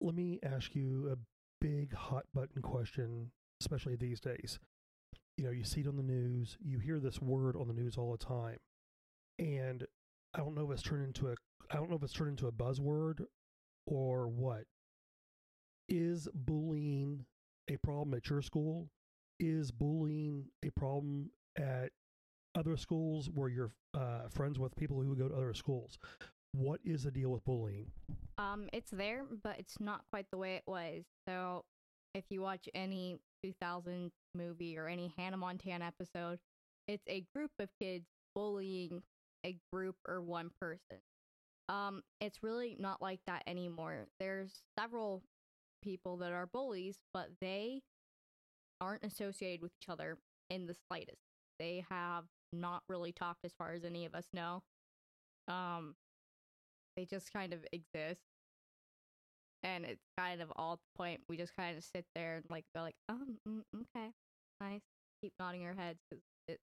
let 0.01 0.15
me 0.15 0.39
ask 0.43 0.75
you 0.75 1.09
a 1.11 1.17
big 1.65 1.95
hot 1.95 2.25
button 2.35 2.63
question, 2.63 3.31
especially 3.61 3.97
these 3.97 4.21
days. 4.21 4.59
You 5.37 5.45
know, 5.45 5.51
you 5.51 5.65
see 5.65 5.81
it 5.81 5.89
on 5.89 5.97
the 5.97 6.03
news, 6.03 6.57
you 6.61 6.79
hear 6.79 7.01
this 7.01 7.23
word 7.23 7.57
on 7.57 7.69
the 7.69 7.75
news 7.75 7.97
all 7.97 8.13
the 8.13 8.25
time, 8.25 8.59
and 9.39 9.87
I 10.35 10.39
don't 10.39 10.55
know 10.55 10.71
if 10.71 10.73
it's 10.73 10.83
turned 10.83 11.07
into 11.07 11.29
a 11.29 11.35
I 11.71 11.77
don't 11.77 11.91
know 11.91 11.97
if 11.97 12.03
it's 12.03 12.13
turned 12.13 12.31
into 12.31 12.47
a 12.47 12.53
buzzword 12.53 13.25
or 13.87 14.29
what. 14.29 14.65
Is 15.89 16.29
bullying 16.35 17.25
a 17.69 17.77
problem 17.79 18.15
at 18.15 18.29
your 18.29 18.43
school? 18.43 18.89
Is 19.41 19.71
bullying 19.71 20.47
a 20.65 20.71
problem 20.71 21.31
at 21.57 21.91
other 22.55 22.77
schools 22.77 23.31
where 23.33 23.49
you're 23.49 23.71
uh, 23.95 24.29
friends 24.31 24.59
with 24.59 24.77
people 24.77 25.01
who 25.01 25.15
go 25.17 25.29
to 25.29 25.35
other 25.35 25.55
schools? 25.55 25.99
What 26.53 26.81
is 26.85 27.05
the 27.05 27.11
deal 27.11 27.31
with 27.31 27.45
bullying? 27.45 27.91
Um, 28.39 28.69
it's 28.73 28.91
there, 28.91 29.25
but 29.43 29.59
it's 29.59 29.81
not 29.81 30.03
quite 30.11 30.27
the 30.31 30.39
way 30.39 30.57
it 30.57 30.65
was. 30.67 31.05
So, 31.29 31.65
if 32.15 32.25
you 32.31 32.41
watch 32.41 32.69
any 32.75 33.19
2000 33.45 34.11
movie 34.35 34.79
or 34.79 34.89
any 34.89 35.13
Hannah 35.17 35.37
Montana 35.37 35.85
episode, 35.85 36.39
it's 36.87 37.05
a 37.07 37.25
group 37.35 37.51
of 37.59 37.69
kids 37.81 38.07
bullying 38.35 39.03
a 39.45 39.57
group 39.73 39.97
or 40.07 40.21
one 40.21 40.51
person. 40.61 40.99
Um, 41.69 42.03
it's 42.21 42.43
really 42.43 42.77
not 42.79 43.03
like 43.03 43.21
that 43.27 43.43
anymore. 43.47 44.07
There's 44.19 44.63
several 44.79 45.23
people 45.83 46.17
that 46.19 46.33
are 46.33 46.47
bullies, 46.47 46.99
but 47.13 47.29
they 47.41 47.83
aren't 48.81 49.05
associated 49.05 49.63
with 49.63 49.73
each 49.81 49.89
other 49.89 50.19
in 50.51 50.67
the 50.67 50.75
slightest. 50.89 51.23
They 51.59 51.85
have 51.91 52.25
not 52.53 52.83
really 52.89 53.13
talked 53.13 53.45
as 53.45 53.53
far 53.59 53.73
as 53.73 53.85
any 53.85 54.05
of 54.05 54.15
us 54.15 54.27
know. 54.33 54.63
Um, 55.49 55.95
they 56.97 57.05
just 57.05 57.33
kind 57.33 57.53
of 57.53 57.61
exist. 57.73 58.21
And 59.63 59.85
it's 59.85 60.05
kind 60.17 60.41
of 60.41 60.53
all 60.55 60.77
the 60.77 60.97
point 60.97 61.21
we 61.29 61.37
just 61.37 61.57
kind 61.57 61.77
of 61.77 61.83
sit 61.83 62.05
there 62.15 62.37
and 62.37 62.45
like 62.49 62.65
go 62.75 62.83
like, 62.83 62.95
oh, 63.09 63.19
mm, 63.49 63.63
okay, 63.75 64.11
nice. 64.61 64.83
Keep 65.23 65.33
nodding 65.41 65.65
our 65.65 65.75
heads 65.75 65.99
because 66.09 66.23
it 66.47 66.61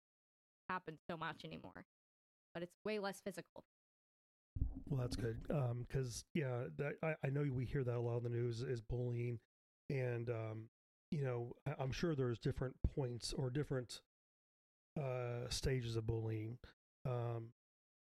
happens 0.69 0.99
so 1.09 1.17
much 1.17 1.43
anymore, 1.43 1.85
but 2.53 2.63
it's 2.63 2.75
way 2.85 2.99
less 2.99 3.19
physical. 3.23 3.65
Well, 4.89 5.01
that's 5.01 5.15
good. 5.15 5.37
Because 5.47 6.25
yeah, 6.33 6.65
that, 6.77 6.93
I, 7.01 7.15
I 7.25 7.29
know 7.29 7.45
we 7.53 7.65
hear 7.65 7.83
that 7.83 7.95
a 7.95 7.99
lot 7.99 8.17
in 8.17 8.23
the 8.23 8.29
news 8.29 8.61
is 8.61 8.81
bullying, 8.81 9.39
and 9.89 10.29
um, 10.29 10.69
you 11.11 11.23
know 11.23 11.53
I, 11.67 11.73
I'm 11.79 11.91
sure 11.91 12.15
there's 12.15 12.39
different 12.39 12.75
points 12.95 13.33
or 13.33 13.49
different 13.49 14.01
uh, 14.99 15.49
stages 15.49 15.95
of 15.95 16.05
bullying. 16.05 16.57
Um, 17.07 17.49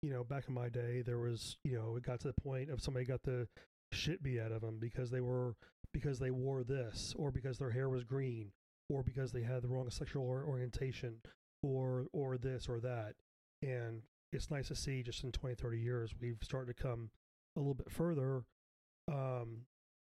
you 0.03 0.11
know, 0.11 0.25
back 0.25 0.45
in 0.49 0.55
my 0.55 0.69
day, 0.69 1.03
there 1.03 1.19
was 1.19 1.57
you 1.65 1.77
know 1.77 1.97
it 1.97 2.03
got 2.03 2.21
to 2.21 2.29
the 2.29 2.41
point 2.43 2.71
of 2.71 2.81
somebody 2.81 3.07
got 3.07 3.23
the 3.23 3.47
shit 3.93 4.23
beat 4.23 4.41
out 4.41 4.53
of 4.53 4.61
them 4.61 4.79
because 4.81 5.11
they 5.11 5.21
were 5.21 5.55
because 5.93 6.19
they 6.19 6.33
wore 6.33 6.65
this 6.65 7.15
or 7.17 7.31
because 7.31 7.59
their 7.59 7.71
hair 7.71 7.89
was 7.89 8.03
green 8.03 8.51
or 8.91 9.03
because 9.03 9.31
they 9.33 9.43
had 9.43 9.63
the 9.63 9.69
wrong 9.69 9.89
sexual 9.91 10.25
orientation 10.25 11.17
or 11.63 12.07
or 12.13 12.37
this 12.37 12.69
or 12.69 12.81
that 12.81 13.15
and 13.63 14.03
it's 14.35 14.51
nice 14.51 14.69
to 14.69 14.75
see 14.75 15.03
just 15.03 15.25
in 15.25 15.33
20 15.33 15.55
30 15.55 15.79
years 15.79 16.15
we've 16.21 16.39
started 16.43 16.77
to 16.77 16.83
come 16.83 17.11
a 17.57 17.61
little 17.61 17.75
bit 17.75 17.91
further 17.91 18.45
um, 19.11 19.63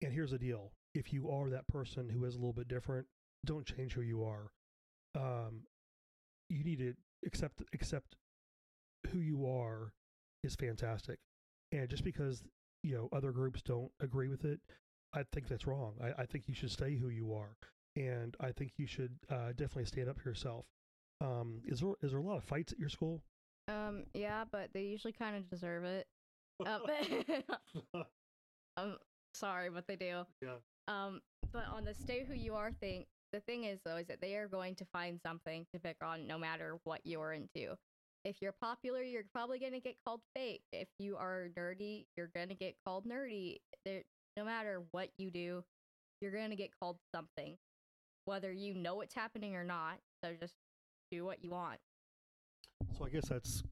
and 0.03 0.13
here's 0.13 0.31
the 0.31 0.39
deal 0.39 0.73
if 0.95 1.13
you 1.13 1.29
are 1.31 1.51
that 1.51 1.67
person 1.69 2.09
who 2.09 2.25
is 2.25 2.35
a 2.35 2.39
little 2.39 2.53
bit 2.53 2.69
different 2.69 3.07
don't 3.45 3.67
change 3.67 3.93
who 3.93 4.01
you 4.01 4.25
are. 4.25 4.51
Um, 5.15 5.63
you 6.49 6.65
need 6.65 6.79
to 6.79 6.95
accept 7.25 7.63
accept 7.73 8.17
who 9.11 9.19
you 9.19 9.47
are 9.47 9.93
is 10.43 10.55
fantastic 10.57 11.19
and 11.73 11.89
just 11.89 12.05
because 12.05 12.43
you 12.83 12.95
know 12.95 13.09
other 13.13 13.33
groups 13.33 13.63
don't 13.63 13.91
agree 14.01 14.29
with 14.29 14.45
it 14.45 14.61
i 15.15 15.23
think 15.33 15.49
that's 15.49 15.67
wrong. 15.67 15.95
I, 16.03 16.23
I 16.23 16.27
think 16.27 16.49
you 16.49 16.55
should 16.55 16.71
stay 16.71 16.97
who 16.97 17.09
you 17.09 17.33
are 17.33 17.57
and 17.97 18.37
i 18.41 18.53
think 18.53 18.73
you 18.77 18.87
should 18.87 19.17
uh, 19.31 19.51
definitely 19.51 19.87
stand 19.87 20.09
up 20.09 20.21
for 20.21 20.29
yourself. 20.29 20.67
Um, 21.21 21.63
is 21.65 21.81
there 21.81 21.93
is 22.03 22.11
there 22.11 22.21
a 22.21 22.25
lot 22.25 22.37
of 22.37 22.45
fights 22.45 22.73
at 22.73 22.79
your 22.79 22.91
school 22.91 23.23
Um, 23.69 24.05
yeah, 24.15 24.45
but 24.51 24.71
they 24.73 24.83
usually 24.83 25.13
kind 25.13 25.37
of 25.37 25.49
deserve 25.49 25.85
it. 25.85 26.07
Um, 26.67 26.83
I'm 28.77 28.97
sorry, 29.35 29.71
but 29.71 29.87
they 29.87 29.97
do. 29.97 30.25
Yeah. 30.43 30.57
Um, 30.89 31.21
but 31.53 31.65
on 31.73 31.85
the 31.85 31.95
stay 31.95 32.25
who 32.25 32.35
you 32.35 32.55
are 32.55 32.73
thing, 32.73 33.05
the 33.33 33.41
thing 33.41 33.65
is 33.65 33.81
though, 33.85 33.97
is 33.97 34.07
that 34.09 34.21
they 34.21 34.37
are 34.37 34.49
going 34.49 34.75
to 34.77 34.85
find 34.93 35.21
something 35.21 35.67
to 35.73 35.81
pick 35.81 35.97
on 36.03 36.27
no 36.27 36.39
matter 36.39 36.79
what 36.85 37.01
you're 37.05 37.33
into. 37.33 37.77
If 38.25 38.37
you're 38.41 38.55
popular, 38.61 39.03
you're 39.03 39.25
probably 39.33 39.59
gonna 39.59 39.81
get 39.81 39.97
called 40.05 40.21
fake. 40.35 40.63
If 40.73 40.89
you 40.99 41.17
are 41.17 41.49
nerdy, 41.59 42.07
you're 42.17 42.31
gonna 42.35 42.55
get 42.55 42.75
called 42.85 43.07
nerdy. 43.07 43.59
There, 43.85 44.03
no 44.37 44.45
matter 44.45 44.83
what 44.93 45.11
you 45.19 45.31
do, 45.31 45.63
you're 46.21 46.33
gonna 46.33 46.57
get 46.57 46.71
called 46.81 46.99
something, 47.15 47.57
whether 48.25 48.51
you 48.53 48.75
know 48.75 49.01
it's 49.03 49.15
happening 49.15 49.57
or 49.57 49.65
not. 49.65 49.99
So 50.23 50.33
just 50.41 50.55
do 51.11 51.25
what 51.25 51.45
you 51.45 51.51
want. 51.51 51.81
So 52.97 53.05
I 53.05 53.09
guess 53.09 53.29
that's 53.29 53.63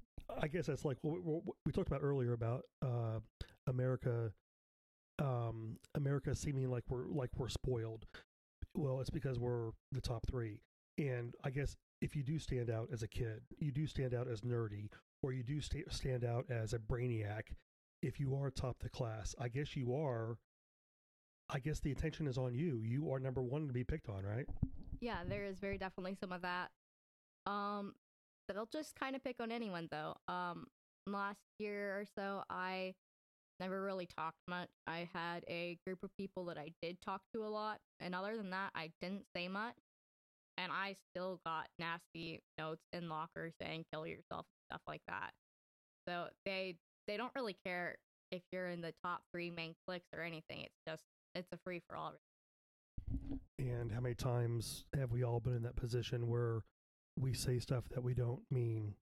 I 0.40 0.48
guess 0.48 0.66
that's 0.66 0.84
like 0.84 0.98
what 1.02 1.14
we, 1.14 1.20
what 1.20 1.56
we 1.66 1.72
talked 1.72 1.88
about 1.88 2.02
earlier 2.02 2.32
about 2.32 2.62
uh, 2.82 3.20
America, 3.66 4.32
um, 5.18 5.76
America 5.94 6.34
seeming 6.34 6.70
like 6.70 6.84
we're 6.88 7.06
like 7.08 7.30
we're 7.36 7.48
spoiled. 7.48 8.06
Well, 8.74 9.00
it's 9.00 9.10
because 9.10 9.38
we're 9.38 9.70
the 9.92 10.00
top 10.00 10.26
three, 10.30 10.60
and 10.98 11.34
I 11.44 11.50
guess 11.50 11.76
if 12.00 12.16
you 12.16 12.22
do 12.22 12.38
stand 12.38 12.70
out 12.70 12.88
as 12.92 13.02
a 13.02 13.08
kid, 13.08 13.42
you 13.58 13.70
do 13.70 13.86
stand 13.86 14.14
out 14.14 14.28
as 14.28 14.40
nerdy, 14.40 14.88
or 15.22 15.32
you 15.32 15.42
do 15.42 15.60
sta- 15.60 15.90
stand 15.90 16.24
out 16.24 16.46
as 16.50 16.72
a 16.72 16.78
brainiac. 16.78 17.42
If 18.02 18.18
you 18.18 18.34
are 18.34 18.50
top 18.50 18.78
the 18.80 18.88
class, 18.88 19.34
I 19.38 19.48
guess 19.48 19.76
you 19.76 19.94
are. 19.94 20.38
I 21.50 21.58
guess 21.58 21.80
the 21.80 21.92
attention 21.92 22.26
is 22.26 22.38
on 22.38 22.54
you. 22.54 22.80
You 22.82 23.12
are 23.12 23.18
number 23.18 23.42
one 23.42 23.66
to 23.66 23.74
be 23.74 23.84
picked 23.84 24.08
on, 24.08 24.24
right? 24.24 24.46
Yeah, 25.00 25.18
there 25.28 25.44
is 25.44 25.58
very 25.58 25.76
definitely 25.76 26.16
some 26.18 26.32
of 26.32 26.40
that. 26.42 26.70
Um, 27.44 27.94
they'll 28.52 28.68
just 28.72 28.94
kind 28.94 29.16
of 29.16 29.22
pick 29.24 29.36
on 29.40 29.50
anyone 29.52 29.88
though. 29.90 30.14
Um, 30.28 30.66
last 31.06 31.40
year 31.58 32.00
or 32.00 32.04
so, 32.16 32.42
I 32.50 32.94
never 33.60 33.82
really 33.82 34.06
talked 34.06 34.38
much. 34.48 34.70
I 34.86 35.08
had 35.12 35.44
a 35.48 35.78
group 35.86 36.02
of 36.02 36.10
people 36.16 36.44
that 36.46 36.58
I 36.58 36.72
did 36.82 36.98
talk 37.04 37.22
to 37.34 37.44
a 37.44 37.48
lot, 37.48 37.78
and 38.00 38.14
other 38.14 38.36
than 38.36 38.50
that, 38.50 38.70
I 38.74 38.90
didn't 39.00 39.24
say 39.34 39.48
much. 39.48 39.76
And 40.58 40.70
I 40.70 40.96
still 41.10 41.40
got 41.46 41.68
nasty 41.78 42.40
notes 42.58 42.82
in 42.92 43.08
lockers 43.08 43.54
saying 43.60 43.86
"kill 43.92 44.06
yourself" 44.06 44.46
stuff 44.68 44.82
like 44.86 45.00
that. 45.08 45.30
So 46.08 46.26
they 46.44 46.76
they 47.06 47.16
don't 47.16 47.32
really 47.34 47.56
care 47.64 47.96
if 48.30 48.42
you're 48.50 48.68
in 48.68 48.80
the 48.80 48.92
top 49.04 49.22
three 49.32 49.50
main 49.50 49.74
clicks 49.86 50.06
or 50.14 50.22
anything. 50.22 50.60
It's 50.62 50.80
just 50.86 51.04
it's 51.34 51.48
a 51.52 51.58
free 51.64 51.80
for 51.88 51.96
all. 51.96 52.12
And 53.58 53.92
how 53.92 54.00
many 54.00 54.14
times 54.14 54.84
have 54.94 55.12
we 55.12 55.22
all 55.22 55.40
been 55.40 55.54
in 55.54 55.62
that 55.62 55.76
position 55.76 56.28
where 56.28 56.62
we 57.18 57.32
say 57.32 57.58
stuff 57.58 57.84
that 57.90 58.02
we 58.02 58.14
don't 58.14 58.42
mean, 58.50 58.94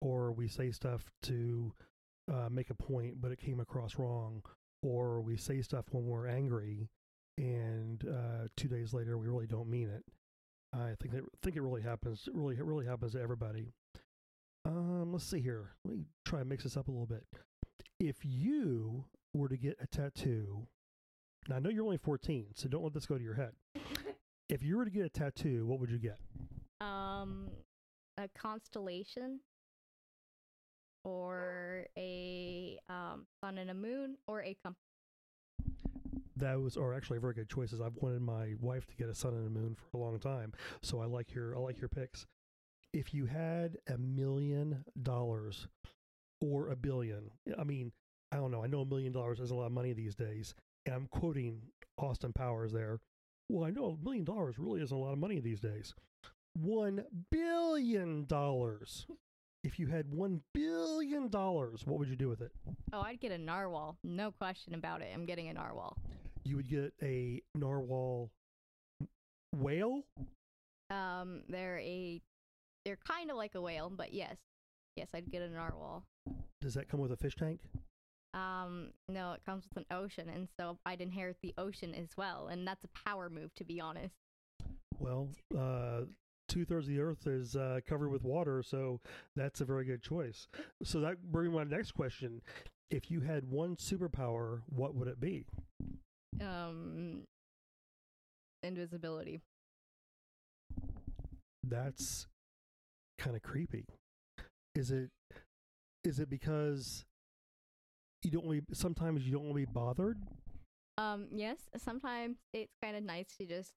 or 0.00 0.32
we 0.32 0.48
say 0.48 0.70
stuff 0.70 1.10
to 1.22 1.72
uh, 2.32 2.48
make 2.50 2.70
a 2.70 2.74
point, 2.74 3.20
but 3.20 3.32
it 3.32 3.38
came 3.38 3.60
across 3.60 3.98
wrong, 3.98 4.42
or 4.82 5.20
we 5.20 5.36
say 5.36 5.62
stuff 5.62 5.86
when 5.90 6.06
we're 6.06 6.26
angry, 6.26 6.88
and 7.36 8.04
uh, 8.08 8.48
two 8.56 8.68
days 8.68 8.92
later 8.92 9.18
we 9.18 9.28
really 9.28 9.46
don't 9.46 9.68
mean 9.68 9.88
it. 9.88 10.04
I 10.72 10.94
think 11.00 11.14
that 11.14 11.24
think 11.42 11.56
it 11.56 11.62
really 11.62 11.82
happens. 11.82 12.24
It 12.26 12.34
really, 12.34 12.56
it 12.56 12.64
really 12.64 12.86
happens 12.86 13.12
to 13.12 13.20
everybody. 13.20 13.72
Um, 14.66 15.12
let's 15.12 15.24
see 15.24 15.40
here. 15.40 15.70
Let 15.84 15.94
me 15.94 16.04
try 16.26 16.40
and 16.40 16.48
mix 16.48 16.64
this 16.64 16.76
up 16.76 16.88
a 16.88 16.90
little 16.90 17.06
bit. 17.06 17.24
If 17.98 18.16
you 18.22 19.04
were 19.32 19.48
to 19.48 19.56
get 19.56 19.78
a 19.80 19.86
tattoo, 19.86 20.66
now 21.48 21.56
I 21.56 21.58
know 21.60 21.70
you're 21.70 21.84
only 21.84 21.96
14, 21.96 22.48
so 22.54 22.68
don't 22.68 22.84
let 22.84 22.92
this 22.92 23.06
go 23.06 23.16
to 23.16 23.24
your 23.24 23.34
head. 23.34 23.52
If 24.50 24.62
you 24.62 24.78
were 24.78 24.86
to 24.86 24.90
get 24.90 25.04
a 25.04 25.10
tattoo, 25.10 25.66
what 25.66 25.78
would 25.78 25.90
you 25.90 25.98
get? 25.98 26.18
Um, 26.80 27.50
a 28.16 28.28
constellation, 28.36 29.40
or 31.04 31.86
a 31.96 32.78
um, 32.88 33.26
sun 33.42 33.58
and 33.58 33.70
a 33.70 33.74
moon, 33.74 34.16
or 34.26 34.42
a 34.42 34.56
compass. 34.62 34.82
Those 36.36 36.76
are 36.76 36.94
actually 36.94 37.18
very 37.18 37.34
good 37.34 37.48
choices. 37.48 37.80
I've 37.80 37.96
wanted 37.96 38.22
my 38.22 38.54
wife 38.60 38.86
to 38.86 38.96
get 38.96 39.08
a 39.08 39.14
sun 39.14 39.34
and 39.34 39.46
a 39.46 39.50
moon 39.50 39.74
for 39.74 39.98
a 39.98 40.00
long 40.00 40.20
time, 40.20 40.52
so 40.82 41.00
I 41.00 41.06
like 41.06 41.34
your 41.34 41.56
I 41.56 41.58
like 41.58 41.80
your 41.80 41.88
picks. 41.88 42.26
If 42.92 43.12
you 43.12 43.26
had 43.26 43.76
a 43.88 43.98
million 43.98 44.84
dollars 45.02 45.66
or 46.40 46.68
a 46.70 46.76
billion, 46.76 47.30
I 47.58 47.64
mean, 47.64 47.92
I 48.32 48.36
don't 48.36 48.50
know. 48.50 48.62
I 48.62 48.66
know 48.66 48.82
a 48.82 48.86
million 48.86 49.12
dollars 49.12 49.40
is 49.40 49.50
a 49.50 49.54
lot 49.54 49.66
of 49.66 49.72
money 49.72 49.92
these 49.92 50.14
days, 50.14 50.54
and 50.86 50.94
I'm 50.94 51.06
quoting 51.08 51.60
Austin 51.98 52.32
Powers 52.32 52.72
there. 52.72 53.00
Well, 53.48 53.64
I 53.66 53.70
know 53.70 53.98
a 54.00 54.04
million 54.04 54.24
dollars 54.24 54.58
really 54.58 54.80
isn't 54.80 54.96
a 54.96 55.00
lot 55.00 55.12
of 55.12 55.18
money 55.18 55.40
these 55.40 55.60
days. 55.60 55.94
One 56.54 57.04
billion 57.30 58.26
dollars. 58.26 59.06
If 59.64 59.78
you 59.78 59.88
had 59.88 60.12
one 60.12 60.42
billion 60.54 61.28
dollars, 61.28 61.82
what 61.84 61.98
would 61.98 62.08
you 62.08 62.16
do 62.16 62.28
with 62.28 62.40
it? 62.40 62.52
Oh, 62.92 63.00
I'd 63.00 63.20
get 63.20 63.32
a 63.32 63.38
narwhal. 63.38 63.96
No 64.04 64.30
question 64.30 64.74
about 64.74 65.02
it. 65.02 65.10
I'm 65.12 65.26
getting 65.26 65.48
a 65.48 65.52
narwhal. 65.52 65.96
You 66.44 66.56
would 66.56 66.68
get 66.68 66.92
a 67.02 67.42
narwhal 67.54 68.30
whale. 69.56 70.04
Um, 70.90 71.42
they're 71.48 71.78
a, 71.80 72.20
they're 72.84 72.98
kind 73.06 73.30
of 73.30 73.36
like 73.36 73.54
a 73.54 73.60
whale, 73.60 73.90
but 73.90 74.14
yes, 74.14 74.36
yes, 74.96 75.08
I'd 75.12 75.30
get 75.30 75.42
a 75.42 75.48
narwhal. 75.48 76.04
Does 76.60 76.74
that 76.74 76.88
come 76.88 77.00
with 77.00 77.12
a 77.12 77.16
fish 77.16 77.36
tank? 77.36 77.60
Um, 78.34 78.92
no, 79.08 79.32
it 79.32 79.40
comes 79.44 79.64
with 79.68 79.78
an 79.78 79.96
ocean, 79.96 80.28
and 80.28 80.48
so 80.58 80.78
I'd 80.86 81.00
inherit 81.00 81.36
the 81.42 81.54
ocean 81.58 81.94
as 81.94 82.08
well, 82.16 82.48
and 82.48 82.66
that's 82.66 82.84
a 82.84 83.08
power 83.08 83.28
move, 83.28 83.54
to 83.56 83.64
be 83.64 83.80
honest. 83.80 84.14
Well, 84.98 85.28
uh, 85.56 86.02
two 86.48 86.64
thirds 86.64 86.86
of 86.86 86.94
the 86.94 87.00
earth 87.00 87.26
is 87.26 87.54
uh, 87.54 87.80
covered 87.86 88.08
with 88.08 88.24
water, 88.24 88.62
so 88.62 89.00
that's 89.36 89.60
a 89.60 89.64
very 89.64 89.84
good 89.84 90.02
choice. 90.02 90.48
So 90.82 91.00
that 91.00 91.22
brings 91.30 91.50
me 91.52 91.58
to 91.58 91.64
my 91.64 91.76
next 91.76 91.92
question: 91.92 92.40
If 92.90 93.10
you 93.10 93.20
had 93.20 93.50
one 93.50 93.76
superpower, 93.76 94.62
what 94.68 94.94
would 94.94 95.08
it 95.08 95.20
be? 95.20 95.46
Um, 96.40 97.22
invisibility. 98.62 99.40
That's 101.62 102.26
kind 103.18 103.36
of 103.36 103.42
creepy. 103.42 103.84
Is 104.74 104.90
it? 104.90 105.10
Is 106.04 106.18
it 106.18 106.30
because 106.30 107.04
you 108.22 108.30
don't 108.30 108.44
want 108.44 108.58
to 108.58 108.62
be, 108.62 108.74
sometimes 108.74 109.24
you 109.24 109.32
don't 109.32 109.42
want 109.42 109.54
to 109.54 109.66
be 109.66 109.72
bothered? 109.72 110.18
Um, 110.96 111.26
yes, 111.32 111.58
sometimes 111.76 112.38
it's 112.52 112.74
kind 112.82 112.96
of 112.96 113.02
nice 113.02 113.36
to 113.38 113.46
just 113.46 113.72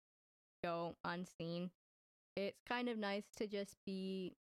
go 0.63 0.95
unseen. 1.03 1.69
It's 2.35 2.61
kind 2.67 2.89
of 2.89 2.97
nice 2.97 3.25
to 3.37 3.47
just 3.47 3.75
be 3.85 4.35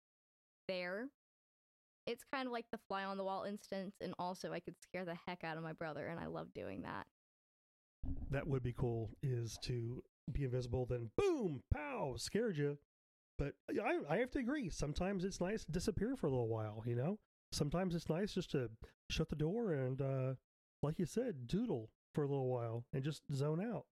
there. 0.67 1.07
It's 2.05 2.23
kind 2.33 2.47
of 2.47 2.53
like 2.53 2.65
the 2.71 2.79
fly 2.87 3.03
on 3.03 3.17
the 3.17 3.23
wall 3.23 3.43
instance, 3.43 3.95
and 4.01 4.13
also 4.17 4.51
I 4.51 4.59
could 4.59 4.75
scare 4.81 5.05
the 5.05 5.17
heck 5.27 5.43
out 5.43 5.57
of 5.57 5.63
my 5.63 5.73
brother, 5.73 6.07
and 6.07 6.19
I 6.19 6.27
love 6.27 6.53
doing 6.53 6.83
that. 6.83 7.05
That 8.31 8.47
would 8.47 8.63
be 8.63 8.73
cool. 8.73 9.09
Is 9.21 9.57
to 9.63 10.03
be 10.31 10.43
invisible, 10.43 10.85
then 10.85 11.09
boom, 11.17 11.63
pow, 11.73 12.15
scared 12.17 12.57
you. 12.57 12.77
But 13.37 13.53
I, 13.69 13.99
I 14.09 14.17
have 14.17 14.31
to 14.31 14.39
agree. 14.39 14.69
Sometimes 14.69 15.23
it's 15.23 15.39
nice 15.39 15.63
to 15.65 15.71
disappear 15.71 16.15
for 16.15 16.27
a 16.27 16.29
little 16.31 16.47
while. 16.47 16.83
You 16.85 16.95
know, 16.95 17.19
sometimes 17.51 17.93
it's 17.93 18.09
nice 18.09 18.33
just 18.33 18.51
to 18.51 18.69
shut 19.09 19.29
the 19.29 19.35
door 19.35 19.73
and, 19.73 20.01
uh, 20.01 20.33
like 20.81 20.99
you 20.99 21.05
said, 21.05 21.47
doodle 21.47 21.89
for 22.15 22.23
a 22.23 22.27
little 22.27 22.47
while 22.47 22.85
and 22.93 23.03
just 23.03 23.21
zone 23.33 23.61
out. 23.61 23.85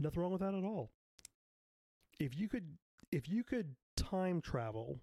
Nothing 0.00 0.22
wrong 0.22 0.32
with 0.32 0.40
that 0.40 0.54
at 0.54 0.64
all. 0.64 0.90
If 2.18 2.36
you 2.36 2.48
could, 2.48 2.76
if 3.12 3.28
you 3.28 3.42
could 3.44 3.74
time 3.96 4.40
travel, 4.40 5.00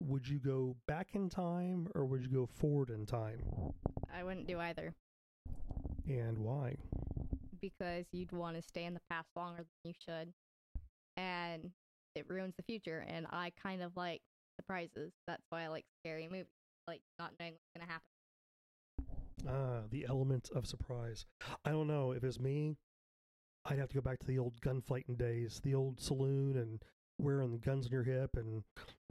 would 0.00 0.26
you 0.28 0.38
go 0.38 0.76
back 0.86 1.08
in 1.14 1.28
time 1.28 1.88
or 1.94 2.04
would 2.04 2.22
you 2.22 2.28
go 2.28 2.46
forward 2.46 2.90
in 2.90 3.06
time? 3.06 3.42
I 4.14 4.22
wouldn't 4.24 4.46
do 4.46 4.58
either 4.58 4.94
And 6.08 6.38
why? 6.38 6.76
because 7.60 8.06
you'd 8.10 8.32
want 8.32 8.56
to 8.56 8.62
stay 8.62 8.86
in 8.86 8.94
the 8.94 9.00
past 9.10 9.28
longer 9.36 9.58
than 9.58 9.66
you 9.84 9.92
should, 10.02 10.32
and 11.18 11.70
it 12.14 12.24
ruins 12.26 12.54
the 12.56 12.62
future. 12.62 13.04
And 13.06 13.26
I 13.30 13.52
kind 13.62 13.82
of 13.82 13.94
like 13.96 14.22
surprises. 14.58 15.12
That's 15.26 15.42
why 15.50 15.64
I 15.64 15.68
like 15.68 15.84
scary 16.02 16.26
movies, 16.26 16.46
like 16.88 17.02
not 17.18 17.32
knowing 17.38 17.52
what's 17.52 17.68
gonna 17.76 17.92
happen. 17.92 18.06
Ah, 19.46 19.86
the 19.90 20.06
element 20.08 20.48
of 20.54 20.66
surprise. 20.66 21.26
I 21.62 21.70
don't 21.70 21.86
know. 21.86 22.12
If 22.12 22.24
it's 22.24 22.40
me, 22.40 22.78
I'd 23.66 23.78
have 23.78 23.88
to 23.90 23.94
go 23.96 24.00
back 24.00 24.20
to 24.20 24.26
the 24.26 24.38
old 24.38 24.58
gunfighting 24.62 25.16
days, 25.16 25.60
the 25.62 25.74
old 25.74 26.00
saloon 26.00 26.56
and 26.56 26.82
wearing 27.20 27.52
the 27.52 27.58
guns 27.58 27.86
on 27.86 27.92
your 27.92 28.02
hip 28.02 28.36
and 28.36 28.62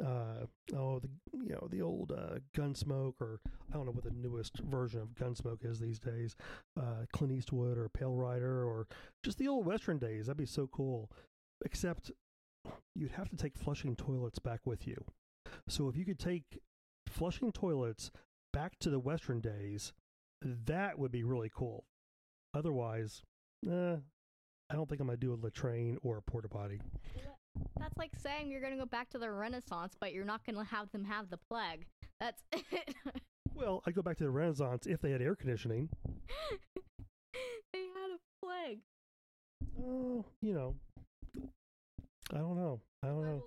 uh 0.03 0.45
oh 0.75 0.99
the 0.99 1.09
you 1.43 1.51
know 1.51 1.67
the 1.69 1.81
old 1.81 2.11
uh 2.11 2.39
gunsmoke 2.55 3.13
or 3.19 3.39
I 3.69 3.75
don't 3.75 3.85
know 3.85 3.91
what 3.91 4.03
the 4.03 4.11
newest 4.11 4.57
version 4.59 5.01
of 5.01 5.15
gunsmoke 5.15 5.65
is 5.65 5.79
these 5.79 5.99
days. 5.99 6.35
Uh 6.79 7.05
Clint 7.13 7.33
Eastwood 7.33 7.77
or 7.77 7.89
Pale 7.89 8.15
Rider 8.15 8.63
or 8.63 8.87
just 9.23 9.37
the 9.37 9.47
old 9.47 9.65
western 9.65 9.97
days. 9.97 10.25
That'd 10.27 10.37
be 10.37 10.45
so 10.45 10.67
cool. 10.67 11.11
Except 11.63 12.11
you'd 12.95 13.11
have 13.11 13.29
to 13.29 13.37
take 13.37 13.57
flushing 13.57 13.95
toilets 13.95 14.39
back 14.39 14.61
with 14.65 14.87
you. 14.87 15.03
So 15.67 15.87
if 15.87 15.95
you 15.95 16.05
could 16.05 16.19
take 16.19 16.59
flushing 17.07 17.51
toilets 17.51 18.11
back 18.53 18.79
to 18.79 18.89
the 18.89 18.99
western 18.99 19.41
days, 19.41 19.93
that 20.41 20.97
would 20.97 21.11
be 21.11 21.23
really 21.23 21.51
cool. 21.53 21.85
Otherwise, 22.53 23.21
eh, 23.67 23.95
I 24.69 24.75
don't 24.75 24.87
think 24.87 25.01
I'm 25.01 25.07
gonna 25.07 25.17
do 25.17 25.33
a 25.33 25.35
latrine 25.41 25.97
or 26.01 26.17
a 26.17 26.21
porta 26.21 26.47
potty. 26.47 26.79
That's 27.79 27.97
like 27.97 28.11
saying 28.17 28.49
you're 28.49 28.61
gonna 28.61 28.77
go 28.77 28.85
back 28.85 29.09
to 29.11 29.17
the 29.17 29.31
Renaissance, 29.31 29.95
but 29.99 30.13
you're 30.13 30.25
not 30.25 30.45
gonna 30.45 30.63
have 30.63 30.91
them 30.91 31.03
have 31.05 31.29
the 31.29 31.37
plague. 31.49 31.85
That's 32.19 32.43
it. 32.51 32.95
Well, 33.55 33.81
I'd 33.85 33.95
go 33.95 34.01
back 34.01 34.17
to 34.17 34.23
the 34.23 34.31
Renaissance 34.31 34.87
if 34.87 35.01
they 35.01 35.11
had 35.11 35.21
air 35.21 35.35
conditioning. 35.35 35.89
they 37.73 37.79
had 37.79 38.11
a 38.15 38.45
plague. 38.45 38.79
Oh, 39.81 40.25
you 40.41 40.53
know, 40.53 40.75
I 42.33 42.37
don't 42.37 42.55
know. 42.55 42.81
I 43.03 43.07
don't 43.07 43.25
know. 43.25 43.43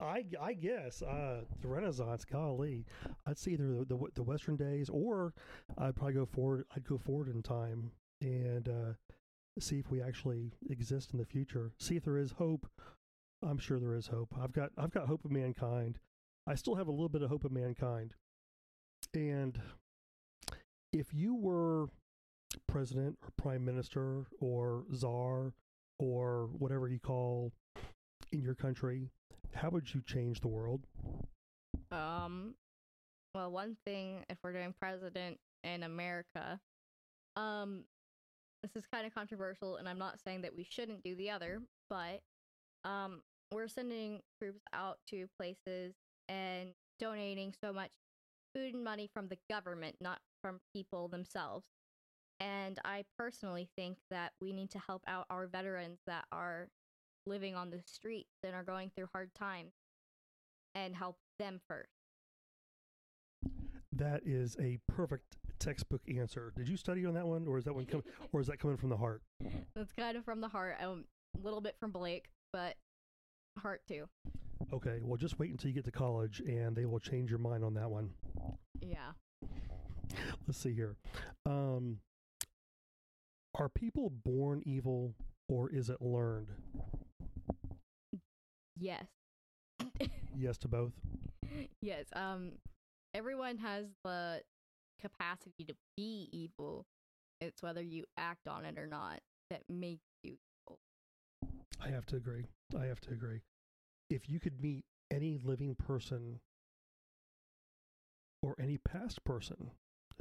I, 0.00 0.24
I 0.40 0.54
guess 0.54 1.02
uh, 1.02 1.42
the 1.60 1.68
Renaissance. 1.68 2.24
Golly, 2.24 2.86
I'd 3.26 3.38
see 3.38 3.52
either 3.52 3.68
the, 3.68 3.84
the 3.84 3.98
the 4.14 4.22
Western 4.22 4.56
days 4.56 4.88
or 4.88 5.34
I'd 5.78 5.94
probably 5.94 6.14
go 6.14 6.26
forward. 6.26 6.64
I'd 6.74 6.86
go 6.86 6.98
forward 6.98 7.28
in 7.28 7.42
time 7.42 7.90
and 8.22 8.68
uh, 8.68 8.92
see 9.58 9.78
if 9.78 9.90
we 9.90 10.00
actually 10.02 10.52
exist 10.68 11.12
in 11.12 11.18
the 11.18 11.24
future. 11.24 11.72
See 11.78 11.96
if 11.96 12.04
there 12.04 12.18
is 12.18 12.32
hope. 12.32 12.66
I'm 13.42 13.58
sure 13.58 13.78
there 13.78 13.94
is 13.94 14.08
hope. 14.08 14.34
I've 14.40 14.52
got 14.52 14.70
I've 14.76 14.90
got 14.90 15.06
hope 15.06 15.24
of 15.24 15.30
mankind. 15.30 15.98
I 16.46 16.54
still 16.54 16.74
have 16.74 16.88
a 16.88 16.92
little 16.92 17.08
bit 17.08 17.22
of 17.22 17.30
hope 17.30 17.44
of 17.44 17.52
mankind. 17.52 18.14
And 19.14 19.60
if 20.92 21.12
you 21.12 21.34
were 21.34 21.88
president 22.66 23.18
or 23.22 23.30
prime 23.36 23.64
minister 23.64 24.26
or 24.40 24.84
czar 24.94 25.52
or 25.98 26.48
whatever 26.58 26.88
you 26.88 26.98
call 26.98 27.52
in 28.32 28.42
your 28.42 28.54
country, 28.54 29.10
how 29.54 29.70
would 29.70 29.92
you 29.94 30.02
change 30.06 30.40
the 30.40 30.48
world? 30.48 30.86
Um, 31.90 32.54
well, 33.34 33.50
one 33.50 33.76
thing, 33.84 34.24
if 34.28 34.38
we're 34.42 34.52
doing 34.52 34.74
president 34.78 35.38
in 35.64 35.82
America, 35.82 36.60
um, 37.36 37.84
this 38.62 38.76
is 38.76 38.84
kind 38.92 39.06
of 39.06 39.14
controversial, 39.14 39.76
and 39.76 39.88
I'm 39.88 39.98
not 39.98 40.20
saying 40.24 40.42
that 40.42 40.56
we 40.56 40.66
shouldn't 40.68 41.02
do 41.02 41.14
the 41.14 41.30
other, 41.30 41.60
but 41.88 42.20
um, 42.84 43.22
we're 43.52 43.68
sending 43.68 44.20
troops 44.38 44.62
out 44.72 44.98
to 45.08 45.26
places 45.38 45.94
and 46.28 46.70
donating 46.98 47.52
so 47.60 47.72
much 47.72 47.90
food 48.54 48.74
and 48.74 48.84
money 48.84 49.08
from 49.12 49.28
the 49.28 49.38
government, 49.50 49.96
not 50.00 50.18
from 50.42 50.60
people 50.74 51.08
themselves. 51.08 51.66
And 52.38 52.78
I 52.84 53.04
personally 53.18 53.68
think 53.76 53.98
that 54.10 54.32
we 54.40 54.52
need 54.52 54.70
to 54.70 54.78
help 54.78 55.02
out 55.06 55.26
our 55.30 55.46
veterans 55.46 55.98
that 56.06 56.24
are 56.32 56.68
living 57.26 57.54
on 57.54 57.70
the 57.70 57.82
streets 57.84 58.30
and 58.44 58.54
are 58.54 58.62
going 58.62 58.90
through 58.96 59.08
hard 59.12 59.34
times 59.34 59.72
and 60.74 60.94
help 60.94 61.16
them 61.38 61.60
first. 61.68 61.90
That 63.92 64.22
is 64.24 64.56
a 64.60 64.78
perfect 64.88 65.36
textbook 65.58 66.00
answer. 66.08 66.52
Did 66.56 66.68
you 66.68 66.76
study 66.76 67.04
on 67.04 67.14
that 67.14 67.26
one, 67.26 67.46
or 67.46 67.58
is 67.58 67.64
that 67.64 67.74
one 67.74 67.84
com- 67.84 68.04
or 68.32 68.40
is 68.40 68.46
that 68.46 68.58
coming 68.58 68.78
from 68.78 68.88
the 68.88 68.96
heart? 68.96 69.20
That's 69.74 69.92
kind 69.92 70.16
of 70.16 70.24
from 70.24 70.40
the 70.40 70.48
heart. 70.48 70.76
Um, 70.82 71.04
a 71.38 71.44
little 71.44 71.60
bit 71.60 71.76
from 71.78 71.90
Blake, 71.90 72.28
but 72.52 72.76
heart 73.60 73.82
too. 73.86 74.08
Okay, 74.72 74.98
well, 75.02 75.16
just 75.16 75.38
wait 75.38 75.50
until 75.50 75.68
you 75.68 75.74
get 75.74 75.84
to 75.84 75.90
college, 75.92 76.40
and 76.40 76.76
they 76.76 76.84
will 76.84 76.98
change 76.98 77.30
your 77.30 77.38
mind 77.38 77.64
on 77.64 77.74
that 77.74 77.90
one. 77.90 78.10
Yeah. 78.80 79.12
Let's 80.46 80.58
see 80.58 80.74
here. 80.74 80.96
Um, 81.46 81.98
are 83.54 83.68
people 83.68 84.10
born 84.24 84.62
evil, 84.64 85.14
or 85.48 85.70
is 85.70 85.90
it 85.90 86.00
learned? 86.00 86.48
Yes. 88.78 89.04
Yes 90.36 90.56
to 90.58 90.68
both. 90.68 90.92
yes. 91.82 92.06
Um, 92.14 92.52
everyone 93.14 93.58
has 93.58 93.86
the 94.04 94.42
capacity 95.00 95.64
to 95.66 95.74
be 95.96 96.28
evil. 96.32 96.86
It's 97.40 97.62
whether 97.62 97.82
you 97.82 98.04
act 98.16 98.48
on 98.48 98.64
it 98.64 98.78
or 98.78 98.86
not 98.86 99.20
that 99.50 99.62
makes 99.68 100.06
you 100.22 100.36
evil. 100.66 100.78
I 101.82 101.88
have 101.88 102.06
to 102.06 102.16
agree. 102.16 102.46
I 102.78 102.86
have 102.86 103.00
to 103.00 103.10
agree. 103.10 103.40
If 104.10 104.28
you 104.28 104.40
could 104.40 104.60
meet 104.60 104.84
any 105.10 105.38
living 105.42 105.76
person 105.76 106.40
or 108.42 108.56
any 108.60 108.76
past 108.76 109.22
person, 109.24 109.70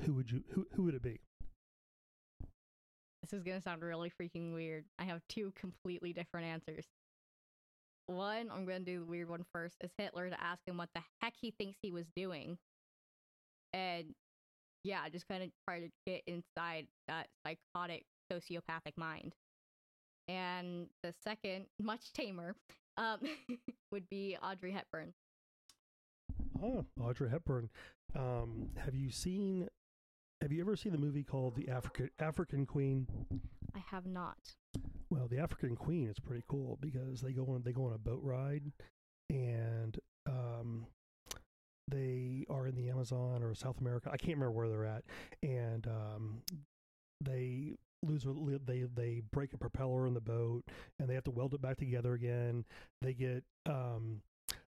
who 0.05 0.13
would 0.13 0.31
you 0.31 0.43
who 0.51 0.67
who 0.73 0.83
would 0.83 0.93
it 0.93 1.01
be? 1.01 1.19
This 3.23 3.33
is 3.33 3.43
gonna 3.43 3.61
sound 3.61 3.81
really 3.81 4.11
freaking 4.11 4.53
weird. 4.53 4.85
I 4.99 5.05
have 5.05 5.21
two 5.27 5.51
completely 5.55 6.13
different 6.13 6.45
answers. 6.45 6.85
One, 8.05 8.49
I'm 8.51 8.65
gonna 8.65 8.79
do 8.81 8.99
the 8.99 9.05
weird 9.05 9.29
one 9.29 9.45
first, 9.51 9.77
is 9.83 9.91
Hitler 9.97 10.29
to 10.29 10.41
ask 10.41 10.59
him 10.67 10.77
what 10.77 10.89
the 10.93 11.01
heck 11.21 11.33
he 11.41 11.51
thinks 11.51 11.79
he 11.81 11.91
was 11.91 12.05
doing. 12.15 12.57
And 13.73 14.13
yeah, 14.83 15.09
just 15.09 15.27
kind 15.27 15.43
of 15.43 15.49
try 15.67 15.79
to 15.79 15.89
get 16.05 16.21
inside 16.27 16.87
that 17.07 17.27
psychotic 17.43 18.05
sociopathic 18.31 18.97
mind. 18.97 19.33
And 20.27 20.87
the 21.01 21.13
second, 21.23 21.65
much 21.81 22.13
tamer, 22.13 22.55
um, 22.97 23.19
would 23.91 24.09
be 24.09 24.37
Audrey 24.41 24.71
Hepburn. 24.71 25.13
Oh, 26.61 26.85
Audrey 27.01 27.29
Hepburn. 27.29 27.69
Um, 28.15 28.69
have 28.77 28.95
you 28.95 29.11
seen? 29.11 29.67
Have 30.41 30.51
you 30.51 30.61
ever 30.61 30.75
seen 30.75 30.93
the 30.93 30.97
movie 30.97 31.23
called 31.23 31.55
The 31.55 31.69
African 31.69 32.09
African 32.19 32.65
Queen? 32.65 33.07
I 33.75 33.79
have 33.91 34.05
not. 34.05 34.37
Well, 35.09 35.27
the 35.27 35.39
African 35.39 35.75
Queen 35.75 36.07
is 36.09 36.19
pretty 36.19 36.43
cool 36.47 36.77
because 36.81 37.21
they 37.21 37.31
go 37.31 37.43
on 37.43 37.61
they 37.63 37.71
go 37.71 37.85
on 37.85 37.93
a 37.93 37.97
boat 37.97 38.21
ride, 38.23 38.71
and 39.29 39.97
um, 40.27 40.85
they 41.87 42.45
are 42.49 42.67
in 42.67 42.75
the 42.75 42.89
Amazon 42.89 43.43
or 43.43 43.53
South 43.55 43.79
America. 43.79 44.09
I 44.11 44.17
can't 44.17 44.37
remember 44.37 44.51
where 44.51 44.69
they're 44.69 44.85
at, 44.85 45.03
and 45.43 45.87
um, 45.87 46.41
they 48.65 48.85
they 48.95 49.21
break 49.31 49.53
a 49.53 49.57
propeller 49.57 50.07
in 50.07 50.13
the 50.13 50.21
boat 50.21 50.63
and 50.99 51.09
they 51.09 51.13
have 51.13 51.23
to 51.25 51.31
weld 51.31 51.53
it 51.53 51.61
back 51.61 51.77
together 51.77 52.13
again. 52.13 52.65
They 53.01 53.13
get 53.13 53.43
um, 53.65 54.21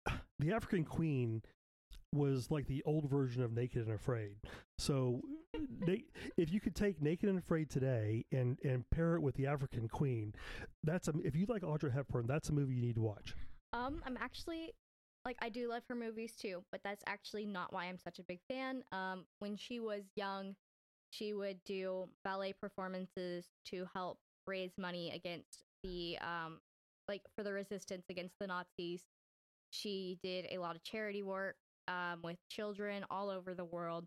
the 0.40 0.54
African 0.54 0.84
Queen 0.84 1.42
was 2.14 2.50
like 2.50 2.68
the 2.68 2.82
old 2.86 3.10
version 3.10 3.44
of 3.44 3.52
Naked 3.54 3.86
and 3.86 3.96
Afraid. 3.96 4.36
So, 4.80 5.22
if 6.38 6.52
you 6.52 6.60
could 6.60 6.76
take 6.76 7.02
Naked 7.02 7.30
and 7.30 7.38
Afraid 7.38 7.70
today 7.70 8.26
and 8.32 8.58
and 8.64 8.90
pair 8.90 9.16
it 9.16 9.22
with 9.22 9.36
the 9.36 9.48
African 9.48 9.88
Queen, 9.88 10.34
that's 10.84 11.08
a 11.08 11.14
if 11.24 11.36
you 11.36 11.46
like 11.48 11.64
Audrey 11.64 11.92
Hepburn, 11.92 12.28
that's 12.28 12.50
a 12.50 12.54
movie 12.54 12.76
you 12.76 12.82
need 12.82 12.96
to 12.96 13.02
watch. 13.02 13.36
Um, 13.74 14.02
I'm 14.06 14.18
actually 14.20 14.74
like 15.26 15.38
I 15.42 15.50
do 15.50 15.70
love 15.70 15.84
her 15.90 15.96
movies 15.96 16.34
too, 16.36 16.64
but 16.72 16.82
that's 16.84 17.04
actually 17.08 17.46
not 17.46 17.74
why 17.74 17.86
I'm 17.86 18.00
such 18.00 18.20
a 18.20 18.24
big 18.24 18.40
fan. 18.50 18.84
Um, 18.92 19.26
when 19.40 19.56
she 19.56 19.80
was 19.80 20.04
young, 20.16 20.56
she 21.12 21.34
would 21.34 21.60
do 21.66 22.08
ballet 22.24 22.54
performances 22.54 23.46
to 23.66 23.88
help 23.94 24.20
raise 24.48 24.72
money 24.78 25.12
against 25.14 25.64
the 25.84 26.18
um 26.20 26.60
like 27.08 27.22
for 27.36 27.44
the 27.44 27.52
resistance 27.52 28.06
against 28.10 28.36
the 28.40 28.48
Nazis. 28.48 29.04
She 29.72 30.18
did 30.24 30.46
a 30.52 30.60
lot 30.60 30.76
of 30.76 30.84
charity 30.84 31.24
work 31.24 31.56
um, 31.88 32.20
with 32.24 32.38
children 32.50 33.04
all 33.10 33.30
over 33.30 33.54
the 33.54 33.66
world, 33.66 34.06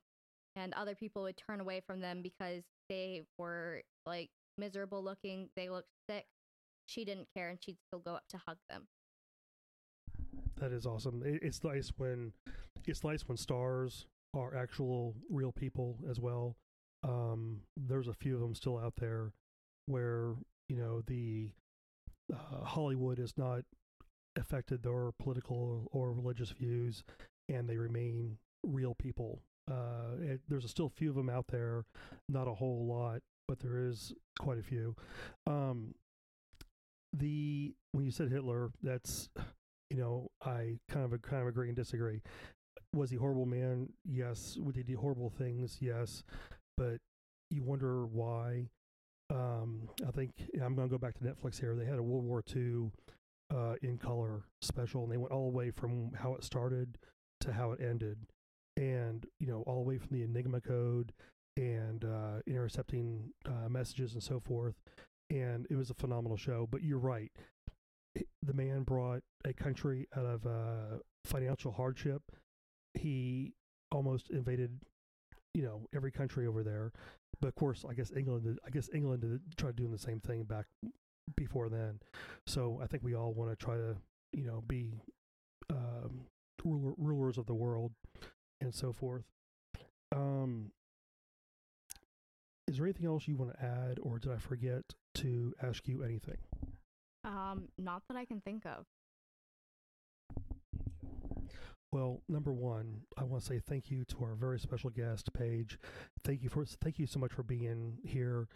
and 0.57 0.73
other 0.75 0.95
people 0.95 1.23
would 1.23 1.37
turn 1.37 1.61
away 1.61 1.83
from 1.87 2.01
them 2.01 2.23
because 2.23 2.63
they 2.89 3.23
were 3.39 3.83
like 4.07 4.31
miserable 4.59 5.03
looking, 5.03 5.49
they 5.57 5.69
looked 5.69 5.89
sick. 6.09 6.27
She 6.87 7.05
didn't 7.05 7.29
care, 7.35 7.49
and 7.49 7.59
she'd 7.63 7.79
still 7.89 8.01
go 8.01 8.15
up 8.15 8.25
to 8.31 8.41
hug 8.47 8.59
them. 8.69 8.87
That 10.57 10.73
is 10.73 10.87
awesome. 10.87 11.23
It's 11.25 11.65
nice 11.65 11.93
when 11.97 12.33
it's 12.87 13.03
nice 13.03 13.27
when 13.27 13.37
stars 13.37 14.07
are 14.35 14.55
actual 14.55 15.15
real 15.31 15.53
people 15.53 15.99
as 16.09 16.21
well. 16.21 16.57
Um, 17.03 17.61
there's 17.77 18.09
a 18.09 18.15
few 18.15 18.35
of 18.35 18.41
them 18.41 18.55
still 18.55 18.79
out 18.79 18.95
there 18.97 19.33
where 19.87 20.35
you 20.69 20.77
know 20.77 21.03
the 21.07 21.51
uh, 22.33 22.65
Hollywood 22.65 23.19
has 23.19 23.37
not 23.37 23.63
affected 24.37 24.83
their 24.83 25.11
political 25.19 25.89
or 25.93 26.13
religious 26.13 26.51
views, 26.51 27.03
and 27.49 27.69
they 27.69 27.77
remain 27.77 28.39
real 28.65 28.95
people. 28.95 29.43
Uh, 29.71 30.17
it, 30.21 30.41
there's 30.49 30.65
a 30.65 30.69
still 30.69 30.87
a 30.87 30.91
few 30.91 31.11
of 31.11 31.17
them 31.17 31.31
out 31.31 31.47
there, 31.49 31.85
not 32.29 32.49
a 32.49 32.55
whole 32.55 32.87
lot, 32.87 33.21
but 33.47 33.61
there 33.61 33.79
is 33.79 34.13
quite 34.39 34.59
a 34.59 34.63
few. 34.63 34.97
Um, 35.47 35.95
the 37.13 37.75
when 37.93 38.05
you 38.05 38.11
said 38.11 38.31
Hitler, 38.31 38.71
that's 38.83 39.29
you 39.91 39.99
know 39.99 40.31
I 40.45 40.79
kind 40.89 41.13
of 41.13 41.23
kind 41.23 41.43
of 41.43 41.49
agree 41.49 41.69
and 41.69 41.77
disagree. 41.77 42.23
Was 42.95 43.11
he 43.11 43.17
horrible 43.17 43.47
man? 43.47 43.89
Yes. 44.05 44.59
Did 44.67 44.77
he 44.77 44.83
do 44.83 44.99
horrible 44.99 45.31
things? 45.31 45.79
Yes. 45.81 46.23
But 46.83 46.99
you 47.51 47.63
wonder 47.63 48.07
why. 48.07 48.67
Um, 49.31 49.89
I 50.07 50.11
think 50.11 50.33
I'm 50.55 50.75
going 50.75 50.89
to 50.89 50.93
go 50.93 50.99
back 50.99 51.15
to 51.15 51.25
Netflix 51.25 51.61
here. 51.61 51.77
They 51.77 51.85
had 51.85 51.99
a 51.99 52.03
World 52.03 52.25
War 52.25 52.43
II 52.55 52.91
uh, 53.55 53.75
in 53.83 53.99
color 53.99 54.43
special, 54.63 55.05
and 55.05 55.13
they 55.13 55.17
went 55.17 55.33
all 55.33 55.49
the 55.49 55.57
way 55.57 55.71
from 55.71 56.11
how 56.15 56.35
it 56.35 56.43
started 56.43 56.99
to 57.41 57.53
how 57.53 57.71
it 57.71 57.81
ended, 57.81 58.19
and 58.77 59.27
you 59.39 59.47
know 59.47 59.63
all 59.67 59.77
the 59.77 59.89
way 59.89 59.99
from 59.99 60.17
the 60.17 60.25
Enigma 60.25 60.61
code 60.61 61.13
and 61.57 62.05
uh, 62.05 62.41
intercepting 62.49 63.31
uh, 63.47 63.69
messages 63.69 64.15
and 64.15 64.23
so 64.23 64.41
forth. 64.41 64.75
And 65.31 65.67
it 65.71 65.77
was 65.77 65.91
a 65.91 65.95
phenomenal 65.95 66.37
show. 66.37 66.69
But 66.69 66.83
you're 66.83 66.99
right, 66.99 67.31
the 68.43 68.55
man 68.55 68.83
brought 68.83 69.23
a 69.45 69.53
country 69.53 70.09
out 70.17 70.27
of 70.27 70.47
uh, 70.47 70.99
financial 71.25 71.71
hardship. 71.71 72.23
He 72.95 73.55
almost 73.93 74.31
invaded, 74.31 74.81
you 75.55 75.63
know, 75.63 75.89
every 75.95 76.11
country 76.11 76.47
over 76.47 76.63
there. 76.63 76.93
But 77.41 77.49
of 77.49 77.55
course, 77.55 77.85
I 77.89 77.95
guess 77.95 78.13
England. 78.17 78.59
I 78.67 78.71
guess 78.71 78.89
England 78.95 79.41
tried 79.57 79.77
doing 79.77 79.93
the 79.93 79.99
same 79.99 80.21
thing 80.21 80.45
back 80.45 80.67
before 81.37 81.69
then. 81.69 82.01
So 82.47 82.81
I 82.83 82.87
think 82.87 83.03
we 83.03 83.15
all 83.15 83.33
want 83.33 83.51
to 83.51 83.57
try 83.57 83.77
to, 83.77 83.97
you 84.33 84.47
know, 84.47 84.63
be 84.67 85.01
um, 85.71 86.27
ruler, 86.65 86.95
rulers 86.97 87.39
of 87.39 87.47
the 87.47 87.55
world 87.55 87.93
and 88.61 88.75
so 88.75 88.93
forth. 88.93 89.25
Um, 90.15 90.73
is 92.69 92.77
there 92.77 92.87
anything 92.87 93.07
else 93.07 93.27
you 93.27 93.37
want 93.37 93.53
to 93.53 93.65
add, 93.65 93.99
or 94.03 94.19
did 94.19 94.31
I 94.31 94.37
forget 94.37 94.83
to 95.17 95.53
ask 95.63 95.89
you 95.89 96.03
anything? 96.03 96.39
Um, 97.25 97.69
not 97.79 98.03
that 98.09 98.17
I 98.17 98.25
can 98.25 98.41
think 98.41 98.65
of. 98.67 98.85
Well, 101.93 102.23
number 102.27 102.53
one, 102.53 103.03
I 103.19 103.25
want 103.25 103.43
to 103.43 103.49
say 103.49 103.59
thank 103.59 103.91
you 103.91 104.05
to 104.07 104.25
our 104.25 104.35
very 104.35 104.59
special 104.59 104.89
guest, 104.89 105.31
Paige. 105.35 105.79
Thank 106.25 106.43
you 106.43 106.49
for 106.49 106.65
thank 106.65 106.99
you 106.99 107.07
so 107.07 107.19
much 107.19 107.33
for 107.33 107.43
being 107.43 107.99
here. 108.03 108.49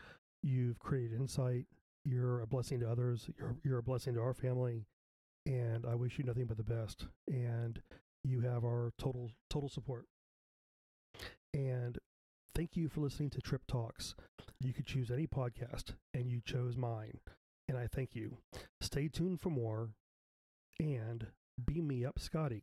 You've 0.42 0.78
created 0.78 1.20
insight. 1.20 1.66
You're 2.04 2.40
a 2.40 2.46
blessing 2.46 2.80
to 2.80 2.90
others. 2.90 3.28
You're 3.38 3.56
you're 3.62 3.78
a 3.78 3.82
blessing 3.82 4.14
to 4.14 4.20
our 4.20 4.32
family, 4.32 4.86
and 5.44 5.84
I 5.84 5.94
wish 5.96 6.18
you 6.18 6.24
nothing 6.24 6.46
but 6.46 6.56
the 6.56 6.62
best. 6.62 7.08
And 7.28 7.82
you 8.24 8.40
have 8.40 8.64
our 8.64 8.92
total 8.98 9.30
total 9.50 9.68
support. 9.68 10.06
And 11.52 11.98
thank 12.54 12.74
you 12.74 12.88
for 12.88 13.00
listening 13.00 13.30
to 13.30 13.40
Trip 13.42 13.66
Talks. 13.68 14.14
You 14.60 14.72
could 14.72 14.86
choose 14.86 15.10
any 15.10 15.26
podcast, 15.26 15.92
and 16.14 16.30
you 16.30 16.40
chose 16.42 16.76
mine. 16.76 17.20
And 17.68 17.76
I 17.76 17.86
thank 17.86 18.14
you. 18.14 18.38
Stay 18.80 19.08
tuned 19.08 19.40
for 19.40 19.50
more, 19.50 19.90
and 20.78 21.26
beam 21.62 21.86
me 21.86 22.04
up, 22.04 22.18
Scotty. 22.18 22.62